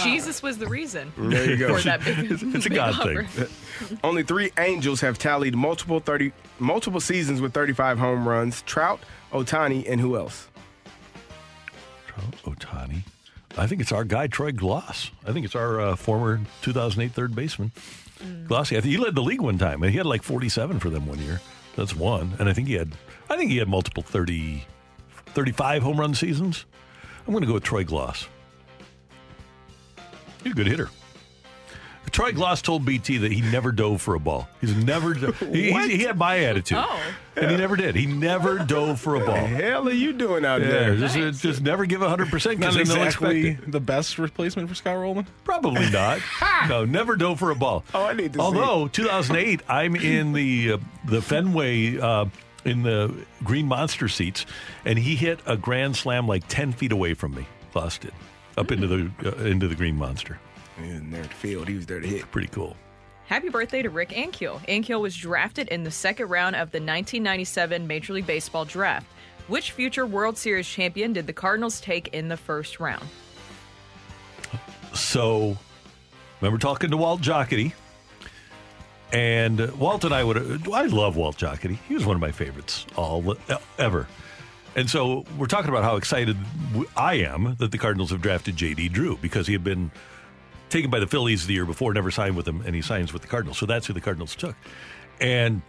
[0.02, 1.12] Jesus was the reason.
[1.18, 1.76] There you go.
[1.76, 3.26] For that big, big offer.
[4.02, 8.62] Only three Angels have tallied multiple thirty multiple seasons with 35 home runs.
[8.62, 9.00] Trout,
[9.32, 10.48] Ohtani, and who else?
[12.06, 13.02] Trout, Ohtani.
[13.58, 15.10] I think it's our guy Troy Glaus.
[15.26, 17.72] I think it's our uh, former 2008 third baseman.
[18.46, 18.76] Glossy.
[18.76, 19.82] I think he led the league one time.
[19.82, 21.40] He had like 47 for them one year.
[21.74, 22.34] That's one.
[22.38, 22.92] And I think he had
[23.28, 24.64] I think he had multiple 30
[25.26, 26.66] 35 home run seasons.
[27.26, 28.26] I'm going to go with Troy Glaus.
[30.42, 30.90] He's a good hitter.
[32.10, 34.48] Troy Glaus told BT that he never dove for a ball.
[34.60, 35.14] He's never.
[35.14, 37.00] do- he, he, he had my attitude, Oh.
[37.36, 37.94] and he never did.
[37.94, 39.34] He never dove for a ball.
[39.40, 40.96] The hell are you doing out Yeah, there?
[40.96, 43.72] just, just never give 100% because they'll exactly expect it.
[43.72, 45.26] the best replacement for Scott Rolen.
[45.44, 46.18] Probably not.
[46.68, 47.84] no, never dove for a ball.
[47.94, 52.24] Oh, I need to see Although 2008, I'm in the uh, the Fenway uh,
[52.64, 53.14] in the
[53.44, 54.46] Green Monster seats,
[54.84, 57.46] and he hit a grand slam like 10 feet away from me.
[57.74, 58.12] Lost it
[58.58, 60.40] up into the uh, into the Green Monster.
[60.84, 61.68] He was in there at field.
[61.68, 62.30] He was there to hit.
[62.30, 62.76] Pretty cool.
[63.26, 64.60] Happy birthday to Rick Ankiel.
[64.66, 69.06] Ankiel was drafted in the second round of the 1997 Major League Baseball draft.
[69.46, 73.04] Which future World Series champion did the Cardinals take in the first round?
[74.94, 75.56] So,
[76.40, 77.72] remember talking to Walt Jocketty,
[79.12, 80.68] and Walt and I would.
[80.68, 81.78] I love Walt Jocketty.
[81.88, 83.36] He was one of my favorites all
[83.78, 84.06] ever.
[84.76, 86.36] And so we're talking about how excited
[86.96, 88.90] I am that the Cardinals have drafted J.D.
[88.90, 89.90] Drew because he had been
[90.70, 93.22] taken by the Phillies the year before, never signed with them, and he signs with
[93.22, 93.58] the Cardinals.
[93.58, 94.56] So that's who the Cardinals took.
[95.20, 95.62] And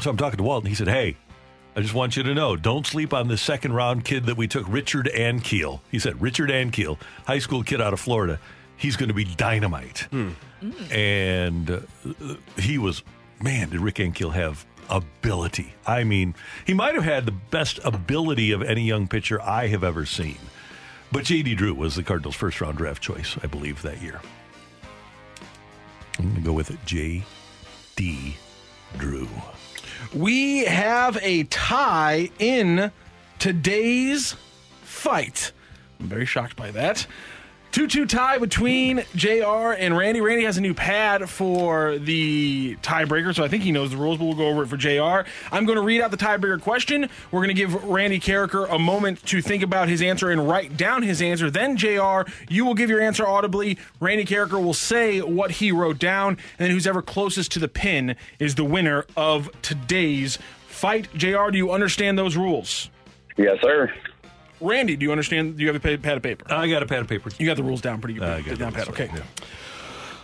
[0.00, 1.16] so I'm talking to Walt, and he said, "Hey,
[1.76, 4.48] I just want you to know, don't sleep on this second round kid that we
[4.48, 5.80] took, Richard Ankiel.
[5.90, 8.40] He said, Richard Ankiel, high school kid out of Florida.
[8.76, 10.08] He's going to be dynamite.
[10.90, 11.80] And uh,
[12.58, 13.02] he was,
[13.40, 15.74] man, did Rick Ankiel have ability?
[15.86, 16.34] I mean,
[16.66, 20.38] he might have had the best ability of any young pitcher I have ever seen.
[21.12, 21.56] But J.D.
[21.56, 24.20] Drew was the Cardinals' first round draft choice, I believe, that year.
[26.18, 26.78] I'm going to go with it.
[26.84, 28.36] J.D.
[28.96, 29.28] Drew.
[30.14, 32.92] We have a tie in
[33.38, 34.36] today's
[34.82, 35.52] fight.
[35.98, 37.06] I'm very shocked by that.
[37.72, 40.20] 2 2 tie between JR and Randy.
[40.20, 44.18] Randy has a new pad for the tiebreaker, so I think he knows the rules,
[44.18, 45.28] but we'll go over it for JR.
[45.52, 47.08] I'm going to read out the tiebreaker question.
[47.30, 50.76] We're going to give Randy Karraker a moment to think about his answer and write
[50.76, 51.48] down his answer.
[51.48, 53.78] Then, JR, you will give your answer audibly.
[54.00, 57.68] Randy Karraker will say what he wrote down, and then who's ever closest to the
[57.68, 61.08] pin is the winner of today's fight.
[61.14, 62.90] JR, do you understand those rules?
[63.36, 63.92] Yes, sir.
[64.60, 65.56] Randy, do you understand?
[65.56, 66.44] Do you have a pad of paper?
[66.52, 67.30] I got a pad of paper.
[67.38, 68.28] You got the rules down pretty good.
[68.28, 68.88] I got down pat.
[68.88, 69.10] Okay.
[69.14, 69.22] yeah.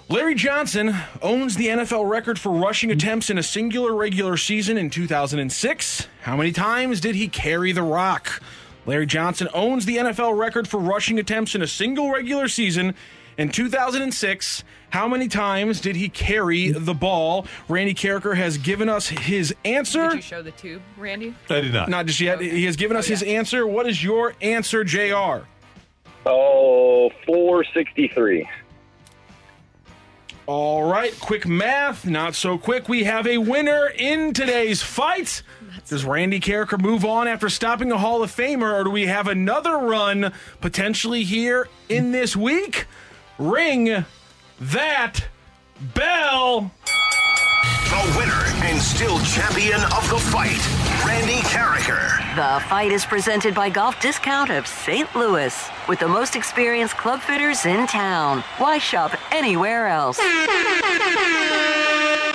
[0.09, 4.89] Larry Johnson owns the NFL record for rushing attempts in a singular regular season in
[4.89, 6.07] 2006.
[6.23, 8.41] How many times did he carry the rock?
[8.87, 12.95] Larry Johnson owns the NFL record for rushing attempts in a single regular season
[13.39, 14.65] in 2006.
[14.91, 17.47] How many times did he carry the ball?
[17.69, 20.09] Randy Karraker has given us his answer.
[20.09, 21.35] Did you show the tube, Randy?
[21.51, 21.89] I did not.
[21.89, 22.41] Not just yet.
[22.41, 23.67] He has given us oh, his answer.
[23.67, 25.45] What is your answer, JR?
[26.25, 28.49] Oh, 463.
[30.47, 32.89] All right, quick math, not so quick.
[32.89, 35.43] We have a winner in today's fight.
[35.89, 39.27] Does Randy Karraker move on after stopping a Hall of Famer, or do we have
[39.27, 42.87] another run potentially here in this week?
[43.39, 44.05] Ring
[44.61, 45.27] that
[45.95, 46.71] bell.
[47.91, 50.59] The winner and still champion of the fight,
[51.05, 52.17] Randy Karraker.
[52.35, 55.15] The fight is presented by Golf Discount of St.
[55.15, 58.43] Louis with the most experienced club fitters in town.
[58.57, 60.19] Why shop anywhere else?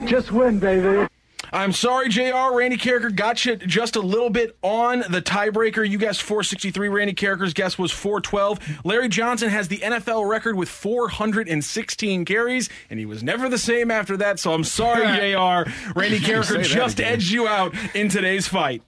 [0.08, 1.08] Just win, baby.
[1.54, 2.54] I'm sorry, JR.
[2.56, 5.88] Randy Karraker got you just a little bit on the tiebreaker.
[5.88, 6.88] You guessed 463.
[6.90, 8.86] Randy Karraker's guess was 412.
[8.86, 13.92] Larry Johnson has the NFL record with 416 carries, and he was never the same
[13.92, 14.40] after that.
[14.40, 15.70] So I'm sorry, JR.
[16.00, 17.14] Randy Karraker just again.
[17.14, 18.82] edged you out in today's fight.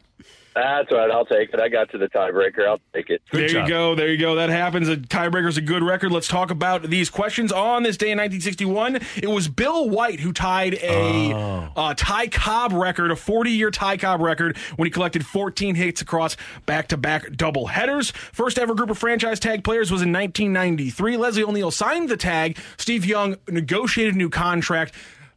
[0.55, 1.11] That's all right.
[1.11, 1.59] I'll take it.
[1.59, 2.67] I got to the tiebreaker.
[2.67, 3.21] I'll take it.
[3.31, 3.95] there you go.
[3.95, 4.35] There you go.
[4.35, 4.87] That happens.
[4.87, 6.11] A tiebreaker's a good record.
[6.11, 7.51] Let's talk about these questions.
[7.51, 11.33] On this day in 1961, it was Bill White who tied a
[11.75, 16.01] uh, Ty Cobb record, a 40 year Ty Cobb record, when he collected 14 hits
[16.01, 18.11] across back to back double headers.
[18.11, 21.17] First ever group of franchise tag players was in 1993.
[21.17, 22.57] Leslie O'Neal signed the tag.
[22.77, 24.93] Steve Young negotiated a new contract.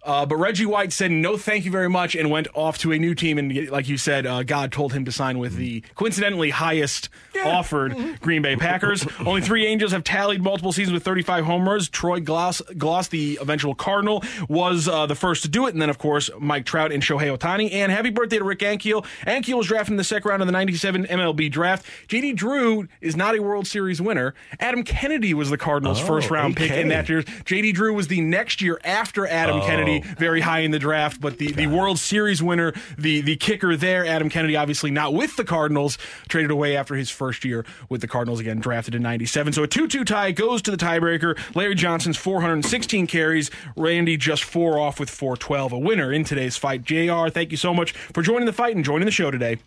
[0.06, 2.98] Uh, but Reggie White said no, thank you very much, and went off to a
[2.98, 3.38] new team.
[3.38, 7.08] And like you said, uh, God told him to sign with the coincidentally highest
[7.44, 9.06] offered Green Bay Packers.
[9.26, 11.88] Only three Angels have tallied multiple seasons with 35 homers.
[11.88, 15.90] Troy Glaus, Glaus the eventual Cardinal, was uh, the first to do it, and then
[15.90, 17.72] of course Mike Trout and Shohei Ohtani.
[17.72, 19.04] And happy birthday to Rick Ankiel.
[19.26, 21.84] Ankiel was drafted in the second round of the '97 MLB draft.
[22.08, 24.34] JD Drew is not a World Series winner.
[24.60, 27.22] Adam Kennedy was the Cardinals' Oh, first round pick in that year.
[27.22, 29.66] JD Drew was the next year after Adam Oh.
[29.66, 30.14] Kennedy, Oh.
[30.18, 31.20] very high in the draft.
[31.20, 35.36] But the, the World Series winner, the the kicker there, Adam Kennedy, obviously not with
[35.36, 35.98] the Cardinals,
[36.28, 39.52] traded away after his first year with the Cardinals again, drafted in '97.
[39.52, 41.38] So a two-two tie goes to the tiebreaker.
[41.54, 45.72] Larry Johnson's 416 carries, Randy just four off with 412.
[45.72, 46.82] A winner in today's fight.
[46.82, 47.28] Jr.
[47.28, 49.58] Thank you so much for joining the fight and joining the show today.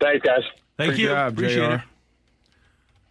[0.00, 0.42] Thanks, guys.
[0.76, 1.08] Thank Good you.
[1.08, 1.74] job, Appreciate JR.
[1.74, 1.80] it.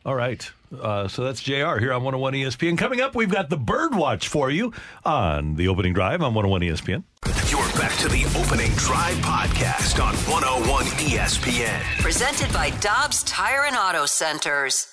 [0.05, 0.49] All right.
[0.81, 2.77] Uh, so that's JR here on 101 ESPN.
[2.77, 4.73] Coming up, we've got the Bird Watch for you
[5.05, 7.03] on the opening drive on 101 ESPN.
[7.49, 11.80] You're back to the opening drive podcast on 101 ESPN.
[12.01, 14.88] Presented by Dobbs Tire and Auto Centers.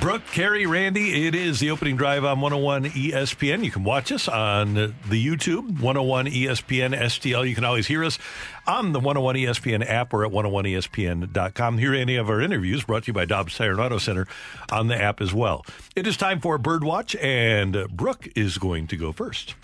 [0.00, 3.62] Brooke, Carey, Randy, it is the opening drive on 101 ESPN.
[3.62, 7.46] You can watch us on the YouTube, 101 ESPN STL.
[7.46, 8.18] You can always hear us
[8.66, 11.76] on the 101 ESPN app or at 101ESPN.com.
[11.76, 14.26] Hear any of our interviews brought to you by Dobbs Tire and Auto Center
[14.72, 15.66] on the app as well.
[15.94, 19.54] It is time for Birdwatch, and Brooke is going to go first.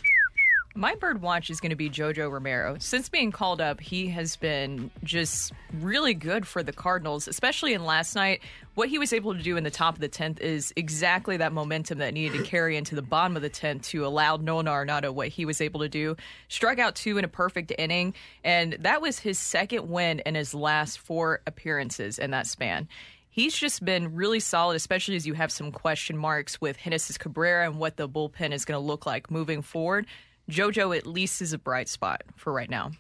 [0.76, 2.76] My bird watch is going to be Jojo Romero.
[2.78, 7.86] Since being called up, he has been just really good for the Cardinals, especially in
[7.86, 8.42] last night.
[8.74, 11.54] What he was able to do in the top of the 10th is exactly that
[11.54, 15.14] momentum that needed to carry into the bottom of the 10th to allow Nolan Arenado
[15.14, 16.14] what he was able to do.
[16.48, 18.12] Struck out two in a perfect inning,
[18.44, 22.86] and that was his second win in his last four appearances in that span.
[23.30, 27.66] He's just been really solid, especially as you have some question marks with Genesis Cabrera
[27.66, 30.06] and what the bullpen is going to look like moving forward.
[30.50, 32.92] JoJo at least is a bright spot for right now.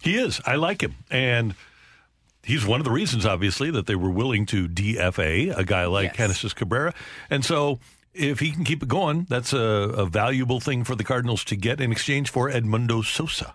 [0.00, 0.40] He is.
[0.44, 0.96] I like him.
[1.10, 1.54] And
[2.42, 6.16] he's one of the reasons, obviously, that they were willing to DFA a guy like
[6.16, 6.94] Genesis Cabrera.
[7.30, 7.78] And so
[8.14, 11.56] if he can keep it going, that's a, a valuable thing for the Cardinals to
[11.56, 13.54] get in exchange for Edmundo Sosa.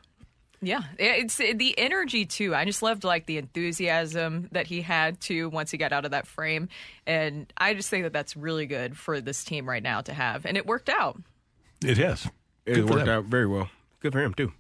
[0.59, 2.55] Yeah, it's the energy too.
[2.55, 6.11] I just loved like the enthusiasm that he had too once he got out of
[6.11, 6.69] that frame,
[7.05, 10.47] and I just think that that's really good for this team right now to have,
[10.47, 11.21] and it worked out.
[11.84, 12.27] It has.
[12.68, 13.10] It worked them.
[13.10, 13.69] out very well.
[14.02, 14.52] Good for him too.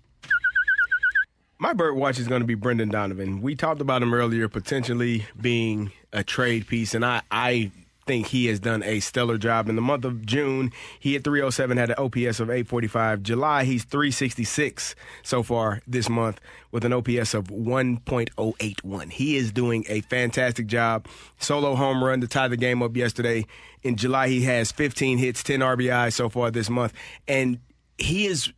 [1.59, 3.41] My bird watch is going to be Brendan Donovan.
[3.41, 7.71] We talked about him earlier, potentially being a trade piece, and I, I
[8.07, 9.67] think he has done a stellar job.
[9.67, 13.21] In the month of June, he hit 307, had an OPS of 845.
[13.23, 16.39] July, he's 366 so far this month
[16.71, 19.11] with an OPS of 1.081.
[19.11, 21.07] He is doing a fantastic job.
[21.39, 23.45] Solo home run to tie the game up yesterday.
[23.83, 26.93] In July, he has 15 hits, 10 RBI so far this month,
[27.27, 27.59] and
[27.97, 28.51] he is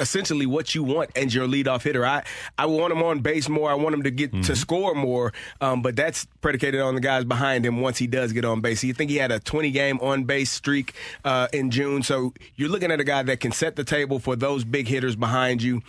[0.00, 2.04] essentially what you want as your leadoff hitter.
[2.04, 2.24] I,
[2.58, 3.70] I want him on base more.
[3.70, 5.32] I want him to get to score more.
[5.60, 8.82] Um, but that's predicated on the guys behind him once he does get on base.
[8.82, 10.94] You think he had a 20 game on base streak
[11.24, 12.02] uh, in June.
[12.02, 15.14] So you're looking at a guy that can set the table for those big hitters
[15.14, 15.82] behind you.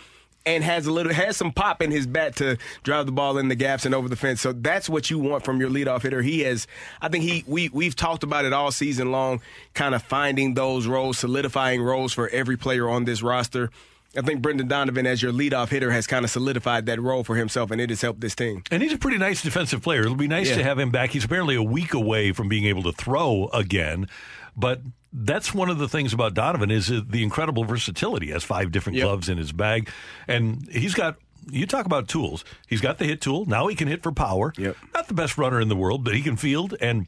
[0.44, 3.46] And has a little has some pop in his bat to drive the ball in
[3.46, 4.40] the gaps and over the fence.
[4.40, 6.20] So that's what you want from your leadoff hitter.
[6.20, 6.66] He has,
[7.00, 9.40] I think he we we've talked about it all season long,
[9.74, 13.70] kind of finding those roles, solidifying roles for every player on this roster.
[14.16, 17.36] I think Brendan Donovan, as your leadoff hitter, has kind of solidified that role for
[17.36, 18.62] himself, and it has helped this team.
[18.70, 20.00] And he's a pretty nice defensive player.
[20.02, 20.56] It'll be nice Yeah.
[20.56, 21.10] to have him back.
[21.10, 24.08] He's apparently a week away from being able to throw again,
[24.56, 24.80] but
[25.12, 28.26] that's one of the things about Donovan is the incredible versatility.
[28.26, 29.04] He has five different Yep.
[29.06, 29.88] gloves in his bag,
[30.28, 31.16] and he's got.
[31.50, 32.44] You talk about tools.
[32.68, 33.46] He's got the hit tool.
[33.46, 34.52] Now he can hit for power.
[34.56, 34.76] Yep.
[34.94, 37.06] Not the best runner in the world, but he can field and.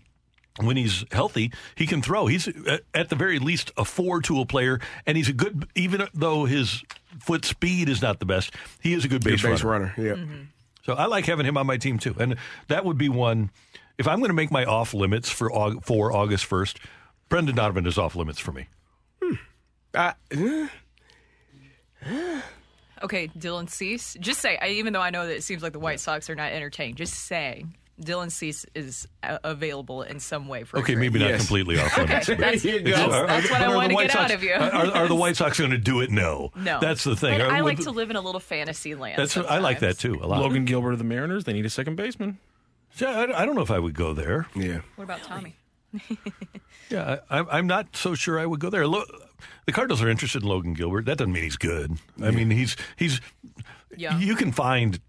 [0.61, 2.27] When he's healthy, he can throw.
[2.29, 2.47] He's
[2.95, 5.67] at the very least a four-tool player, and he's a good.
[5.75, 6.81] Even though his
[7.19, 9.93] foot speed is not the best, he is a good Good base, base runner.
[9.97, 10.09] runner.
[10.09, 10.17] Yep.
[10.17, 10.43] Mm-hmm.
[10.87, 12.37] So I like having him on my team too, and
[12.69, 13.51] that would be one.
[13.99, 15.51] If I'm going to make my off limits for
[15.83, 16.79] for August first,
[17.29, 18.67] Brendan Donovan is off limits for me.
[19.95, 20.69] Uh, eh,
[23.03, 24.17] Okay, Dylan Cease.
[24.21, 26.35] Just say, I, even though I know that it seems like the White Sox are
[26.35, 30.79] not entertained, just saying Dylan Cease is uh, available in some way for.
[30.79, 32.27] a Okay, maybe not completely off limits.
[32.29, 34.07] but- That's- There that's- Are- are that's the- what I are the wanted to White
[34.09, 34.53] get out Sox- of you.
[34.55, 36.11] Are, are the White Sox going to do it?
[36.11, 36.51] No.
[36.57, 37.41] No, That's the thing.
[37.41, 39.19] Are- I like would- to live in a little fantasy land.
[39.19, 40.41] That's I like that too a lot.
[40.41, 41.45] Logan Gilbert of the Mariners.
[41.45, 42.39] They need a second baseman.
[42.97, 44.47] Yeah, I, I don't know if I would go there.
[44.55, 44.81] yeah.
[44.97, 45.57] What about Tommy?
[46.91, 48.87] Yeah, I, I- I'm not so sure I would go there.
[48.87, 49.05] Lo-
[49.67, 51.07] the Cardinals are interested in Logan Gilbert.
[51.07, 51.97] That doesn't mean he's good.
[52.23, 53.21] I mean, he's he's.
[53.97, 54.19] Yeah.
[54.19, 55.01] You can find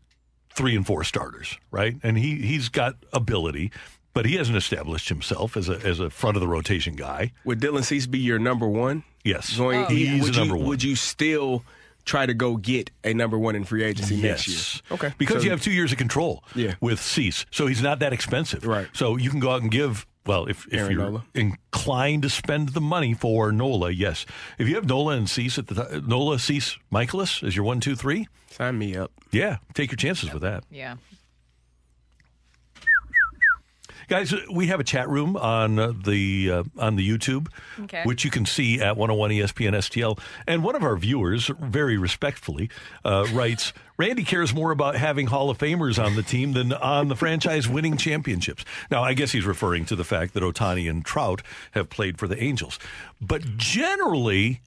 [0.54, 1.96] three and four starters, right?
[2.04, 3.72] And he he's got ability,
[4.14, 7.34] but he hasn't established himself as a as a front of the rotation guy.
[7.44, 9.04] Would Dylan Cease be your number one?
[9.24, 9.88] Yes, Going, oh.
[9.88, 10.68] he's would a you, number one.
[10.68, 11.64] Would you still
[12.06, 14.82] try to go get a number one in free agency next year?
[14.92, 15.12] Okay.
[15.18, 16.76] Because So- you have two years of control Yeah.
[16.80, 17.48] with Cease.
[17.50, 18.64] So he's not that expensive.
[18.66, 18.88] Right.
[18.94, 21.26] So you can go out and give, well, if, if Aaron you're Nola.
[21.34, 24.26] inclined to spend the money for Nola, yes.
[24.58, 27.80] If you have Nola and Cease at the time, Nola, Cease, Mikolas as your one,
[27.80, 28.28] two, three.
[28.50, 29.12] Sign me up.
[29.32, 29.58] Yeah.
[29.74, 30.64] Take your chances with that.
[30.72, 30.96] Yeah.
[34.08, 37.48] Guys, we have a chat room on uh, the uh, on the YouTube,
[37.82, 38.04] Okay.
[38.04, 40.20] which you can see at 101 ESPN STL.
[40.48, 42.70] And one of our viewers, very respectfully,
[43.04, 47.08] uh, writes, "Randy cares more about having Hall of Famers on the team than on
[47.08, 51.04] the franchise winning championships." Now, I guess he's referring to the fact that Ohtani and
[51.04, 51.42] Trout
[51.72, 52.78] have played for the Angels,
[53.20, 54.62] but generally,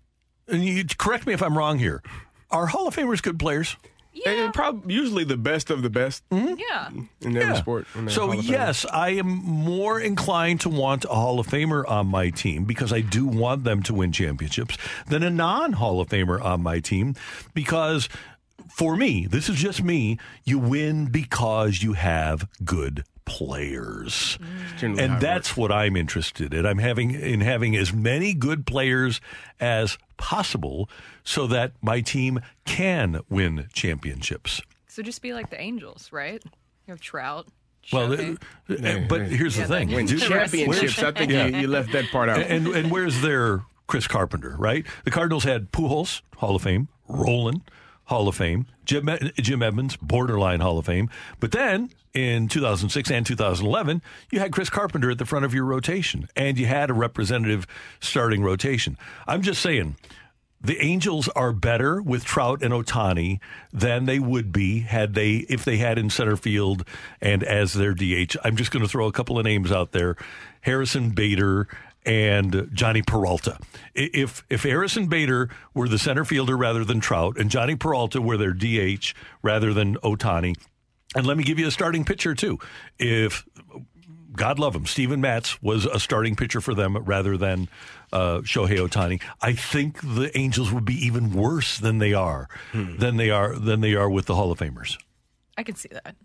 [0.49, 2.03] and you correct me if I'm wrong here,
[2.51, 3.77] are Hall of Famers good players?
[4.25, 4.51] Yeah.
[4.53, 6.55] Probably usually the best of the best mm-hmm.
[6.59, 6.91] Yeah.
[7.21, 7.87] in every sport.
[7.95, 8.49] when they're So Hall of Famers.
[8.49, 12.93] yes, I am more inclined to want a Hall of Famer on my team because
[12.93, 14.77] I do want them to win championships
[15.07, 17.15] than a non Hall of Famer on my team
[17.55, 18.09] because
[18.71, 24.39] for me, this is just me, you win because you have good players.
[24.79, 26.65] generally how And it that's what I'm interested in.
[26.65, 29.21] I'm having in having as many good players
[29.61, 30.91] as possible
[31.25, 34.61] so that my team can win championships.
[34.87, 36.43] So just be like the Angels, right?
[36.45, 37.49] You have Trout.
[37.93, 38.37] Well, Shohei.
[38.69, 40.99] uh, but here's Yeah, the thing: that wins Dude, championships.
[41.03, 42.41] I think you, you left that part out.
[42.41, 44.57] And and where's their Chris Carpenter?
[44.59, 47.63] Right, the Cardinals had Pujols, Hall of Fame, Rolen,
[48.05, 51.11] Hall of Fame, Jim Jim Edmonds, borderline Hall of Fame.
[51.39, 54.03] But then in 2006 and 2011,
[54.33, 57.67] you had Chris Carpenter at the front of your rotation, and you had a representative
[58.01, 58.97] starting rotation.
[59.27, 59.97] I'm just saying.
[60.61, 63.39] The Angels are better with Trout and Ohtani
[63.73, 66.85] than they would be had they if they had in center field
[67.21, 68.35] and as their DH.
[68.43, 70.17] I'm just going to throw a couple of names out there:
[70.63, 71.69] Harrison Bader
[72.09, 73.59] and Jhonny Peralta.
[73.95, 78.39] If if Harrison Bader were the center fielder rather than Trout, and Jhonny Peralta were
[78.39, 79.13] their DH
[79.43, 80.57] rather than Ohtani,
[81.15, 82.59] and let me give you a starting pitcher too.
[82.99, 83.47] If
[84.35, 87.69] God love him, Steven Matz was a starting pitcher for them rather than
[88.13, 89.21] uh, Shohei Ohtani.
[89.43, 93.81] I think the Angels would be even worse than they are than they are than
[93.83, 94.97] they are with the Hall of Famers.
[95.59, 96.17] I can see that.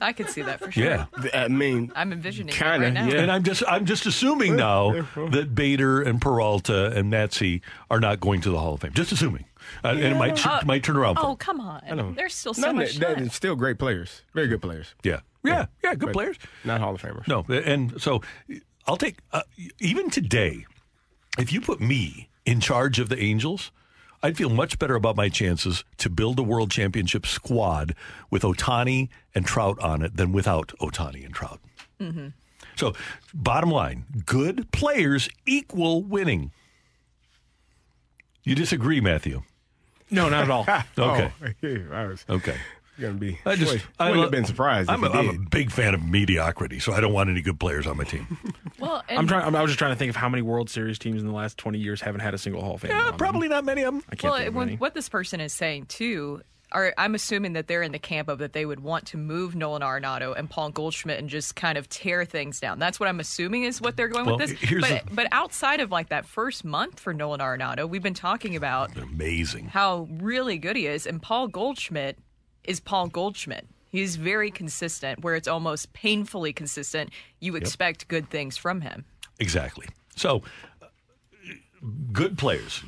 [0.00, 0.84] I can see that for sure.
[0.84, 3.20] Yeah, I mean, I'm envisioning it kinda, right yeah.
[3.20, 7.60] and I'm just I'm just assuming now that Bader and Peralta and Natsy
[7.90, 8.92] are not going to the Hall of Fame.
[8.92, 9.44] Just assuming,
[9.84, 11.18] uh, and it might Uh, might turn around.
[11.20, 12.14] Oh, come on.
[12.16, 14.94] There's still so None much that- still great players, very good players.
[15.02, 16.36] Yeah, yeah, yeah, good But players.
[16.64, 17.26] not Hall of Famers.
[17.28, 18.22] No, and so
[18.86, 19.42] I'll take uh,
[19.80, 20.66] even today.
[21.38, 23.72] If you put me in charge of the Angels,
[24.24, 27.94] I'd feel much better about my chances to build a world championship squad
[28.30, 31.60] with Ohtani and Trout on it than without Ohtani and Trout.
[32.00, 32.28] Mm-hmm.
[32.74, 32.94] So,
[33.34, 36.52] bottom line, good players equal winning.
[38.44, 39.42] You disagree, Matthew?
[40.10, 40.66] No, not at all.
[40.98, 41.30] Okay.
[42.30, 42.44] Oh, I
[42.96, 43.06] was Okay.
[43.06, 43.38] gonna be.
[43.46, 44.88] I just would, I wouldn't have been surprised.
[44.90, 47.42] I'm, a, if he I'm a big fan of mediocrity, so I don't want any
[47.42, 48.38] good players on my team.
[48.80, 49.54] Well, and I'm trying.
[49.54, 51.56] I was just trying to think of how many World Series teams in the last
[51.58, 52.90] 20 years haven't had a single Hall of Fame.
[52.90, 54.02] Yeah, probably not many of them.
[54.10, 54.76] I can't well, think of when- any.
[54.78, 56.42] what this person is saying too,
[56.72, 59.54] are I'm assuming that they're in the camp of that they would want to move
[59.54, 62.80] Nolan Arenado and Paul Goldschmidt and just kind of tear things down.
[62.80, 64.80] That's what I'm assuming is what they're going Well, with this.
[64.80, 68.56] But the- but outside of like that first month for Nolan Arenado, we've been talking
[68.56, 69.66] about Amazing.
[69.66, 72.18] how really good he is, and Paul Goldschmidt
[72.64, 73.66] is Paul Goldschmidt.
[73.90, 77.10] He's very consistent, where it's almost painfully consistent.
[77.38, 79.04] You expect good things from him.
[79.38, 79.86] Exactly.
[80.16, 80.42] So,
[80.82, 80.86] uh,
[82.12, 82.82] good players.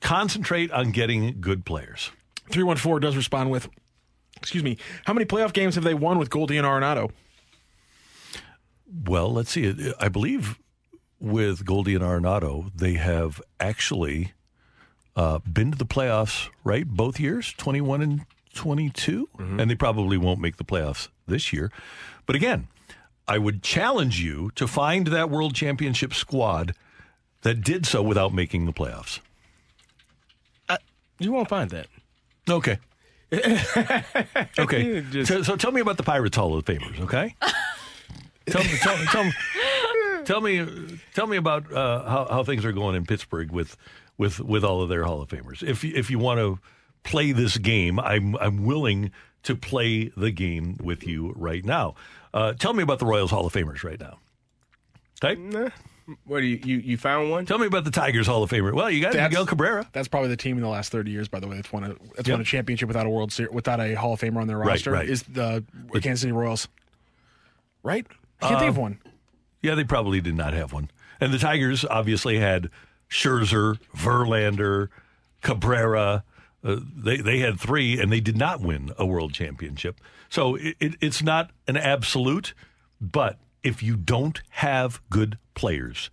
[0.00, 2.10] Concentrate on getting good players.
[2.50, 3.68] 314 does respond with,
[4.36, 7.10] excuse me, how many playoff games have they won with Goldie and Arenado?
[9.06, 9.92] Well, let's see.
[9.98, 10.58] I believe
[11.18, 14.32] with Goldie and Arenado, they have actually
[15.16, 16.86] uh, been to the playoffs, right?
[16.86, 19.28] Both years, 21 and 22.
[19.38, 21.70] And they probably won't make the playoffs this year.
[22.26, 22.68] But again,
[23.28, 26.74] I would challenge you to find that world championship squad
[27.42, 29.20] that did so without making the playoffs.
[31.18, 31.86] You won't find that.
[32.50, 32.78] Okay.
[34.58, 35.00] okay.
[35.10, 37.34] Just- so, so tell me about the Pirates Hall of Famers, okay?
[38.46, 39.32] tell me, tell, tell, me-
[40.24, 43.76] tell me, tell me about uh, how, how things are going in Pittsburgh with,
[44.18, 45.62] with, with all of their Hall of Famers.
[45.62, 46.58] If if you want to
[47.04, 49.12] play this game, I'm I'm willing
[49.44, 51.94] to play the game with you right now.
[52.32, 54.18] Uh, tell me about the Royals Hall of Famers right now.
[55.22, 55.70] Okay.
[56.26, 57.46] What do you, you you found one?
[57.46, 58.74] Tell me about the Tigers Hall of Famer.
[58.74, 59.88] Well, you got That's- Miguel Cabrera.
[59.92, 61.88] That's probably the team in the last 30 years, by the way, that's won a
[62.16, 62.34] that's Yep.
[62.34, 64.90] won a championship without a World Series, without a Hall of Famer on their roster.
[64.90, 64.98] right.
[65.00, 65.08] right.
[65.08, 65.64] Is the
[66.02, 66.68] Kansas City Royals,
[67.82, 68.06] right?
[68.42, 68.98] I can't Uh, think of one.
[69.62, 70.90] Yeah, they probably did not have one.
[71.20, 72.68] And the Tigers obviously had
[73.08, 74.88] Scherzer, Verlander,
[75.42, 76.24] Cabrera.
[76.64, 80.00] Uh, they they had three, and they did not win a world championship.
[80.28, 82.54] So it, it, it's not an absolute,
[83.00, 86.10] but if you don't have good players,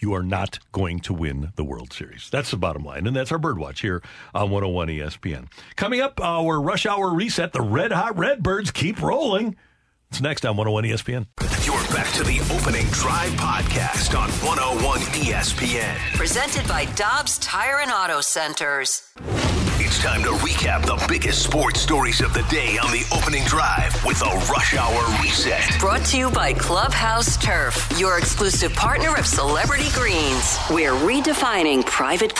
[0.00, 2.30] you are not going to win the World Series.
[2.30, 4.02] That's the bottom line, and that's our birdwatch here
[4.34, 5.48] on 101 ESPN.
[5.76, 7.52] Coming up, our rush hour reset.
[7.52, 9.56] The red hot Redbirds keep rolling.
[10.10, 11.26] It's next on 101 ESPN.
[11.66, 15.96] You're back to the opening drive podcast on 101 ESPN.
[16.16, 19.12] Presented by Dobbs Tire and Auto Centers.
[19.88, 24.04] It's time to recap the biggest sports stories of the day on the opening drive
[24.04, 25.80] with a rush hour reset.
[25.80, 30.58] Brought to you by Clubhouse Turf, your exclusive partner of Celebrity Greens.
[30.70, 32.38] We're redefining private.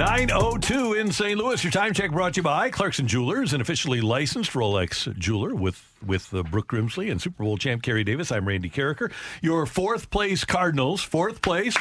[0.00, 1.38] 902 in St.
[1.38, 1.62] Louis.
[1.62, 5.92] Your time check brought to you by Clarkson Jewelers, an officially licensed Rolex jeweler with
[6.06, 8.32] with uh, Brooke Grimsley and Super Bowl champ Carey Davis.
[8.32, 9.12] I'm Randy Karraker.
[9.42, 11.76] Your fourth place Cardinals, fourth place,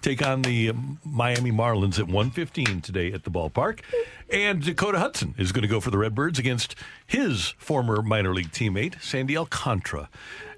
[0.00, 3.80] take on the um, Miami Marlins at 115 today at the ballpark.
[4.30, 6.74] And Dakota Hudson is going to go for the Redbirds against
[7.06, 10.08] his former minor league teammate, Sandy Alcantara.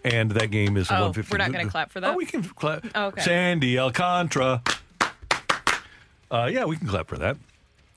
[0.04, 1.28] And that game is Oh, 115.
[1.32, 2.14] we're not going to clap for that.
[2.14, 2.86] Oh, we can clap.
[2.94, 3.22] Oh, okay.
[3.22, 4.62] Sandy Alcantara.
[6.32, 7.36] Uh, yeah, we can clap for that.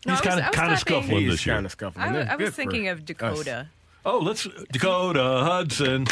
[0.05, 1.55] No, He's I was- kind I of was kind of clapping- scuffling He's this year.
[1.55, 2.15] kinda scuffling.
[2.15, 3.03] I, I was thinking of us.
[3.05, 3.67] Dakota,
[4.05, 6.05] Oh, let's Dakota Hudson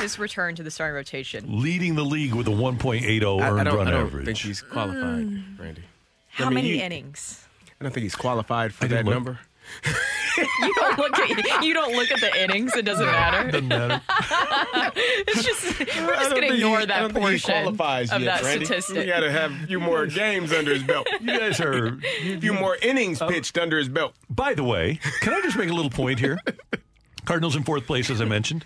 [0.00, 1.60] his return to the starting rotation.
[1.62, 4.24] leading the league with a 1.80 I, earned I don't, run I don't average.
[4.26, 5.82] think he's qualified, Randy.
[6.30, 7.46] How I mean, many you- innings?
[7.80, 9.14] I don't think he's qualified for I that didn't look.
[9.14, 9.38] number.
[10.38, 12.74] You don't look at you don't look at the innings.
[12.74, 13.50] It doesn't matter.
[13.50, 14.00] Doesn't matter.
[15.26, 18.22] it's just we're I just going to think he- ignore that don't portion qualifies of
[18.22, 18.64] yet, that Randy.
[18.64, 18.98] statistic.
[18.98, 21.06] He got to have a few more games under his belt.
[21.20, 21.98] You guys are.
[21.98, 23.28] A few more innings oh.
[23.28, 24.14] pitched under his belt.
[24.30, 26.38] By the way, can I just make a little point here?
[27.24, 28.64] Cardinals in fourth place, as I mentioned.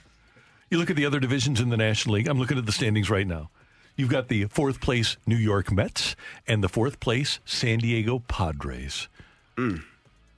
[0.68, 2.28] You look at the other divisions in the National League.
[2.28, 3.50] I'm looking at the standings right now.
[3.96, 6.16] You've got the fourth place New York Mets
[6.46, 9.08] and the fourth place San Diego Padres.
[9.56, 9.82] Mm.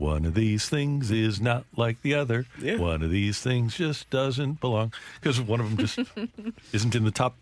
[0.03, 2.47] One of these things is not like the other.
[2.61, 2.77] Yeah.
[2.79, 5.99] One of these things just doesn't belong because one of them just
[6.73, 7.37] isn't in the top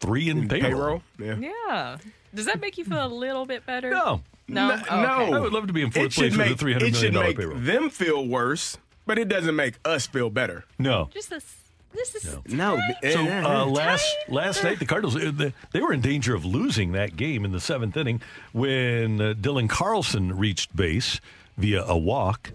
[0.00, 1.02] three in payroll.
[1.18, 1.36] Yeah.
[1.36, 1.98] yeah.
[2.34, 3.90] Does that make you feel a little bit better?
[3.90, 4.22] No.
[4.48, 4.70] No.
[4.70, 5.30] N- Oh, okay.
[5.30, 5.36] no.
[5.36, 6.96] I would love to be in fourth place should with make, a three hundred it
[6.96, 7.58] should make payroll.
[7.58, 8.76] them feel worse,
[9.06, 10.64] but it doesn't make us feel better.
[10.78, 11.08] No.
[11.14, 11.56] Just this.
[11.92, 12.76] This is No.
[13.02, 13.64] So eh, uh, eh.
[13.64, 17.44] last last night the Cardinals uh, they, they were in danger of losing that game
[17.44, 18.22] in the seventh inning
[18.52, 21.20] when uh, Dylan Carlson reached base
[21.60, 22.52] via a walk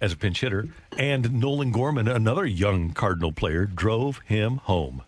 [0.00, 0.68] as a pinch hitter,
[0.98, 5.02] and Nolan Gorman, another young Cardinal player, drove him home.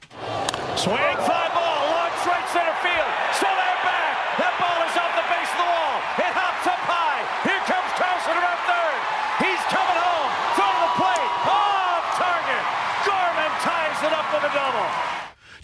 [0.80, 3.10] Swing, fly ball, long straight center field.
[3.36, 4.16] Still there back.
[4.40, 5.96] That ball is off the base of the wall.
[6.24, 7.20] It hops up high.
[7.44, 9.00] Here comes Carlson around third.
[9.44, 10.30] He's coming home.
[10.56, 11.30] Throw to the plate.
[11.52, 12.64] Off target.
[13.04, 14.88] Gorman ties it up with a double.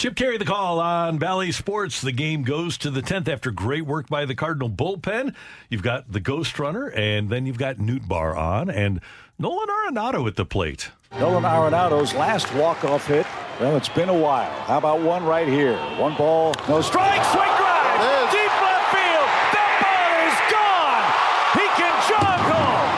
[0.00, 2.00] Chip Carey the call on Bally Sports.
[2.00, 5.34] The game goes to the 10th after great work by the Cardinal bullpen.
[5.68, 9.02] You've got the Ghost Runner, and then you've got Nootbaar on, and
[9.38, 10.90] Nolan Arenado at the plate.
[11.18, 13.26] Nolan Arenado's last walk-off hit.
[13.60, 14.50] Well, it's been a while.
[14.62, 15.76] How about one right here?
[15.98, 18.00] One ball, no Strike, swing drive.
[18.32, 19.28] Deep left field.
[19.52, 21.04] That ball is gone.
[21.60, 22.88] He can jog home.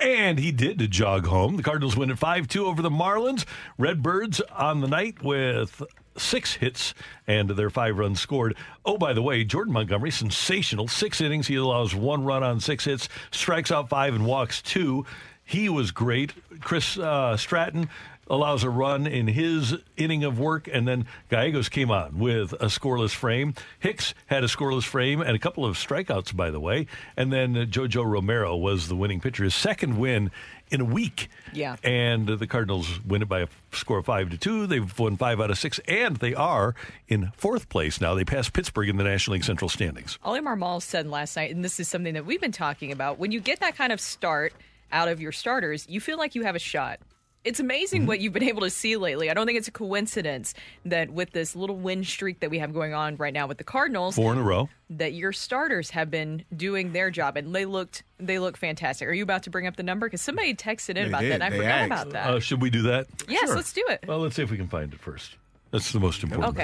[0.00, 1.56] And he did jog home.
[1.56, 3.44] The Cardinals win at 5 2 over the Marlins.
[3.78, 5.82] Redbirds on the night with
[6.16, 6.94] six hits
[7.26, 8.56] and their five runs scored.
[8.84, 10.88] Oh, by the way, Jordan Montgomery, sensational.
[10.88, 11.46] Six innings.
[11.46, 15.04] He allows one run on six hits, strikes out five, and walks two.
[15.44, 16.32] He was great.
[16.60, 17.88] Chris uh, Stratton
[18.30, 22.66] allows a run in his inning of work, and then Gallegos came on with a
[22.66, 23.54] scoreless frame.
[23.80, 26.86] Hicks had a scoreless frame and a couple of strikeouts, by the way.
[27.16, 30.30] And then Jojo Romero was the winning pitcher, his second win
[30.70, 31.28] in a week.
[31.52, 31.76] Yeah.
[31.82, 34.68] And the Cardinals win it by a score of five to two.
[34.68, 36.76] They've won five out of six, and they are
[37.08, 38.14] in fourth place now.
[38.14, 40.18] They passed Pittsburgh in the National League Central standings.
[40.22, 43.18] Ollie Marmol said last night, and this is something that we've been talking about.
[43.18, 44.52] When you get that kind of start
[44.92, 47.00] out of your starters, you feel like you have a shot.
[47.42, 49.30] It's amazing what you've been able to see lately.
[49.30, 50.52] I don't think it's a coincidence
[50.84, 53.64] that with this little win streak that we have going on right now with the
[53.64, 54.68] Cardinals, Four in a row.
[54.90, 59.08] that your starters have been doing their job and they looked they look fantastic.
[59.08, 60.06] Are you about to bring up the number?
[60.06, 61.30] Because somebody texted in They about did.
[61.32, 61.86] that, and I They forgot asked.
[61.86, 62.30] about that.
[62.30, 63.06] Uh, should we do that?
[63.26, 64.04] yes, let's do it.
[64.06, 65.36] Well, let's see if we can find it first.
[65.70, 66.58] That's the most important.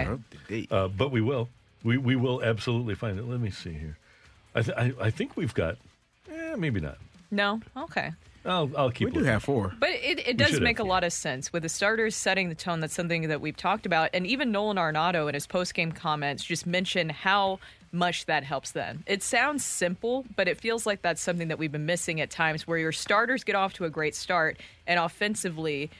[0.50, 0.66] Okay.
[0.70, 1.48] Uh, but we will.
[1.84, 3.24] We we will absolutely find it.
[3.26, 3.96] Let me see here.
[4.54, 5.76] I th- I, I think we've got.
[6.30, 6.98] Eh, maybe not.
[7.30, 7.60] No?
[7.76, 8.10] Okay.
[8.46, 9.08] I'll, I'll keep.
[9.08, 9.74] We do have four.
[9.78, 10.86] But it, it does make have.
[10.86, 12.80] a lot of sense with the starters setting the tone.
[12.80, 16.44] That's something that we've talked about, and even Nolan Arenado in his post game comments
[16.44, 17.58] just mentioned how
[17.92, 19.04] much that helps them.
[19.06, 22.66] It sounds simple, but it feels like that's something that we've been missing at times,
[22.66, 25.90] where your starters get off to a great start, and offensively,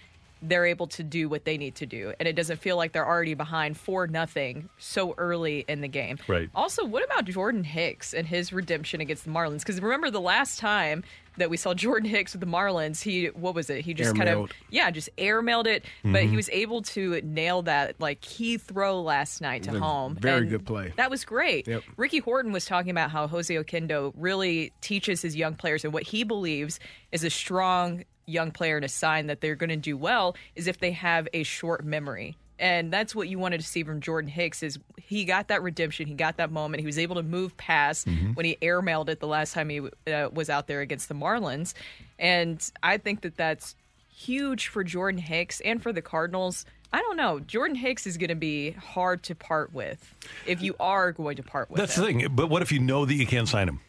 [0.43, 3.07] they're able to do what they need to do, and it doesn't feel like they're
[3.07, 6.19] already behind for nothing so early in the game.
[6.29, 6.51] Right.
[6.55, 9.61] Also, what about Jordan Hicks and his redemption against the Marlins?
[9.61, 11.05] Because remember the last time
[11.39, 13.85] that we saw Jordan Hicks with the Marlins, he what was it?
[13.85, 16.31] He just kind of yeah, just airmailed it, but Mhm.
[16.31, 20.17] he was able to nail that like key throw last night to It was home.
[20.17, 20.93] very and good play.
[20.97, 21.67] That was great.
[21.69, 21.83] Yep.
[21.99, 26.05] Ricky Horton was talking about how Jose Oquendo really teaches his young players and what
[26.05, 26.79] he believes
[27.13, 30.67] is a strong young player and a sign that they're going to do well is
[30.67, 32.37] if they have a short memory.
[32.59, 36.07] And that's what you wanted to see from Jordan Hicks is he got that redemption,
[36.07, 38.33] he got that moment, he was able to move past Mm-hmm.
[38.33, 39.81] when he airmailed it the last time he
[40.11, 41.75] uh, was out there against the Marlins.
[42.19, 43.75] And I think that that's
[44.15, 46.65] huge for Jordan Hicks and for the Cardinals.
[46.93, 47.41] I don't know.
[47.41, 50.15] Jordan Hicks is going to be hard to part with
[50.47, 52.05] if you are going to part with That's him.
[52.05, 52.29] the thing.
[52.35, 53.81] But what if you know that you can't sign him?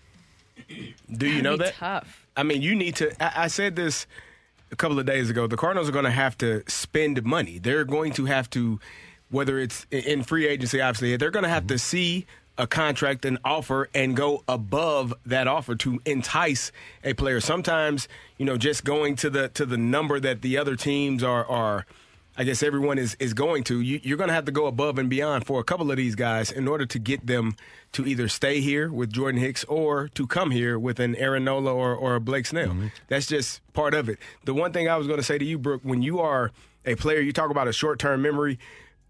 [1.10, 1.74] Do you know That'd be that?
[1.76, 2.28] Tough.
[2.36, 3.12] I mean, you need to.
[3.24, 4.06] I, I said this
[4.72, 5.48] a couple of days ago.
[5.48, 7.60] The Cardinals are going to have to spend money.
[7.60, 8.80] They're going to have to,
[9.30, 11.80] whether it's in- free agency, obviously, they're going to have to mm-hmm.
[11.80, 12.26] see
[12.58, 16.72] a contract, an offer, and go above that offer to entice
[17.04, 17.40] a player.
[17.40, 18.08] Sometimes,
[18.38, 21.86] you know, just going to the to the number that the other teams are are.
[22.40, 23.82] I guess everyone is, is going to.
[23.82, 26.14] You, you're going to have to go above and beyond for a couple of these
[26.14, 27.56] guys in order to get them
[27.94, 31.74] to either stay here with Jordan Hicks or to come here with an Aaron Nola
[31.74, 32.70] or, or a Blake Snell.
[32.70, 32.88] Mm-hmm.
[33.08, 34.20] That's just part of it.
[34.46, 36.52] The one thing I was going to say to you, Brooke, when you are
[36.86, 38.60] a player, you talk about a short term memory.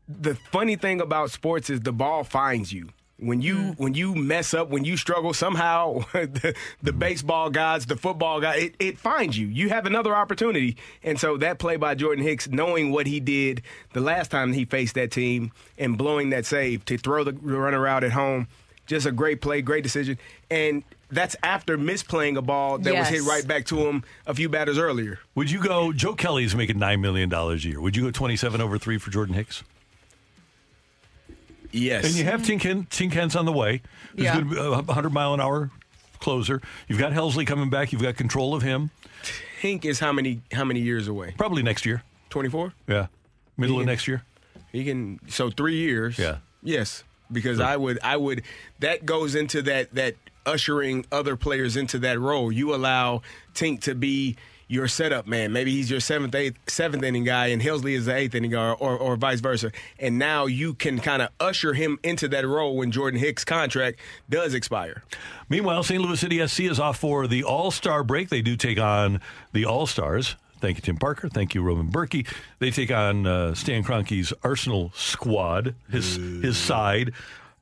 [0.08, 2.90] The funny thing about sports is the ball finds you.
[3.20, 3.80] When you mm.
[3.80, 7.00] when you mess up, when you struggle, somehow the, the mm.
[7.00, 9.48] baseball guys, the football guy, it, it finds you.
[9.48, 13.64] You have another opportunity, and so that play by Jordan Hicks, knowing what he did
[13.94, 17.88] the last time he faced that team and blowing that save to throw the runner
[17.88, 18.48] out at home,
[18.86, 20.20] just a great play, great decision,
[20.52, 24.50] and that's after misplaying a ball that was hit right back to him a few
[24.50, 25.20] batters earlier.
[25.34, 25.92] Would you go?
[25.92, 27.82] Joe Kelly's making nine million dollars a year.
[27.82, 29.64] Would you go twenty-seven over three for Jordan Hicks?
[31.72, 32.06] Yes.
[32.06, 33.82] And you have Tinkin, Tink Hence on the way.
[34.16, 34.34] Who's Yeah.
[34.36, 35.70] going to be a hundred mile an hour
[36.20, 36.62] closer.
[36.88, 37.92] You've got Helsley coming back.
[37.92, 38.92] You've got control of him.
[39.60, 41.34] Hink is how many how many years away?
[41.38, 42.04] Probably next year.
[42.30, 42.74] Twenty four.
[42.88, 43.08] Yeah,
[43.58, 44.24] middle He of next year.
[44.72, 46.18] He can so three years.
[46.20, 46.38] Yeah.
[46.62, 48.44] Yes, because I would I would
[48.80, 50.16] that goes into that that
[50.46, 52.52] ushering other players into that role.
[52.52, 53.22] You allow
[53.56, 54.36] Tink to be
[54.68, 55.52] your setup man.
[55.52, 58.72] Maybe he's your seventh, eighth, seventh inning guy, and Helsley is the eighth inning guy,
[58.72, 59.72] or, or vice versa.
[60.00, 64.00] And now you can kind of usher him into that role when Jordan Hicks' contract
[64.30, 65.04] does expire.
[65.50, 66.02] Meanwhile, St.
[66.02, 68.30] Louis City SC is off for the All Star break.
[68.30, 69.22] They do take on
[69.54, 70.36] the All Stars.
[70.60, 71.30] Thank you, Tim Parker.
[71.30, 72.28] Thank you, Roman Bürki.
[72.60, 77.14] They take on uh, Stan Kroenke's Arsenal squad, his his side.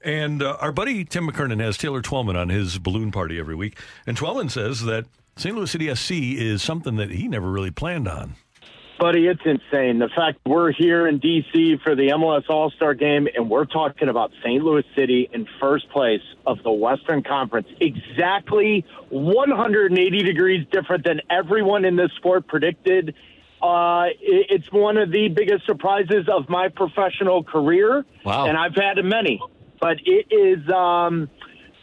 [0.02, 3.77] And uh, our buddy Tim McKernan has Taylor Twellman on his balloon party every week.
[4.06, 5.06] And Twellman says that
[5.37, 5.53] St.
[5.53, 8.35] Louis City SC is something that he never really planned on.
[8.97, 9.99] Buddy, it's insane.
[9.99, 11.75] The fact we're here in D.C.
[11.83, 14.63] for the MLS All Star game and we're talking about St.
[14.63, 21.83] Louis City in first place of the Western Conference, exactly 180 degrees different than everyone
[21.83, 23.13] in this sport predicted.
[23.61, 28.05] Uh, it's one of the biggest surprises of my professional career.
[28.23, 28.45] Wow.
[28.45, 29.41] And I've had many.
[29.81, 31.29] But it is um,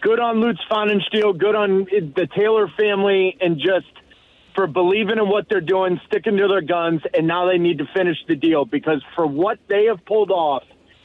[0.02, 3.86] good on Lutz Pfannenstiel, good on the Taylor family, and just
[4.54, 7.86] for believing in what they're doing, sticking to their guns, and now they need to
[7.96, 10.62] finish the deal because for what they have pulled off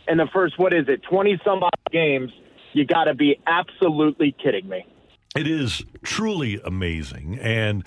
[0.08, 2.32] in the first, what is it, 20 some odd games,
[2.74, 4.86] you got to be absolutely kidding me.
[5.36, 7.38] It is truly amazing.
[7.40, 7.84] And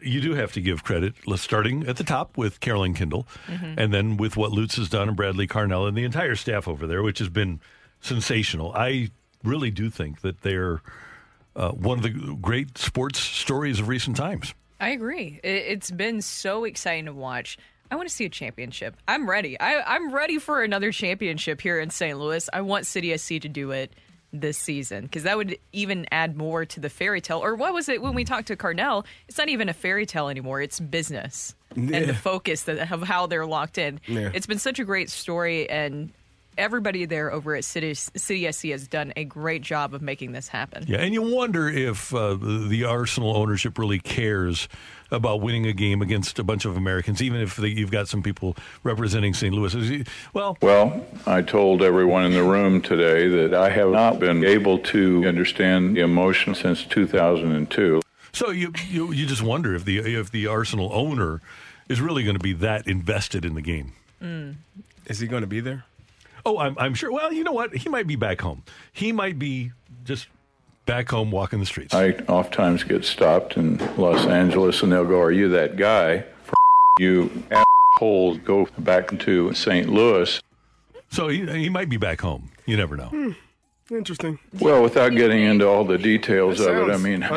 [0.00, 3.78] you do have to give credit, let's starting at the top with Carolyn Kindle, Mm-hmm.
[3.78, 6.86] and then with what Lutz has done and Bradley Carnell and the entire staff over
[6.86, 7.60] there, which has been
[8.00, 8.72] sensational.
[8.74, 9.10] I
[9.44, 10.80] really do think that they're
[11.56, 14.54] uh, one of the great sports stories of recent times.
[14.80, 15.40] I agree.
[15.42, 17.58] It, it's been so exciting to watch.
[17.90, 18.96] I want to see a championship.
[19.06, 19.60] I'm ready.
[19.60, 22.18] I, I'm ready for another championship here in St.
[22.18, 22.48] Louis.
[22.52, 23.92] I want City SC to do it
[24.32, 27.38] this season because that would even add more to the fairy tale.
[27.44, 29.04] Or what was it when we talked to Carnell?
[29.28, 30.62] It's not even a fairy tale anymore.
[30.62, 34.00] It's business and the focus that, of how they're locked in.
[34.06, 34.30] Yeah.
[34.32, 36.12] It's been such a great story, and
[36.58, 40.48] everybody there over at City, City SC has done a great job of making this
[40.48, 40.84] happen.
[40.86, 44.68] Yeah, and you wonder if uh, the, the Arsenal ownership really cares
[45.10, 48.22] about winning a game against a bunch of Americans, even if they, you've got some
[48.22, 49.54] people representing St.
[49.54, 49.74] Louis.
[49.74, 54.18] Is he- Well, Well, I told everyone in the room today that I have not
[54.18, 58.00] been able to understand the emotion since 2002.
[58.34, 61.42] So you, you you just wonder if the if the Arsenal owner
[61.90, 63.92] is really going to be that invested in the game.
[64.22, 64.54] Mm.
[65.04, 65.84] Is he going to be there?
[66.44, 67.12] Oh, I'm, I'm sure.
[67.12, 67.74] Well, you know what?
[67.74, 68.62] He might be back home.
[68.92, 69.72] He might be
[70.04, 70.26] just
[70.86, 71.94] back home walking the streets.
[71.94, 76.24] I oftentimes get stopped in Los Angeles and they'll go, Are you that guy?
[76.44, 76.54] For
[76.98, 79.88] you assholes, go back to St.
[79.88, 80.40] Louis.
[81.10, 82.50] So he, he might be back home.
[82.66, 83.08] You never know.
[83.08, 83.32] Hmm.
[83.90, 84.38] Interesting.
[84.58, 87.36] Well, without getting into all the details That of it, I mean, unedited.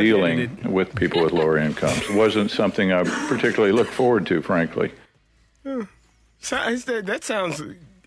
[0.61, 4.93] dealing with people with lower incomes wasn't something I particularly looked forward to, frankly.
[5.65, 7.61] So, that, that sounds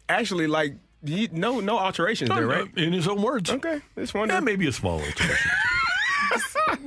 [0.09, 2.69] actually like you, no no alterations there, right?
[2.77, 3.51] In his own words.
[3.51, 4.37] Okay, just wondering.
[4.37, 5.51] Yeah, maybe a small alteration.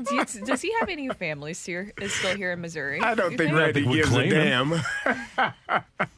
[0.04, 1.92] Do you, does he have any families here?
[2.02, 3.00] Is still here in Missouri?
[3.02, 4.82] I don't Do you think Randy would gives a claim him.
[5.38, 5.84] damn.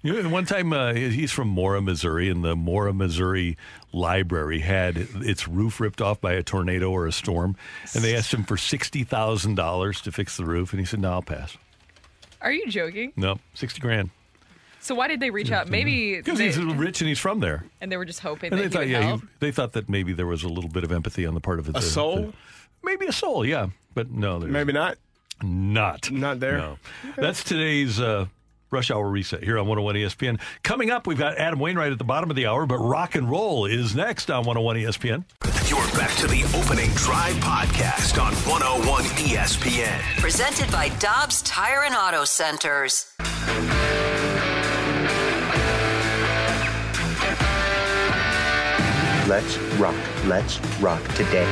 [0.00, 3.56] You know, one time uh, he's from Mora, Missouri, and the Mora, Missouri
[3.92, 7.56] library had its roof ripped off by a tornado or a storm,
[7.94, 11.00] and they asked him for sixty thousand dollars to fix the roof, and he said,
[11.00, 11.56] "No, I'll pass.
[12.40, 13.12] Are you joking?
[13.16, 14.10] No, sixty grand."
[14.80, 15.68] So why did they reach out?
[15.68, 18.62] Maybe Because he's rich and he's from there, and they were just hoping and that
[18.62, 19.20] they he thought, would yeah, help.
[19.22, 21.58] he, they thought that maybe there was a little bit of empathy on the part
[21.58, 22.16] of the, A soul?
[22.16, 22.32] the-
[22.82, 24.96] maybe a soul, yeah, but no, there's Maybe not.
[25.42, 26.58] not, Not there.
[26.58, 26.78] No,
[27.16, 28.00] that's today's.
[28.00, 28.26] Uh,
[28.70, 30.38] Rush Hour Reset here on 101 ESPN.
[30.62, 33.30] Coming up, we've got Adam Wainwright at the bottom of the hour, but rock and
[33.30, 35.24] roll is next on 101 ESPN.
[35.70, 40.20] You're back to the opening drive podcast on 101 ESPN.
[40.20, 43.06] Presented by Dobbs Tire and Auto Centers.
[49.28, 49.94] Let's rock.
[50.24, 51.44] Let's rock today.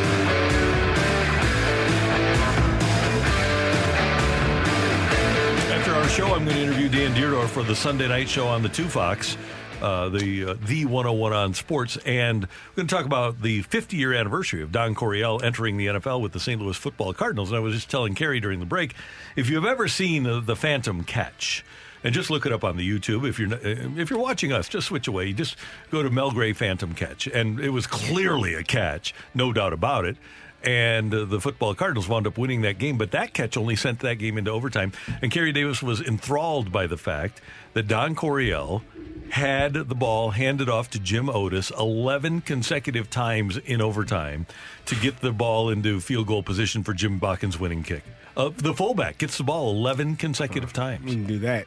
[5.70, 8.62] After our show, I'm going to interview Dan Dierdorf for the Sunday night show on
[8.62, 9.36] the Two Fox,
[9.82, 13.98] uh, the uh, the 101 on sports, and we're going to talk about the 50
[13.98, 16.58] year anniversary of Don Coryell entering the NFL with the St.
[16.58, 17.50] Louis Football Cardinals.
[17.50, 18.94] And I was just telling Carey during the break,
[19.36, 21.62] if you've ever seen uh, the Phantom Catch.
[22.06, 23.28] And just look it up on the YouTube.
[23.28, 25.26] If you're uh, if you're watching us, just switch away.
[25.26, 25.56] You just
[25.90, 30.04] go to Mel Gray Phantom Catch, and it was clearly a catch, no doubt about
[30.04, 30.16] it
[30.62, 32.98] and uh, the football Cardinals wound up winning that game.
[32.98, 34.92] But that catch only sent that game into overtime.
[35.22, 37.40] And Carey Davis was enthralled by the fact
[37.74, 38.82] that Don Coryell
[39.30, 44.46] had the ball handed off to Jim Otis 11 consecutive times in overtime
[44.86, 48.02] to get the ball into field goal position for Jim Bakken's winning kick.
[48.36, 51.04] Uh, the fullback gets the ball 11 consecutive times.
[51.04, 51.66] We can do that.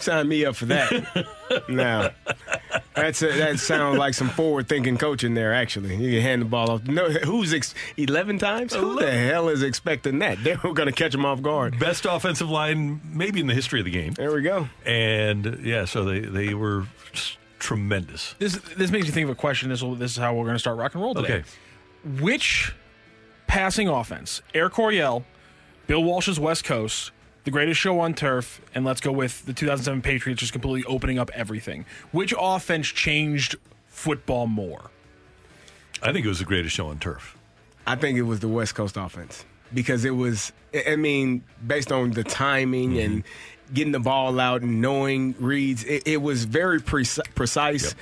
[0.00, 1.28] Sign me up for that.
[1.68, 2.10] now,
[2.94, 5.52] that's a, that sounds like some forward-thinking coaching there.
[5.52, 6.84] Actually, you can hand the ball off.
[6.86, 8.74] No, who's ex- eleven times?
[8.74, 10.42] Who the hell is expecting that?
[10.42, 11.78] They're going to catch them off guard.
[11.78, 14.14] Best offensive line maybe in the history of the game.
[14.14, 14.68] There we go.
[14.86, 18.34] And yeah, so they, they were just tremendous.
[18.38, 19.68] This this makes me think of a question.
[19.68, 21.34] This will, this is how we're going to start rock and roll today.
[21.34, 21.44] Okay.
[22.22, 22.74] Which
[23.46, 25.24] passing offense, Air Coryell,
[25.86, 27.12] Bill Walsh's West Coast,
[27.44, 31.18] the greatest show on turf, and let's go with the 2007 Patriots just completely opening
[31.18, 31.86] up everything.
[32.12, 33.56] Which offense changed
[33.88, 34.90] football more?
[36.02, 37.36] I think it was the greatest show on turf.
[37.86, 40.52] I think it was the West Coast offense because it was.
[40.74, 43.74] I I mean, based on the timing and mm-hmm.
[43.74, 47.94] getting the ball out and knowing reads, it, it was very preci- precise.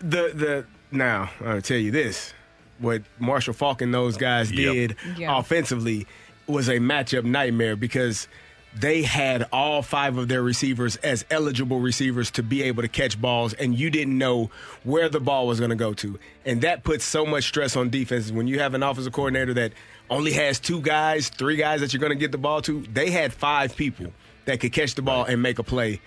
[0.00, 2.34] The the now I'll tell you this:
[2.78, 4.72] what Marshall Faulk and those guys Yep.
[4.74, 5.38] did Yeah.
[5.38, 6.06] offensively
[6.46, 8.26] was a matchup nightmare because.
[8.72, 13.20] They had all five of their receivers as eligible receivers to be able to catch
[13.20, 14.50] balls, and you didn't know
[14.84, 16.18] where the ball was going to go to.
[16.46, 18.32] And that puts so much stress on defenses.
[18.32, 19.72] When you have an offensive coordinator that
[20.08, 23.10] only has two guys, three guys that you're going to get the ball to, they
[23.10, 24.12] had five people
[24.44, 26.00] that could catch the ball and make a play,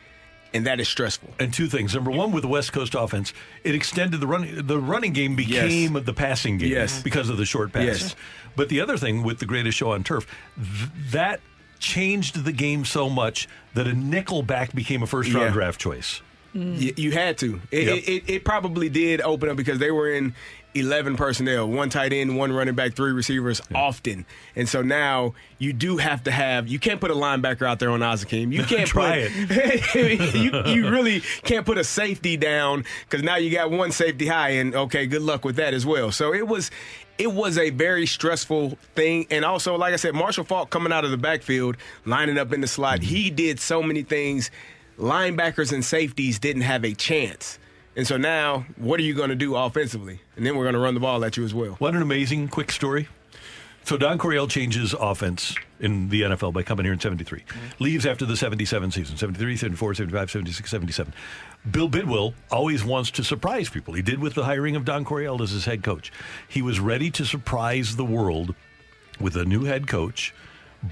[0.54, 1.32] and that is stressful.
[1.40, 1.94] And two things.
[1.94, 3.34] Number one, with the West Coast offense,
[3.66, 4.66] it extended the running.
[4.66, 7.04] The running game became the passing game Yes.
[7.04, 8.02] because of the short passes.
[8.04, 8.16] Yes.
[8.56, 11.42] But the other thing with the greatest show on turf, th- that
[11.80, 15.52] changed the game so much that a nickel back became a first round Yeah.
[15.54, 16.22] draft choice.
[16.56, 16.80] Mm.
[16.80, 17.62] Y- you had to.
[17.72, 17.98] It, Yep.
[17.98, 20.34] it, it, it probably did open up because they were in
[20.76, 24.26] 11 personnel, one tight end, one running back, three receivers often.
[24.56, 27.92] And so now you do have to have, you can't put a linebacker out there
[27.92, 28.52] on Azakim.
[28.52, 29.96] You can't Try put,
[30.36, 34.50] you, you really can't put a safety down because now you got one safety high
[34.52, 36.12] and okay, good luck with that as well.
[36.12, 36.72] So it was,
[37.20, 39.28] it was a very stressful thing.
[39.30, 42.62] And also, like I said, Marshall Faulk coming out of the backfield, lining up in
[42.62, 43.10] the slot, mm-hmm.
[43.10, 44.50] he did so many things.
[44.98, 47.60] Linebackers and safeties didn't have a chance.
[47.96, 50.22] And so now, what are you going to do offensively?
[50.36, 51.74] And then we're going to run the ball at you as well.
[51.74, 53.08] What an amazing quick story.
[53.86, 57.42] So Don Coryell changes offense in the NFL by coming here in 73.
[57.42, 57.84] Mm-hmm.
[57.84, 61.14] Leaves after the 77 season, 73, 74, 75, 76, 77.
[61.70, 63.94] Bill Bidwill always wants to surprise people.
[63.94, 66.12] He did with the hiring of Don Coryell as his head coach.
[66.48, 68.56] He was ready to surprise the world
[69.20, 70.34] with a new head coach,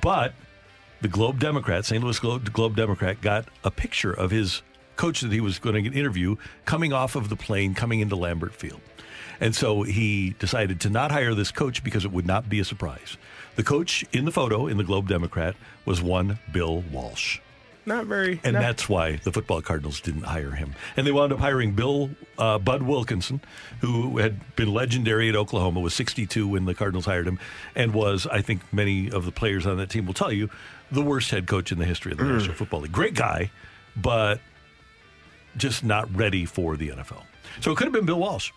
[0.01, 0.33] but
[1.01, 2.03] the Globe Democrat, St.
[2.03, 4.61] Louis Globe, Globe Democrat, got a picture of his
[4.95, 8.53] coach that he was going to interview coming off of the plane coming into Lambert
[8.53, 8.81] Field.
[9.39, 12.65] And so he decided to not hire this coach because it would not be a
[12.65, 13.17] surprise.
[13.55, 15.55] The coach in the photo in the Globe Democrat
[15.85, 17.39] was one Bill Walsh.
[17.83, 18.39] Not very.
[18.43, 20.75] And not- that's why the football Cardinals didn't hire him.
[20.95, 23.41] And they wound up hiring Bill uh, Bud Wilkinson,
[23.79, 27.39] who had been legendary at Oklahoma, was 62 when the Cardinals hired him,
[27.75, 30.51] and was, I think many of the players on that team will tell you,
[30.91, 32.33] the worst head coach in the history of the Mm.
[32.37, 32.91] National Football League.
[32.91, 33.49] Great guy,
[33.95, 34.39] but
[35.57, 37.23] just not ready for the NFL.
[37.61, 38.51] So it could have been Bill Walsh.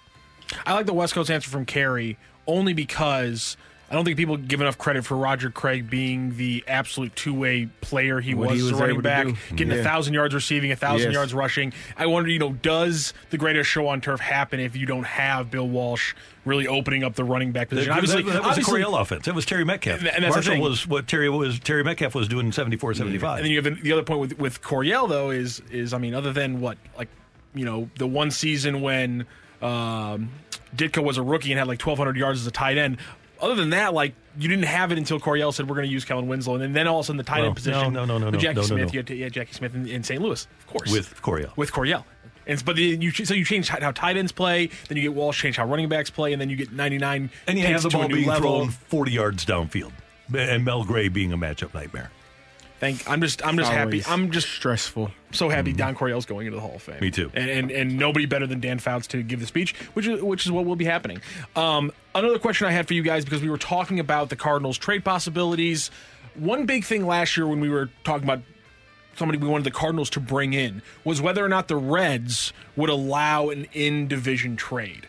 [0.66, 2.16] I like the West Coast answer from Carey
[2.47, 3.56] only because
[3.90, 7.69] I don't think people give enough credit for Roger Craig being the absolute two way
[7.81, 9.82] player he What was, he as was a running back, getting a Yeah.
[9.82, 11.15] thousand yards receiving, a thousand Yes.
[11.15, 11.73] yards rushing.
[11.97, 15.51] I wonder, you know, does the greatest show on turf happen if you don't have
[15.51, 16.15] Bill Walsh
[16.47, 17.90] really opening up the running back position?
[17.90, 19.28] That, obviously, that, that was obviously- a Coryell offense.
[19.28, 19.98] It was Terry Metcalf.
[20.01, 21.59] And- and that's Marshall was what Terry was.
[21.61, 23.36] Terry Metcalf was doing in 74, 75.
[23.39, 25.98] And then you have the, the other point with with Coryell though is is I
[25.98, 27.09] mean other than what like
[27.55, 29.27] you know the one season when
[29.62, 30.31] um,
[30.74, 32.97] Ditka was a rookie and had like 1,200 yards as a tight end.
[33.45, 36.05] Other than that, like you didn't have it until Coryell said we're going to use
[36.05, 37.93] Kellen Winslow, and then, then all of a sudden the tight end position.
[37.93, 38.87] no, no, no, no, no, Jackie no, no, Smith.
[38.89, 38.93] no.
[38.93, 40.21] You, had, you had Jackie Smith in, in St.
[40.21, 41.53] Louis, of course, with Coryell.
[41.57, 42.05] with Coryell.
[42.47, 45.41] And but the, you so you change how tight ends play, then you get Walsh
[45.41, 47.91] change how running backs play, and then you get 99 And you have the it
[47.91, 48.59] to a ball being level.
[48.61, 49.93] thrown 40 yards downfield.
[50.37, 52.11] And Mel Gray being a matchup nightmare.
[52.81, 53.09] Thank.
[53.09, 53.45] I'm just.
[53.47, 54.03] I'm just happy.
[54.07, 55.11] I'm just stressful.
[55.33, 56.97] so happy Don Coryell's going into the Hall of Fame.
[56.97, 57.05] Mm-hmm.
[57.05, 57.31] Me too.
[57.35, 60.45] And, and and nobody better than Dan Fouts to give the speech, which is which
[60.45, 61.21] is what will be happening.
[61.57, 64.77] Um, another question I had for you guys because we were talking about the Cardinals
[64.77, 65.91] trade possibilities.
[66.35, 68.41] One big thing last year when we were talking about
[69.17, 72.91] somebody we wanted the Cardinals to bring in was whether or not the Reds would
[72.91, 75.07] allow an in division trade.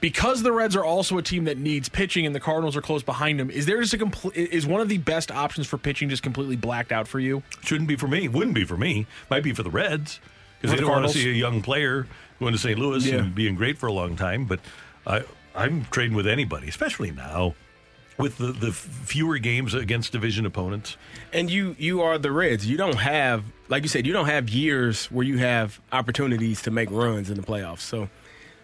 [0.00, 3.02] Because the Reds are also a team that needs pitching and the Cardinals are close
[3.02, 6.08] behind them, is there just a complete is one of the best options for pitching
[6.08, 7.42] just completely blacked out for you?
[7.62, 8.26] Shouldn't be for me.
[8.28, 9.06] Wouldn't be for me.
[9.30, 10.20] Might be for the Reds
[10.60, 12.06] because they the don't want to see a young player
[12.38, 12.78] going to St.
[12.78, 13.16] Louis Yeah.
[13.16, 14.46] and being great for a long time.
[14.46, 14.60] But
[15.06, 15.22] I,
[15.54, 17.54] I'm trading with anybody, especially now
[18.16, 20.96] with the, the fewer games against division opponents.
[21.32, 22.66] And you you are the Reds.
[22.66, 26.70] You don't have like you said, you don't have years where you have opportunities to
[26.70, 27.80] make runs in the playoffs.
[27.80, 28.08] So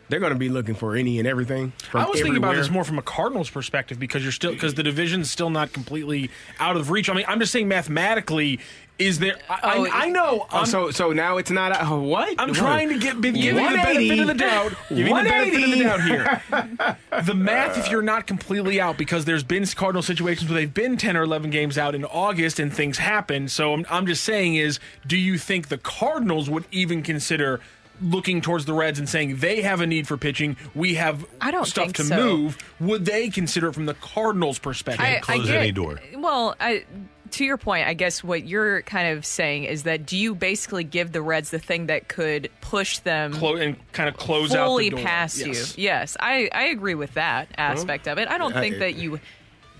[0.08, 1.72] they're going to be looking for any and everything.
[1.90, 4.74] From I was thinking about this more from a Cardinals perspective because you're still because
[4.74, 7.08] the division's still not completely out of reach.
[7.08, 8.60] I mean, I'm just saying mathematically,
[8.98, 9.36] is there?
[9.50, 10.46] I, Oh, I, I know.
[10.50, 12.34] Oh, I'm, so so now it's not a, what?
[12.38, 14.72] I'm trying to get give you the benefit of the doubt.
[14.88, 16.96] Give you the benefit of the doubt here.
[17.24, 20.96] the math, if you're not completely out, because there's been Cardinal situations where they've been
[20.96, 23.48] 10 or 11 games out in August and things happen.
[23.48, 27.60] So I'm, I'm just saying is, do you think the Cardinals would even consider?
[28.02, 31.50] Looking towards the Reds and saying they have a need for pitching, we have I
[31.50, 32.16] don't stuff to so.
[32.16, 32.58] move.
[32.80, 35.04] Would they consider it from the Cardinals' perspective?
[35.04, 35.78] I- I get-
[36.14, 36.84] Well, I,
[37.32, 40.84] to your point, I guess what you're kind of saying is that do you basically
[40.84, 44.64] give the Reds the thing that could push them Clo- and kind of close out
[44.64, 45.00] the fully door.
[45.00, 45.76] past Yes.
[45.78, 45.84] you?
[45.84, 48.28] Yes, I, I agree with that aspect of it.
[48.28, 49.20] I don't I- think that you.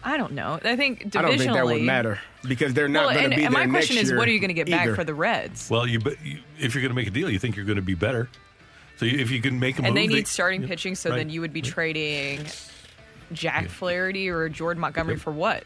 [0.07, 0.61] I don't know.
[0.63, 1.19] I think divisionally.
[1.19, 3.55] I don't think that would matter because they're not well, going and, to be and
[3.55, 5.69] there my question next is, what are you going to get back for the Reds?
[5.69, 7.75] Well, you, but you, if you're going to make a deal, you think you're going
[7.77, 8.29] to be better.
[8.99, 11.11] So you- if you can make a And move, they need starting yeah, pitching, so
[11.11, 11.17] right.
[11.17, 12.47] then you would be trading
[13.33, 15.65] Jack Flaherty or Jordan Montgomery for what?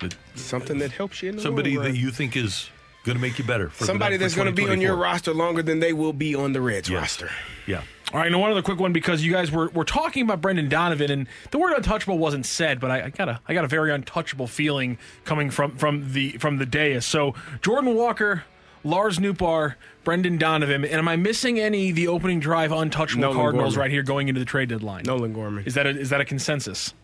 [0.00, 1.92] But something that helps you in the somebody long run.
[1.92, 2.70] that you think is
[3.04, 3.68] going to make you better.
[3.68, 6.14] For the Somebody next- that's going to be on your roster longer than they will
[6.14, 7.30] be on the Reds roster.
[7.66, 7.82] Yeah.
[8.12, 10.70] All right, and one other quick one because you guys were, were talking about Brendan
[10.70, 13.68] Donovan and the word untouchable wasn't said, but I, I got a I got a
[13.68, 17.04] very untouchable feeling coming from from the from the dais.
[17.04, 18.44] So Jordan Walker,
[18.82, 19.74] Lars Nootbaar,
[20.04, 23.80] Brendan Donovan, and am I missing any the opening drive untouchable Nolan Cardinals Gorman.
[23.80, 25.02] right here going into the trade deadline?
[25.04, 25.64] Nolan Gorman.
[25.66, 26.94] Is that a, is that a consensus?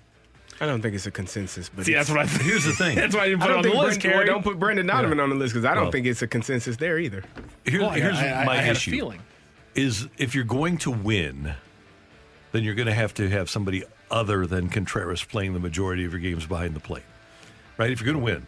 [0.58, 2.26] I don't think it's a consensus, but See, that's what I.
[2.26, 2.94] Here's the thing.
[2.96, 4.00] that's why I didn't put I it don't on the list.
[4.00, 4.16] Brendan- Carey.
[4.24, 6.26] well, don't put Brendan Donovan on the list because I don't Well- think it's a
[6.28, 7.24] consensus there either.
[7.66, 8.90] Here- Well, here's I- I my had a issue.
[8.92, 9.20] feeling.
[9.74, 11.54] Is if you're going to win,
[12.52, 16.12] then you're going to have to have somebody other than Contreras playing the majority of
[16.12, 17.02] your games behind the plate,
[17.76, 17.90] right?
[17.90, 18.46] If you're going to win,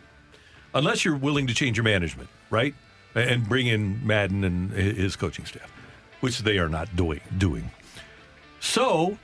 [0.74, 2.74] unless you're willing to change your management, right,
[3.14, 5.72] and bring in Madden and his coaching staff,
[6.20, 7.20] which they are not doing.
[7.36, 7.70] Doing
[8.60, 9.18] so,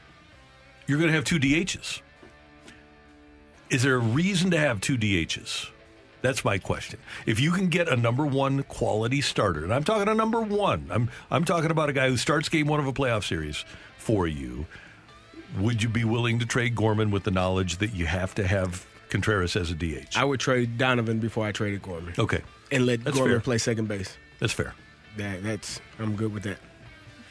[0.87, 2.01] you're going to have two DHs.
[3.71, 5.71] Is there a reason to have two DHs?
[6.23, 6.99] That's my question.
[7.27, 10.87] If you can get a number one quality starter, and I'm talking a number one,
[10.91, 13.65] I'm I'm talking about a guy who starts game one of a playoff series
[13.99, 14.67] for you.
[15.59, 18.87] Would you be willing to trade Gorman with the knowledge that you have to have
[19.11, 20.17] Contreras as a DH?
[20.17, 22.15] I would trade Donovan before I traded Gorman.
[22.19, 22.41] Okay,
[22.71, 23.41] And let That's Gorman fair.
[23.41, 24.17] play second base.
[24.39, 24.75] that's fair.
[25.19, 26.57] That, that's I'm good with that.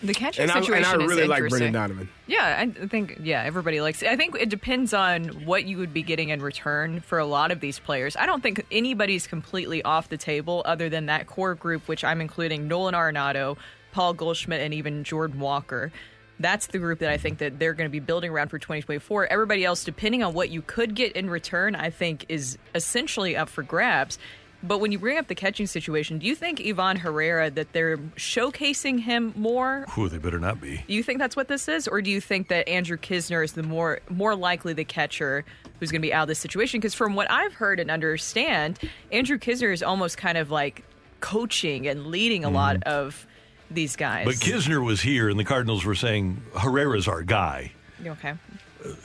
[0.04, 1.72] The catching and I, and situation I is really like interesting.
[1.72, 2.10] Brendan Donovan.
[2.26, 4.10] Yeah, I think yeah, everybody likes it.
[4.10, 7.52] I think it depends on what you would be getting in return for a lot
[7.52, 8.16] of these players.
[8.16, 12.20] I don't think anybody's completely off the table other than that core group, which I'm
[12.20, 13.58] including Nolan Arenado,
[13.92, 15.92] Paul Goldschmidt, and even Jordan Walker.
[16.40, 19.28] That's the group that I think that they're going to be building around for 2024.
[19.28, 23.48] Everybody else, depending on what you could get in return, I think is essentially up
[23.48, 24.18] for grabs.
[24.64, 27.98] But when you bring up the catching situation, do you think Ivan Herrera that they're
[27.98, 30.84] showcasing him more Whew, they better not be.
[30.88, 33.54] do you think that's what this is, or do you think that Andrew Knizner is
[33.54, 35.44] the more more likely the catcher
[35.80, 36.80] who's going to be out of this situation?
[36.80, 38.80] Because from what I've heard and understand,
[39.12, 40.84] Andrew Knizner is almost kind of like
[41.22, 42.56] coaching and leading a mm-hmm.
[42.56, 43.26] lot of
[43.70, 44.26] these guys.
[44.26, 47.72] But Knizner was here, and the Cardinals were saying Herrera's our guy.
[48.06, 48.34] okay,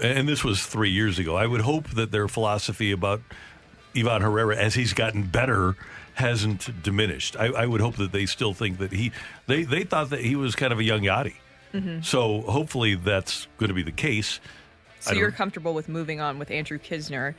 [0.03, 1.37] And this was three years ago.
[1.37, 3.23] I would hope that their philosophy about
[3.97, 5.77] Ivan Herrera, as he's gotten better,
[6.15, 7.37] hasn't diminished.
[7.39, 9.13] I, I would hope that they still think that he
[9.47, 11.35] they they thought that he was kind of a young Yadi.
[11.75, 12.05] Mhm.
[12.05, 14.41] So hopefully that's going to be the case.
[15.01, 17.35] so you're comfortable with moving on with Andrew Knizner.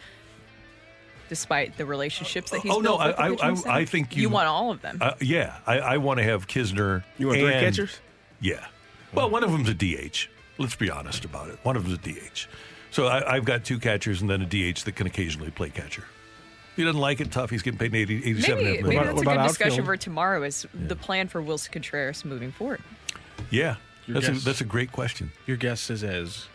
[1.30, 4.16] Despite the relationships that he's Oh, no, built with the I- I- I- I think
[4.16, 5.00] you- want all of them.
[5.02, 7.04] Uh, yeah, I, I want to have Knizner.
[7.18, 8.00] You want three and- catchers?
[8.40, 8.66] Yeah.
[9.14, 10.30] Well, one of them's a DH.
[10.58, 11.60] Let's be honest about it.
[11.64, 12.48] One of them's a DH.
[12.92, 16.06] So I, I've got two catchers and then a DH that can occasionally play catcher.
[16.78, 17.50] He doesn't like it tough.
[17.50, 19.42] He's getting paid 80, 87 maybe and a maybe that's a million.
[19.42, 20.44] good discussion for tomorrow.
[20.44, 22.82] Is the plan for Willson Contreras moving forward?
[23.50, 23.76] Yeah,
[24.06, 25.32] Your that's a, that's a great question.
[25.46, 26.46] Your guess is as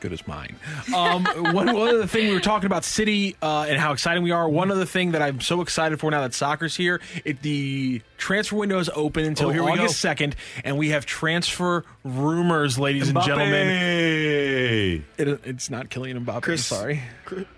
[0.00, 0.56] good as mine.
[0.94, 4.30] Um, one, one other thing we were talking about City uh, and how exciting we
[4.32, 4.48] are.
[4.48, 8.56] One other thing that I'm so excited for now that soccer's here, it, the transfer
[8.56, 10.08] window is open until Oh, here we August go.
[10.10, 10.34] 2nd,
[10.64, 13.66] and we have transfer rumors, ladies and gentlemen.
[13.68, 15.02] Mbappe.
[15.18, 16.48] It, it's not Kylian Mbappe.
[16.48, 17.02] I'm sorry.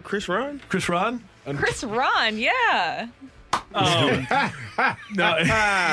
[0.02, 0.60] Chris Ron?
[0.68, 1.22] Chris Ron?
[1.56, 3.08] Chris Ron, yeah.
[3.74, 4.26] Um,
[5.14, 5.38] no,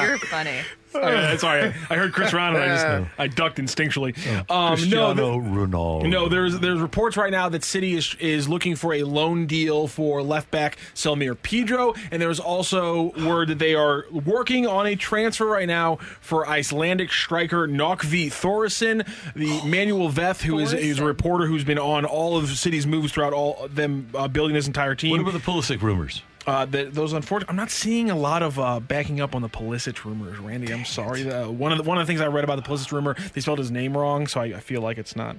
[0.02, 0.60] You're funny.
[0.94, 2.68] Uh, sorry, I heard Chris Ron and I
[3.00, 4.18] just I ducked instinctually.
[4.28, 6.10] Um, no, Cristiano Ronaldo.
[6.10, 9.88] No, there's there's reports right now that City is is looking for a loan deal
[9.88, 14.96] for left back Selmir Pidro, and there's also word that they are working on a
[14.96, 19.06] transfer right now for Icelandic striker Nokvi Thorisson.
[19.36, 23.12] The Manuel Veth, who is is a reporter who's been on all of City's moves
[23.12, 25.12] throughout all them uh, building this entire team.
[25.12, 26.24] What about the Pulisic rumors?
[26.50, 27.48] Uh, that those unfortunate.
[27.48, 30.74] I'm not seeing a lot of uh, backing up on the Pulisic rumors, Randy.
[30.74, 31.22] I'm sorry.
[31.22, 33.42] The, one of the one of the things I read about the Pulisic rumor, they
[33.42, 35.36] spelled his name wrong, so I, I feel like it's not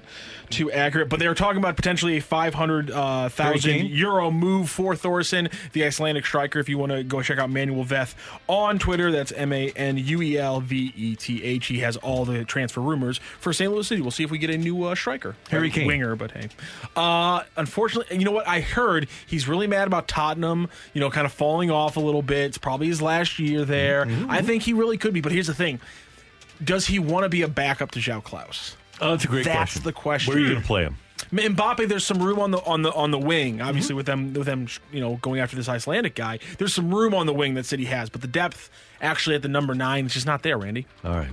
[0.50, 1.08] too accurate.
[1.08, 3.90] But they were talking about potentially a 500,000 uh, thousand Harry Kane?
[3.92, 6.60] euro move for Thorson, the Icelandic striker.
[6.60, 8.14] If you want to go check out Manuel Veth
[8.46, 11.66] on Twitter, that's M A N U E L V E T H.
[11.66, 13.72] He has all the transfer rumors for St.
[13.72, 14.00] Louis City.
[14.00, 15.88] We'll see if we get a new uh, striker, Harry Kane.
[15.88, 16.14] winger.
[16.14, 16.50] But hey,
[16.94, 18.46] uh, unfortunately, you know what?
[18.46, 20.68] I heard he's really mad about Tottenham.
[20.94, 22.46] You know, kind of falling off a little bit.
[22.46, 24.06] It's probably his last year there.
[24.06, 24.30] Mm-hmm.
[24.30, 25.20] I think he really could be.
[25.20, 25.80] But here's the thing:
[26.62, 28.74] Does he want to be a backup to João Klauss?
[29.00, 29.82] Oh, that's a great That's question.
[29.82, 30.32] the question.
[30.34, 30.96] Where are you going to play him?
[31.32, 33.60] Mbappe, there's some room on the on the on the wing.
[33.60, 37.14] Obviously, with them with them, you know, going after this Icelandic guy, there's some room
[37.14, 38.70] on the wing that City has, but the depth
[39.00, 40.58] actually at the number nine is just not there.
[40.58, 41.30] Randy, All right.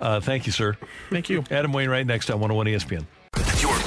[0.00, 0.76] Uh, thank you, sir.
[1.10, 1.44] Thank you.
[1.50, 3.04] Adam Wainwright next on 101 ESPN.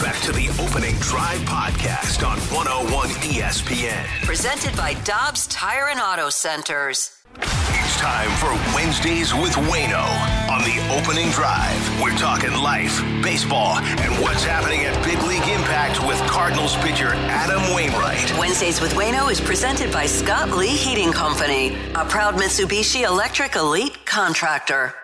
[0.03, 4.03] Back to the opening drive podcast on 101 ESPN.
[4.25, 7.23] Presented by Dobbs Tire and Auto Centers.
[7.37, 10.03] It's time for Wednesdays with Waino
[10.51, 12.01] on the opening drive.
[12.01, 17.73] We're talking life, baseball, and what's happening at Big League Impact with Cardinals pitcher Adam
[17.73, 18.37] Wainwright.
[18.37, 24.05] Wednesdays with Waino is presented by Scott Lee Heating Company, a proud Mitsubishi Electric Elite
[24.05, 24.95] contractor.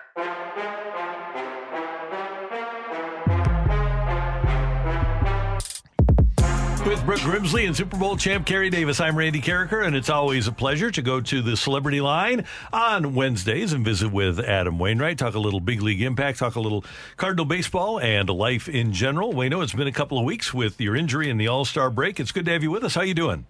[6.85, 10.47] With Brooke Grimsley and Super Bowl champ Carey Davis, I'm Randy Karraker, and it's always
[10.47, 15.17] a pleasure to go to the Celebrity Line on Wednesdays and visit with Adam Wainwright,
[15.17, 16.85] talk a little big league impact, talk a little
[17.17, 19.33] Cardinal baseball and life in general.
[19.33, 22.19] Waino, it's been a couple of weeks with your injury and the All Star break.
[22.19, 22.95] It's good to have you with us.
[22.95, 23.45] How you doing?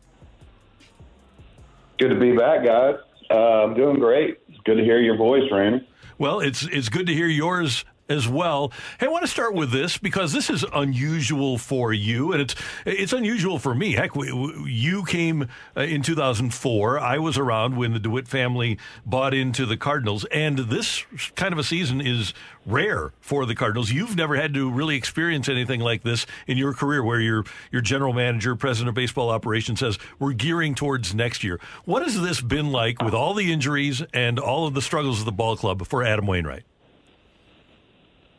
[1.99, 2.95] Good to be back, guys.
[3.29, 4.39] Uh, I'm doing great.
[4.47, 5.87] It's good to hear your voice, Randy.
[6.17, 8.71] Well, it's it's good to hear yours as well.
[8.99, 12.55] Hey, I want to start with this because this is unusual for you, and it's
[12.85, 13.93] it's unusual for me.
[13.93, 16.99] Heck, we, we- you came uh, in 2004.
[16.99, 21.05] I was around when the DeWitt family bought into the Cardinals, and this
[21.35, 22.33] kind of a season is
[22.65, 23.91] rare for the Cardinals.
[23.91, 27.81] You've never had to really experience anything like this in your career, where your your
[27.81, 31.59] general manager, president of baseball operations, says we're gearing towards next year.
[31.85, 35.25] What has this been like with all the injuries and all of the struggles of
[35.25, 36.63] the ball club for Adam Wainwright?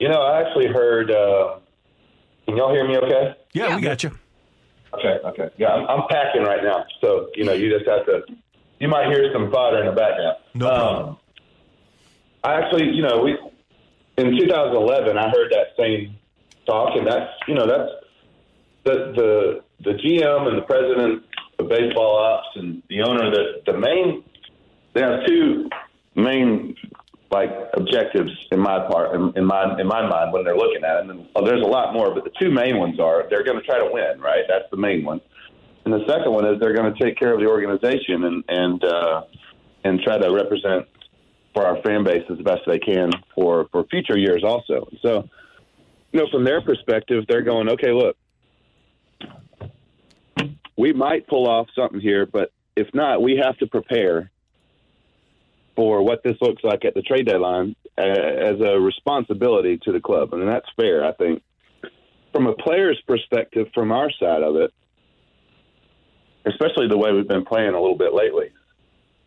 [0.01, 1.11] You know, I actually heard.
[1.11, 1.59] Uh,
[2.47, 2.97] can y'all hear me?
[2.97, 3.35] Okay.
[3.53, 4.11] Yeah, we got you.
[4.95, 5.19] Okay.
[5.25, 5.51] Okay.
[5.59, 8.23] Yeah, I'm, I'm packing right now, so you know, you just have to.
[8.81, 10.39] You might hear some fodder in the background.
[10.55, 11.17] No problem.
[12.43, 13.37] I actually, you know, we
[14.17, 16.17] in 2011, I heard that same
[16.67, 17.91] talk, and that's you know that's
[18.85, 21.25] the the the GM and the president
[21.59, 23.31] of baseball ops and the owner.
[23.31, 24.25] The the main
[24.95, 25.69] they have two
[26.15, 26.75] main
[27.31, 31.05] like objectives in my part in, in my in my mind when they're looking at
[31.05, 31.11] it.
[31.11, 33.65] And oh, there's a lot more, but the two main ones are they're going to
[33.65, 34.45] try to win, right?
[34.49, 35.21] That's the main one.
[35.85, 38.85] And the second one is they're going to take care of the organization and and
[38.85, 39.23] uh,
[39.85, 40.87] and try to represent
[41.55, 44.89] for our fan base as best they can for for future years also.
[45.03, 45.29] So,
[46.13, 48.17] you know, from their perspective, they're going, okay, look,
[50.77, 54.31] we might pull off something here, but if not, we have to prepare
[55.81, 60.01] for what this looks like at the trade deadline uh, as a responsibility to the
[60.01, 61.43] club, and that's fair, I think.
[62.33, 64.75] From a player's perspective, from our side of it,
[66.45, 68.51] especially the way we've been playing a little bit lately,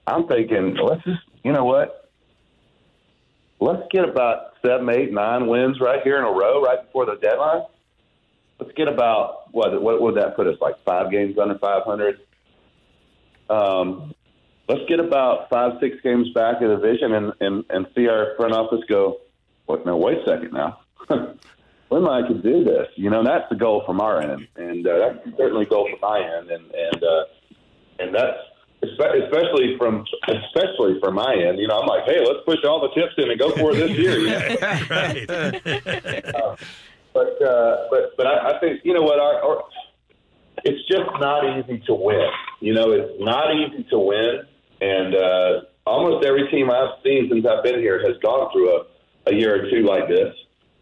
[0.06, 2.12] I'm thinking, let's just, you know what?
[3.60, 7.16] Let's get about seven, eight, nine wins right here in a row, right before the
[7.16, 7.64] deadline.
[8.60, 9.82] Let's get about what?
[9.82, 10.58] What would that put us?
[10.62, 12.20] Like five games under 500.
[13.50, 14.14] Um,
[14.74, 18.36] let's get about five, six games back in the division and, and, and see our
[18.38, 19.20] front office go,
[19.66, 20.80] what, no, wait a second now.
[21.10, 22.88] we I could do this.
[22.96, 24.48] You know, that's the goal from our end.
[24.56, 26.50] And uh, that's certainly a goal from my end.
[26.50, 27.24] And, and, uh,
[28.00, 28.38] and that's,
[28.82, 32.90] especially from especially from my end, you know, I'm like, hey, let's push all the
[32.94, 34.20] chips in and go for it this year.
[34.20, 34.36] You know?
[36.40, 36.56] uh,
[37.14, 39.64] but uh, but but I, I think you know what our, our
[40.66, 42.30] it's just not easy to win.
[42.60, 44.42] You know, it's not easy to win,
[44.84, 49.32] and uh, almost every team I've seen since I've been here has gone through a,
[49.32, 50.36] a year or two like this.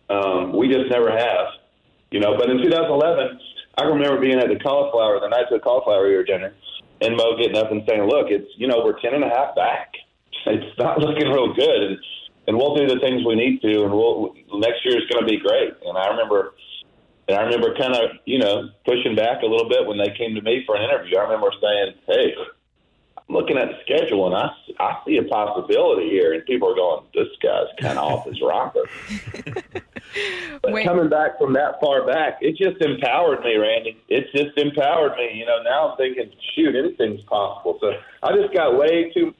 [0.09, 1.47] Um, we just never have,
[2.09, 2.35] you know.
[2.35, 3.39] But in 2011,
[3.77, 6.53] I remember being at the cauliflower, the night of the cauliflower year dinner,
[6.99, 9.55] and Mo getting up and saying, "Look, it's you know we're ten and a half
[9.55, 9.93] back.
[10.43, 11.97] It's not looking real good, and,
[12.47, 15.29] and we'll do the things we need to, and we'll next year is going to
[15.29, 16.53] be great." And I remember
[17.27, 20.35] and I remember kind of, you know, pushing back a little bit when they came
[20.35, 21.17] to me for an interview.
[21.17, 22.33] I remember saying, hey,
[23.27, 26.33] I'm looking at the schedule and I, I see a possibility here.
[26.33, 28.83] And people are going, this guy's kind of off his rocker.
[30.61, 30.85] but Wait.
[30.85, 33.97] coming back from that far back, it just empowered me, Randy.
[34.09, 35.39] It just empowered me.
[35.39, 37.77] You know, now I'm thinking, shoot, anything's possible.
[37.79, 37.93] So
[38.23, 39.33] I just got way too,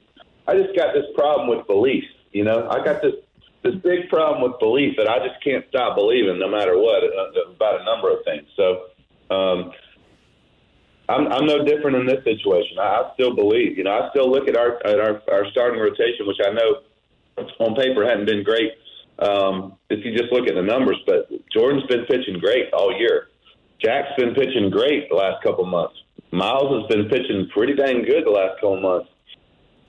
[0.47, 2.05] I just got this problem with belief.
[2.31, 3.15] You know, I got this
[3.63, 7.51] this big problem with belief that I just can't stop believing no matter what uh,
[7.51, 8.47] about a number of things.
[8.55, 8.87] So
[9.29, 9.71] um,
[11.09, 12.79] I'm, I'm no different in this situation.
[12.79, 13.77] I, I still believe.
[13.77, 16.81] You know, I still look at our at our, our starting rotation, which I know
[17.59, 18.71] on paper hadn't been great.
[19.19, 23.27] Um, if you just look at the numbers, but Jordan's been pitching great all year.
[23.79, 25.95] Jack's been pitching great the last couple months.
[26.31, 29.09] Miles has been pitching pretty dang good the last couple months.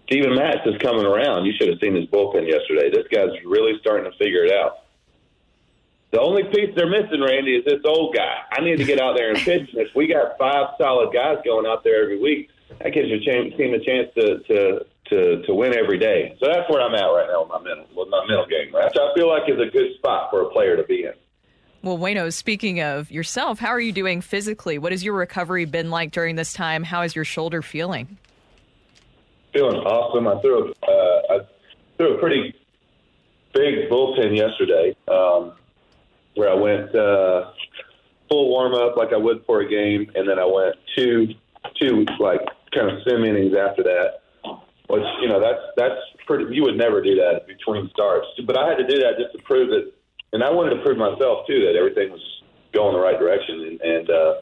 [0.07, 1.47] Steven Matz is coming around.
[1.47, 2.91] You should have seen his bullpen yesterday.
[2.91, 4.82] This guy's really starting to figure it out.
[6.13, 8.43] The only piece they're missing, Randy, is this old guy.
[8.53, 9.71] I need to get out there and pitch.
[9.73, 13.75] if we got five solid guys going out there every week, that gives your team
[13.75, 16.37] a chance to, to to to win every day.
[16.41, 18.73] So that's where I'm at right now with my mental with my mental game.
[18.73, 21.13] Which I feel like is a good spot for a player to be in.
[21.83, 24.79] Well, Waino, speaking of yourself, how are you doing physically?
[24.79, 26.85] What has your recovery been like during this time?
[26.85, 28.19] How is your shoulder feeling?
[29.53, 30.27] feeling awesome.
[30.27, 31.39] I threw a, uh, I
[31.97, 32.55] threw a pretty
[33.53, 35.53] big bullpen yesterday, um,
[36.35, 37.53] where I went uh,
[38.29, 41.29] full warm up like I would for a game, and then I went two
[41.81, 42.41] two like
[42.75, 44.23] kind of sim innings after that.
[44.89, 46.55] Which you know that's that's pretty.
[46.55, 49.43] You would never do that between starts, but I had to do that just to
[49.45, 49.93] prove that,
[50.33, 52.23] and I wanted to prove myself too that everything was
[52.73, 54.35] going the right direction, and and, uh,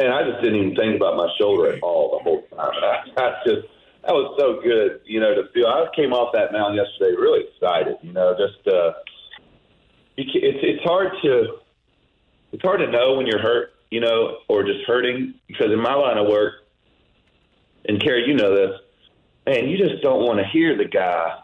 [0.00, 2.72] and I just didn't even think about my shoulder at all the whole time.
[2.82, 3.66] I, I just
[4.02, 5.66] that was so good, you know, to feel.
[5.66, 8.92] I came off that mound yesterday really excited, you know, just uh,
[10.34, 11.58] it's it's hard to
[12.52, 15.94] it's hard to know when you're hurt, you know, or just hurting because in my
[15.94, 16.54] line of work,
[17.86, 18.80] and Carey, you know this,
[19.46, 21.38] man, you just don't want to hear the guy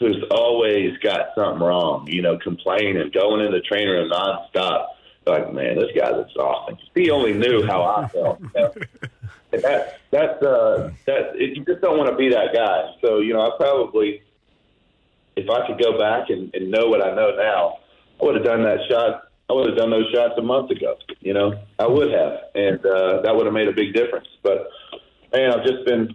[0.00, 4.88] who's always got something wrong, you know, complaining, going in the training room nonstop.
[5.26, 6.78] Like, man, this guy's exhausting.
[6.94, 8.40] He only knew how I felt.
[9.54, 9.68] You know?
[9.68, 12.90] that that's uh that it, you just don't want to be that guy.
[13.00, 14.22] So you know, I probably
[15.36, 17.78] if I could go back and, and know what I know now,
[18.20, 19.28] I would have done that shot.
[19.48, 20.96] I would have done those shots a month ago.
[21.20, 24.28] You know, I would have, and uh, that would have made a big difference.
[24.42, 24.68] But
[25.32, 26.14] man, I've just been,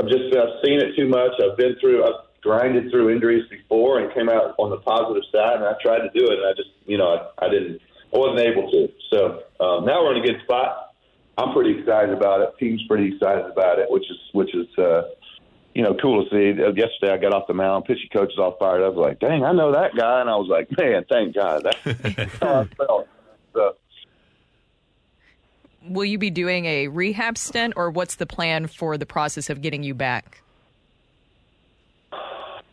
[0.00, 1.32] I've just I've seen it too much.
[1.42, 5.56] I've been through, I've grinded through injuries before and came out on the positive side,
[5.56, 7.80] and I tried to do it, and I just, you know, I, I didn't,
[8.14, 8.88] I wasn't able to.
[9.10, 10.90] So um, now we're in a good spot
[11.40, 12.50] I'm pretty excited about it.
[12.58, 15.02] Team's pretty excited about it, which is which is uh,
[15.74, 16.62] you you know, cool to see.
[16.62, 17.84] Uh, Yesterday, I got off the mound.
[17.84, 18.96] Pitching coach is all fired up.
[18.96, 21.62] Like, dang, I know that guy, and I was like, man, thank God.
[21.64, 23.08] That's how I felt.
[23.52, 23.74] So,
[25.88, 29.62] Will you be doing a rehab stint, or what's the plan for the process of
[29.62, 30.42] getting you back?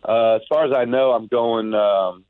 [0.07, 1.74] Uh, as far as I know, I'm going.
[1.74, 2.26] Um,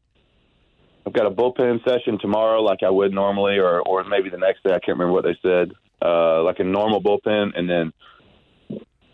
[1.06, 4.64] I've got a bullpen session tomorrow, like I would normally, or or maybe the next
[4.64, 4.72] day.
[4.72, 5.72] I can't remember what they said.
[6.02, 7.94] Uh, like a normal bullpen, and then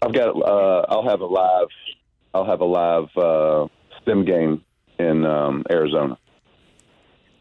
[0.03, 0.35] I've got.
[0.35, 1.67] Uh, I'll have a live.
[2.33, 3.67] I'll have a live uh,
[4.05, 4.63] game
[4.99, 6.17] in um, Arizona.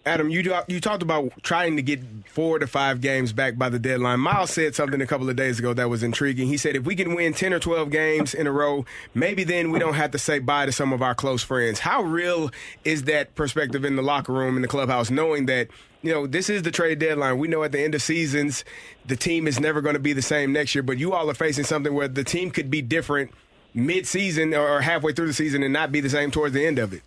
[0.04, 3.68] Adam, you talk- you talked about trying to get four to five games back by
[3.68, 4.18] the deadline.
[4.18, 6.48] Miles said something a couple of days ago that was intriguing.
[6.48, 8.84] He said if we can win ten or twelve games in a row,
[9.14, 11.78] maybe then we don't have to say bye to some of our close friends.
[11.78, 12.50] How real
[12.84, 15.68] is that perspective in the locker room in the clubhouse, knowing that
[16.02, 17.38] you know this is the trade deadline?
[17.38, 18.64] We know at the end of seasons,
[19.06, 20.82] the team is never going to be the same next year.
[20.82, 23.30] But you all are facing something where the team could be different
[23.74, 26.92] mid-season or halfway through the season and not be the same towards the end of
[26.92, 27.02] it.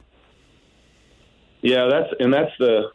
[1.62, 2.92] Yeah, that's and that's the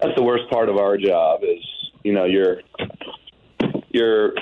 [0.00, 1.64] that's the worst part of our job is
[2.02, 2.60] you know you're
[3.90, 4.34] you're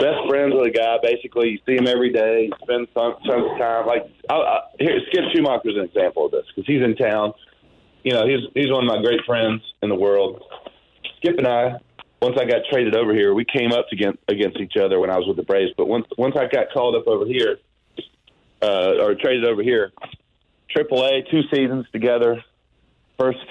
[0.00, 0.96] best friends with a guy.
[1.02, 2.50] Basically, you see him every day.
[2.62, 3.86] Spend some of time.
[3.86, 7.32] Like I, I, here, Skip Schumaker's an example of this because he's in town.
[8.06, 10.40] You know, he's he's one of my great friends in the world.
[11.16, 11.72] Skip and I,
[12.22, 15.16] once I got traded over here, we came up against against each other when I
[15.16, 15.72] was with the Braves.
[15.76, 17.58] But once once I got called up over here,
[18.62, 19.90] uh, or traded over here,
[20.72, 22.44] AAA, two seasons together,
[23.18, 23.44] first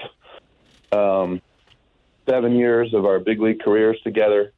[0.90, 1.42] um,
[2.26, 4.54] seven years of our big league careers together.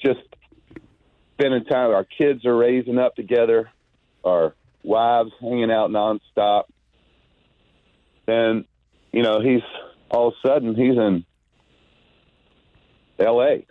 [0.00, 0.20] Just
[1.34, 1.90] spending time.
[1.90, 3.72] Our kids are raising up together.
[4.22, 4.54] Our
[4.84, 6.66] wives hanging out nonstop.
[8.30, 8.64] And
[9.12, 9.62] you know, he's
[10.10, 11.24] all of a sudden he's in
[13.18, 13.66] L.A.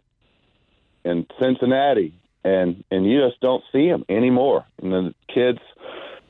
[1.05, 2.13] and Cincinnati,
[2.43, 4.65] and and you just don't see him anymore.
[4.81, 5.59] And then kids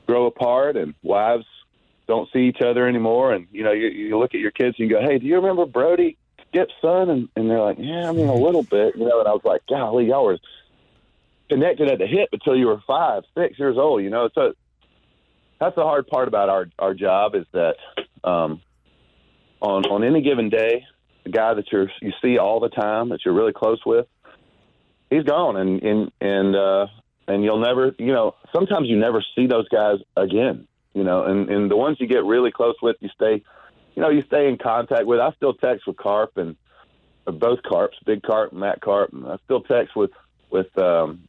[0.06, 1.45] grow apart, and wives
[2.07, 3.34] don't see each other anymore.
[3.34, 5.35] And you know, you, you look at your kids and you go, "Hey, do you
[5.35, 6.15] remember Brody,
[6.47, 9.19] Skip's son?" And, and they're like, "Yeah, I mean a little bit," you know.
[9.19, 10.38] And I was like, "Golly, y'all were
[11.49, 14.53] connected at the hip until you were five, six years old." You know, so
[15.60, 17.76] that's the hard part about our our job is that
[18.23, 18.61] um,
[19.61, 20.86] on on any given day,
[21.23, 24.07] the guy that you're you see all the time that you're really close with,
[25.10, 26.88] he's gone, and and and uh,
[27.27, 31.49] and you'll never, you know, sometimes you never see those guys again you know, and,
[31.49, 33.44] and the ones you get really close with, you stay,
[33.95, 35.19] you know, you stay in contact with.
[35.19, 36.56] I still text with Carp and
[37.27, 39.14] uh, both Carps, Big Carp, and Matt Carp.
[39.14, 40.11] And I still text with
[40.49, 41.27] with um,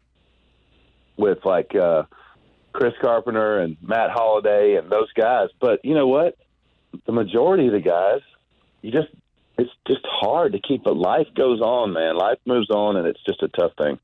[1.16, 2.04] with like uh,
[2.72, 5.48] Chris Carpenter and Matt Holliday and those guys.
[5.60, 6.36] But you know what?
[7.06, 8.20] The majority of the guys,
[8.82, 9.08] you just
[9.58, 10.84] it's just hard to keep.
[10.84, 12.16] But life goes on, man.
[12.16, 13.98] Life moves on, and it's just a tough thing.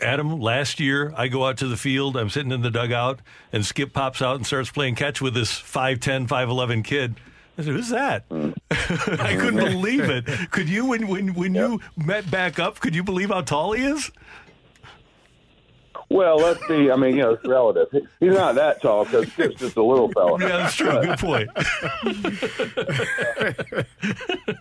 [0.00, 3.20] Adam, last year I go out to the field, I'm sitting in the dugout,
[3.52, 7.16] and Skip pops out and starts playing catch with this 5'10, 5'11 kid.
[7.56, 8.28] I said, Who's that?
[8.30, 8.56] Mm.
[9.20, 10.26] I couldn't believe it.
[10.50, 13.84] Could you, when, when, when you met back up, could you believe how tall he
[13.84, 14.10] is?
[16.12, 16.90] Well, let's see.
[16.90, 17.88] I mean, you know, it's relative.
[18.20, 20.38] He's not that tall because Skip's just a little fella.
[20.40, 21.00] Yeah, that's true.
[21.00, 21.48] Good point.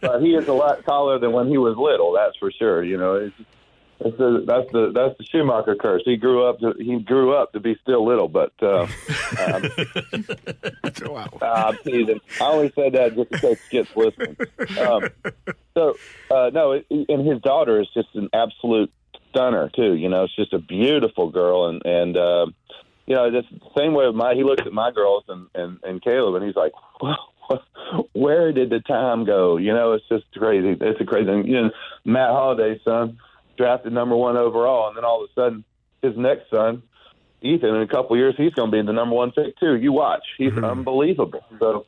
[0.02, 2.14] but he is a lot taller than when he was little.
[2.14, 2.84] That's for sure.
[2.84, 3.36] You know, it's,
[4.00, 6.02] that's the that's the that's the Schumaker curse.
[6.06, 8.88] He grew up to he grew up to be still little, but uh,
[9.40, 9.70] um,
[11.06, 11.30] wow.
[11.42, 12.22] uh, I'm teasing.
[12.40, 14.38] I only said that just in case Skip's listening.
[14.80, 15.10] Um,
[15.76, 15.98] so
[16.32, 18.92] uh, no, it, and his daughter is just an absolute
[19.32, 19.96] stunner too.
[19.96, 22.46] You know, it's just a beautiful girl, and and uh,
[23.08, 25.80] you know, just the same way with my he looks at my girls and and
[25.84, 27.18] and Caleb, and he's like, well,
[28.14, 29.58] where did the time go?
[29.58, 30.78] You know, it's just crazy.
[30.80, 31.48] It's a crazy thing.
[31.48, 31.72] You know,
[32.06, 33.18] Matt Holliday's son
[33.58, 35.64] drafted number one overall, and then all of a sudden,
[36.02, 36.84] his next son,
[37.42, 39.76] Ethan, in a couple of years, he's going to be the number one pick too.
[39.76, 41.44] You watch, he's unbelievable.
[41.60, 41.86] So,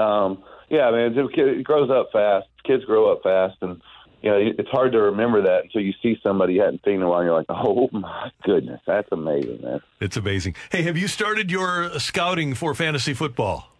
[0.00, 2.46] um, yeah, man, it grows up fast.
[2.64, 3.80] Kids grow up fast, and
[4.22, 7.02] you know it's hard to remember that until you see somebody you hadn't seen in
[7.02, 7.20] a while.
[7.20, 9.80] And you're like, oh my goodness, that's amazing, man.
[10.00, 10.54] It's amazing.
[10.70, 13.72] Hey, have you started your scouting for fantasy football?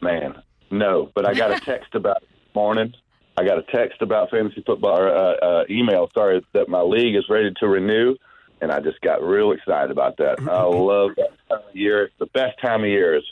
[0.00, 2.94] Man, no, but I got a text about it this morning.
[3.38, 7.16] I got a text about fantasy football, or uh, uh, email, sorry, that my league
[7.16, 8.16] is ready to renew,
[8.62, 10.38] and I just got real excited about that.
[10.40, 12.04] I love that time of year.
[12.04, 13.16] It's the best time of year.
[13.16, 13.24] Is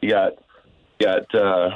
[0.00, 0.34] you got
[1.00, 1.70] you got uh,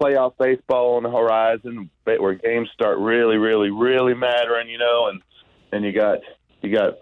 [0.00, 5.22] playoff baseball on the horizon, where games start really, really, really mattering, you know, and
[5.72, 6.18] and you got
[6.62, 6.94] you got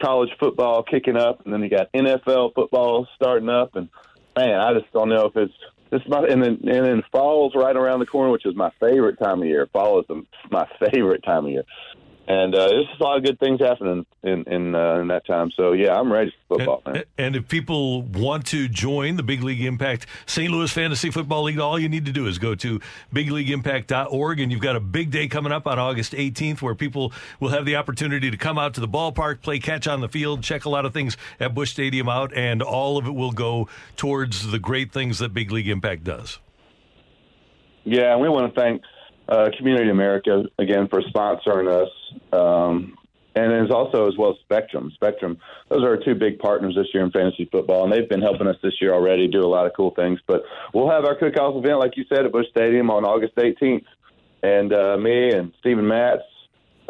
[0.00, 3.88] college football kicking up, and then you got NFL football starting up, and
[4.36, 5.54] man, I just don't know if it's
[5.90, 9.18] this my and then and then fall's right around the corner, which is my favorite
[9.18, 9.68] time of year.
[9.72, 11.64] Fall is the, my favorite time of year.
[12.28, 15.50] And uh, there's a lot of good things happening in in, uh, in that time.
[15.56, 17.02] So yeah, I'm ready for football, man.
[17.18, 20.50] And if people want to join the Big League Impact St.
[20.50, 22.80] Louis Fantasy Football League, all you need to do is go to
[23.12, 24.40] bigleagueimpact.org.
[24.40, 27.64] And you've got a big day coming up on August 18th where people will have
[27.64, 30.68] the opportunity to come out to the ballpark, play catch on the field, check a
[30.68, 34.58] lot of things at Busch Stadium out, and all of it will go towards the
[34.58, 36.38] great things that Big League Impact does.
[37.84, 38.82] Yeah, and we want to thank
[39.30, 41.90] uh, Community America again for sponsoring us,
[42.32, 42.96] um,
[43.34, 44.90] and there's also as well Spectrum.
[44.94, 45.38] Spectrum,
[45.68, 48.48] those are our two big partners this year in fantasy football, and they've been helping
[48.48, 50.18] us this year already do a lot of cool things.
[50.26, 50.42] But
[50.74, 53.84] we'll have our cook-off event, like you said, at Busch Stadium on August 18th,
[54.42, 56.22] and uh, me and Stephen Matz,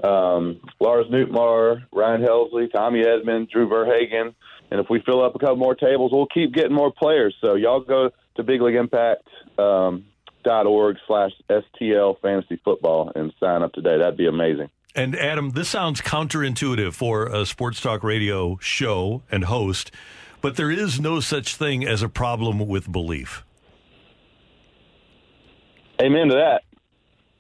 [0.03, 4.35] um, Lars Nootbaar, Ryan Helsley, Tommy Edman, Drew Verhagen.
[4.71, 7.35] And if we fill up a couple more tables, we'll keep getting more players.
[7.41, 10.05] So y'all go to Big League Impact um,
[10.45, 13.99] dot org slash STL fantasy football and sign up today.
[13.99, 14.71] That'd be amazing.
[14.95, 19.93] And Adam, this sounds counterintuitive for a sports talk radio show and host,
[20.41, 23.45] but there is no such thing as a problem with belief.
[26.01, 26.63] Amen to that.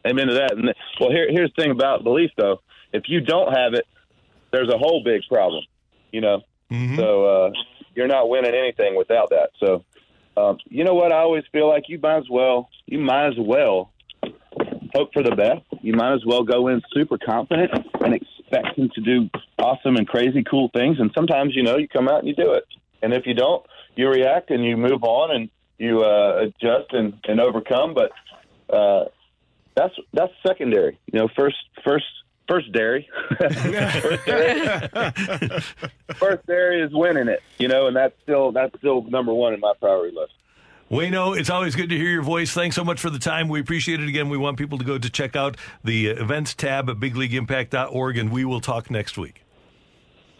[0.06, 0.52] Amen to that.
[0.52, 2.60] And well, here, here's the thing about belief, though.
[2.92, 3.86] If you don't have it,
[4.52, 5.64] there's a whole big problem.
[6.12, 6.42] You know,
[6.96, 7.50] so uh,
[7.94, 9.50] you're not winning anything without that.
[9.58, 9.84] So,
[10.36, 11.12] um, you know what?
[11.12, 12.68] I always feel like you might as well.
[12.86, 13.90] You might as well
[14.94, 15.62] hope for the best.
[15.82, 17.70] You might as well go in super confident
[18.00, 20.98] and expecting to do awesome and crazy cool things.
[20.98, 22.64] And sometimes, you know, you come out and you do it.
[23.02, 23.64] And if you don't,
[23.96, 27.94] you react and you move on and you uh, adjust and, and overcome.
[27.94, 28.12] But
[28.74, 29.06] uh,
[29.76, 30.98] that's that's secondary.
[31.12, 32.04] You know, first first
[32.50, 33.08] first dairy.
[33.38, 34.68] first dairy.
[36.16, 37.40] first dairy is winning it.
[37.58, 40.32] You know, and that's still that's still number one in my priority list.
[40.90, 42.50] Waino, it's always good to hear your voice.
[42.50, 43.48] Thanks so much for the time.
[43.48, 44.28] We appreciate it again.
[44.28, 48.44] We want people to go to check out the events tab at bigleagueimpact.org, and we
[48.44, 49.44] will talk next week.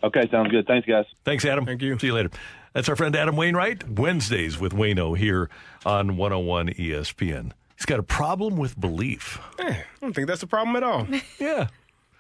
[0.03, 0.66] Okay, sounds good.
[0.66, 1.05] Thanks, guys.
[1.24, 1.65] Thanks, Adam.
[1.65, 1.97] Thank you.
[2.01, 2.31] See you later.
[2.73, 3.89] That's our friend Adam Wainwright.
[3.89, 5.49] Wednesdays with Waino here
[5.87, 7.53] on 101 ESPN.
[7.81, 9.39] He's got a problem with belief.
[9.59, 11.07] Eh, I don't think that's a problem at all.
[11.39, 11.69] yeah,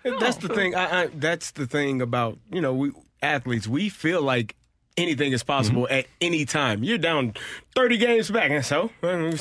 [0.04, 0.74] that's the thing.
[0.74, 3.68] I, I, that's the thing about you know we athletes.
[3.68, 4.56] We feel like
[4.96, 5.94] anything is possible Mm-hmm.
[5.94, 6.82] at any time.
[6.84, 7.34] You're down
[7.74, 8.90] 30 games back, and so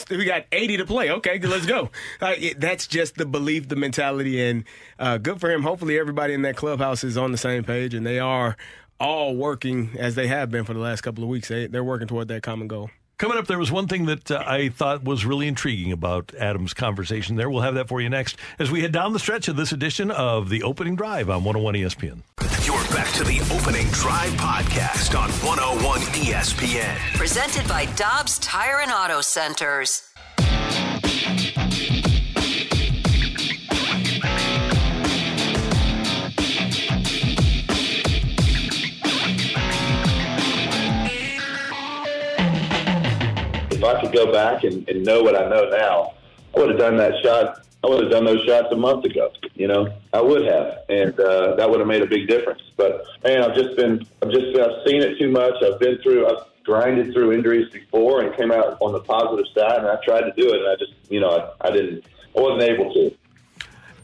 [0.09, 1.09] we got 80 to play.
[1.11, 1.89] Okay, let's go.
[2.21, 4.63] Uh, it, that's just the belief, the mentality, and
[4.99, 5.63] uh, good for him.
[5.63, 8.57] Hopefully, everybody in that clubhouse is on the same page, and they are
[8.99, 11.47] all working as they have been for the last couple of weeks.
[11.47, 12.89] They, they're working toward that common goal.
[13.19, 16.73] Coming up, there was one thing that uh, I thought was really intriguing about Adam's
[16.73, 17.49] conversation there.
[17.49, 20.09] We'll have that for you next as we head down the stretch of this edition
[20.09, 22.21] of the opening drive on 101 ESPN.
[22.65, 26.95] You're back to the opening drive podcast on 101 ESPN.
[27.17, 30.08] Presented by Dobbs Tire and Auto Centers.
[43.79, 46.13] If I could go back and, and know what I know now,
[46.53, 47.65] I would have done that shot.
[47.81, 49.31] I would have done those shots a month ago.
[49.53, 52.61] You know, I would have, and uh, that would have made a big difference.
[52.75, 55.53] But man, I've just been, I've just, I've seen it too much.
[55.63, 59.77] I've been through, I've grinded through injuries before and came out on the positive side,
[59.77, 61.29] and I tried to do it, and I just, you know,
[61.61, 62.03] I, I didn't,
[62.35, 63.15] I wasn't able to.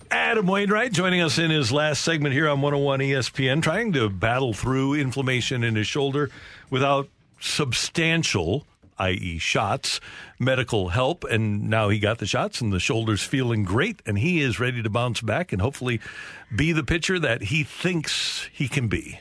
[0.10, 4.54] Adam Wainwright joining us in his last segment here on 101 ESPN, trying to battle
[4.54, 6.30] through inflammation in his shoulder
[6.70, 7.10] without
[7.42, 8.66] substantial,
[8.98, 10.00] i.e., shots,
[10.40, 11.24] medical help.
[11.24, 14.82] And now he got the shots, and the shoulder's feeling great, and he is ready
[14.82, 16.00] to bounce back and hopefully
[16.56, 19.20] be the pitcher that he thinks he can be.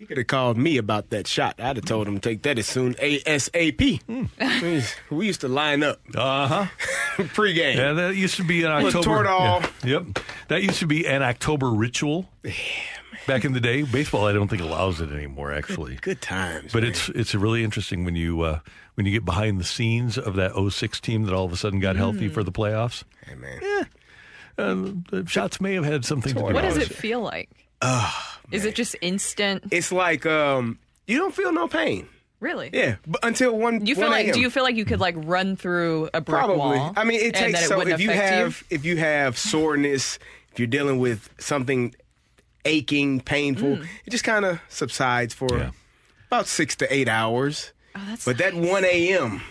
[0.00, 1.60] He could have called me about that shot.
[1.60, 4.00] I'd have told him to take that as soon ASAP.
[4.04, 4.24] Hmm.
[5.14, 6.00] we used to line up.
[6.14, 7.24] Uh huh.
[7.34, 7.76] Pre-game.
[7.76, 9.24] Yeah, that used to be an October.
[9.24, 12.30] Yeah, Yep, that used to be an October ritual.
[13.26, 15.52] Back in the day, baseball I don't think allows it anymore.
[15.52, 16.72] Actually, Good times.
[16.72, 18.60] but it's it's really interesting when you uh,
[18.94, 21.80] when you get behind the scenes of that 06 team that all of a sudden
[21.80, 22.34] got healthy Mm.
[22.34, 23.04] for the playoffs.
[23.26, 23.60] Hey man,
[24.58, 24.74] uh,
[25.10, 26.44] the shots may have had something to do.
[26.44, 27.48] What does it feel like?
[28.50, 29.64] Is it just instant?
[29.70, 32.08] It's like um, you don't feel no pain.
[32.40, 32.70] Really?
[32.72, 33.80] Yeah, but until one.
[33.80, 34.32] Do you feel 1 like?
[34.32, 36.56] Do you feel like you could like run through a brick Probably.
[36.78, 36.94] wall?
[36.96, 40.18] I mean, it takes that it so if you affect have if you have soreness,
[40.50, 41.94] if you're dealing with something
[42.64, 43.86] aching, painful, Mm.
[44.06, 45.72] it just kind of subsides for
[46.28, 47.72] about six to eight hours.
[47.94, 49.42] Oh, that's but that one a.m.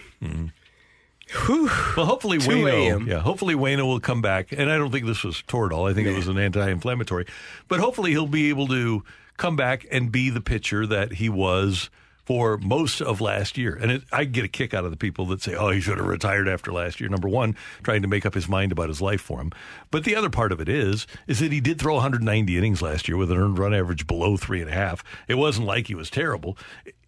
[1.45, 5.05] Whew, Well, hopefully 2 Waino, yeah, hopefully Waino will come back, and I don't think
[5.05, 5.89] this was Toradol.
[5.89, 7.25] I think it was an anti-inflammatory,
[7.67, 9.03] but hopefully he'll be able to
[9.37, 11.91] come back and be the pitcher that he was
[12.29, 13.75] for most of last year.
[13.81, 15.97] And it, I get a kick out of the people that say, oh, he should
[15.97, 17.09] have retired after last year.
[17.09, 19.51] Number one, trying to make up his mind about his life for him.
[19.89, 23.07] But the other part of it is, is that he did throw 190 innings last
[23.07, 25.03] year with an earned run average below three and a half.
[25.27, 26.55] It wasn't like he was terrible.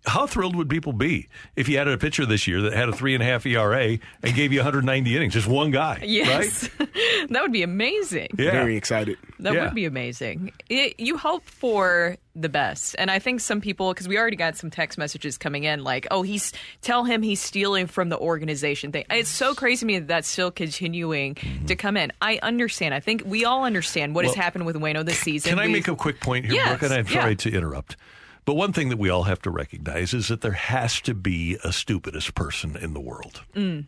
[0.06, 2.92] How thrilled would people be if you had a pitcher this year that had a
[2.94, 5.34] three and a half ERA and gave you 190 innings?
[5.34, 6.70] Just one guy, Yes.
[6.80, 6.90] right?
[7.30, 8.30] that would be amazing.
[8.38, 8.52] Yeah.
[8.52, 9.18] Very excited.
[9.40, 9.66] That Yeah.
[9.66, 10.54] would be amazing.
[10.70, 12.96] It, you hope for the best.
[12.98, 16.08] And I think some people, because we already got some text messages coming in like,
[16.10, 16.52] oh, he's,
[16.82, 19.06] tell him he's stealing from the organization thing.
[19.10, 21.36] It's so crazy to me that that's still continuing
[21.68, 22.12] to come in.
[22.22, 22.94] I understand.
[22.96, 24.42] I think we all understand what has Mm-hmm.
[24.42, 25.50] Happened with Waino this season.
[25.52, 26.84] Can I We- make a quick point here, Yes, Brooke?
[26.84, 27.36] And I'm sorry yeah.
[27.36, 27.98] to interrupt.
[28.46, 31.58] But one thing that we all have to recognize is that there has to be
[31.64, 33.42] a stupidest person in the world.
[33.56, 33.86] Mm.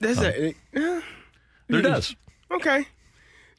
[0.00, 0.32] There's Huh?
[0.34, 1.00] a, uh,
[1.68, 2.16] There does.
[2.50, 2.86] Okay.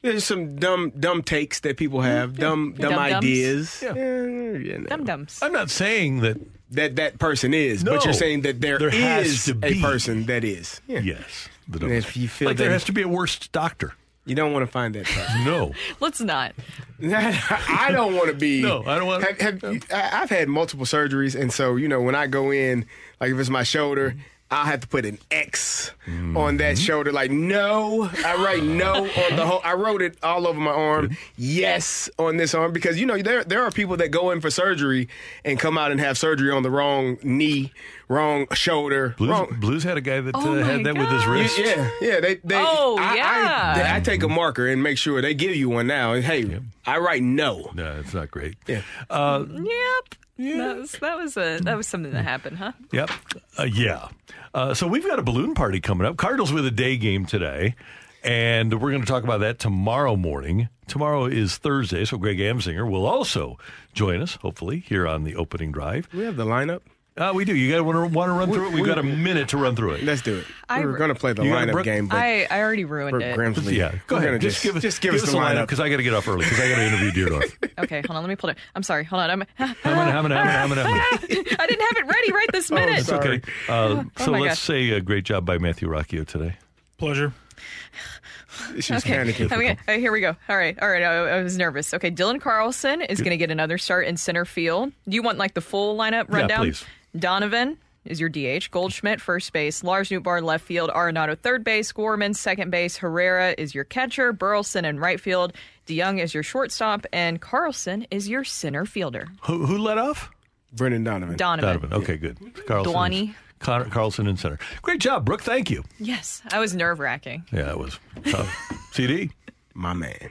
[0.02, 3.14] There's some dumb dumb takes that people have, dumb dumb Dum-dums.
[3.24, 3.80] ideas.
[3.82, 3.94] Yeah.
[3.94, 4.86] you know.
[4.86, 5.38] Dum dums.
[5.40, 6.36] I'm not saying that
[6.72, 7.92] that that person is, No.
[7.94, 10.82] but you're saying that there There has is to a person that is.
[10.86, 11.00] Yeah.
[11.00, 11.48] Yes.
[11.68, 13.94] The if you feel like there has to be a worst doctor.
[14.24, 15.44] You don't want to find that person.
[15.44, 15.72] No.
[16.00, 16.54] Let's not.
[17.02, 18.62] I don't want to be.
[18.62, 21.88] No, I don't wanna- Have, have you- I- I've had multiple surgeries, and so you
[21.88, 22.86] know when I go in,
[23.20, 24.16] like if it's my shoulder.
[24.50, 26.74] I'll have to put an X on that mm-hmm.
[26.76, 27.10] shoulder.
[27.10, 28.08] Like, no.
[28.24, 29.46] I write no on the uh-huh.
[29.46, 29.60] whole.
[29.64, 31.16] I wrote it all over my arm.
[31.36, 32.72] Yes on this arm.
[32.72, 35.08] Because, you know, there, there are people that go in for surgery
[35.44, 37.72] and come out and have surgery on the wrong knee,
[38.08, 39.14] wrong shoulder.
[39.16, 39.56] Blues, wrong.
[39.60, 41.58] Blues had a guy that Oh uh, my had that with his wrist.
[41.58, 42.20] Yeah, yeah.
[42.20, 43.90] They, they, Oh, I, yeah.
[43.92, 46.14] I, I take a marker and make sure they give you one now.
[46.14, 47.70] Hey, I write no.
[47.74, 48.56] No, it's not great.
[48.66, 48.82] Yeah.
[49.10, 50.14] Uh, Yep.
[50.36, 52.72] That was that was a that was something that happened, huh?
[52.92, 53.10] Yep.
[53.56, 54.08] Uh, yeah.
[54.52, 56.16] Uh, so we've got a balloon party coming up.
[56.16, 57.76] Cardinals with a day game today.
[58.24, 60.70] And we're going to talk about that tomorrow morning.
[60.88, 63.58] Tomorrow is Thursday, so Greg Amsinger will also
[63.92, 66.08] join us, hopefully, here on the opening drive.
[66.12, 66.80] We have the lineup.
[67.16, 67.54] Uh, we do.
[67.54, 68.72] You guys want to want to run through it?
[68.72, 70.02] We've we- got a minute to run through it.
[70.02, 70.46] Let's do it.
[70.68, 71.84] I- we were going to play the You lineup Brooke?
[71.84, 73.36] game, but I, I already ruined it.
[73.38, 73.76] Grimsley.
[73.76, 74.28] Yeah, go we're ahead.
[74.30, 75.60] gonna Just, give us just give, us the the lineup lineup.
[75.62, 77.70] because I got to get off early because I got to interview Dierdorf.
[77.84, 78.22] Okay, hold on.
[78.22, 78.56] Let me pull it.
[78.76, 79.04] I'm sorry.
[79.04, 79.30] Hold on.
[79.30, 79.44] I'm.
[79.82, 80.10] How many?
[80.12, 80.34] How many?
[80.34, 80.80] How many?
[80.80, 81.00] How many?
[81.00, 81.56] How many?
[81.58, 82.98] I didn't have it ready right this Oh, minute.
[83.00, 83.40] It's okay.
[83.68, 83.72] Uh,
[84.18, 84.60] Oh so my let's gosh.
[84.60, 86.56] say a great job by Matthew Rocchio today.
[86.98, 87.32] Pleasure.
[88.76, 89.10] She's Okay.
[89.16, 89.52] panicking.
[89.52, 90.34] I'm gonna- all right, here we go.
[90.48, 91.02] All right, all right.
[91.02, 91.92] I, I was nervous.
[91.94, 94.92] Okay, Dylan Carlson is going to get another start in center field.
[95.08, 96.48] Do you want like the full lineup rundown?
[96.50, 96.84] Yeah, please.
[97.16, 98.70] Donovan is your DH.
[98.70, 99.82] Goldschmidt first base.
[99.82, 100.90] Lars Nootbaar left field.
[100.90, 101.90] Arenado third base.
[101.92, 102.96] Gorman second base.
[102.98, 104.32] Herrera is your catcher.
[104.32, 105.52] Burleson in right field.
[105.86, 109.28] DeJong is your shortstop, and Carlson is your center fielder.
[109.42, 110.30] Who, who let off?
[110.72, 111.36] Brendan Donovan.
[111.36, 111.80] Donovan.
[111.90, 111.92] Donovan.
[112.02, 112.38] Okay, good.
[112.66, 112.92] Carlson.
[112.92, 113.34] Dwani.
[113.60, 114.58] Con- Carlson in center.
[114.82, 115.42] Great job, Brooke.
[115.42, 115.84] Thank you.
[115.98, 117.44] Yes, I was nerve wracking.
[117.52, 118.54] Yeah, it was tough.
[118.92, 119.30] CD.
[119.74, 120.30] My man.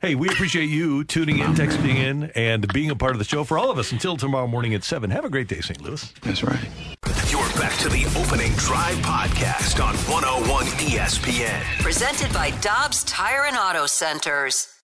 [0.00, 3.44] Hey, we appreciate you tuning in, texting in, and being a part of the show
[3.44, 5.10] for all of us until tomorrow morning at 7.
[5.10, 5.78] Have a great day, St.
[5.82, 6.10] Louis.
[6.22, 6.58] That's right.
[7.28, 11.82] You're back to the opening drive podcast on 101 ESPN.
[11.82, 14.74] Presented by Dobbs Tire and Auto Centers.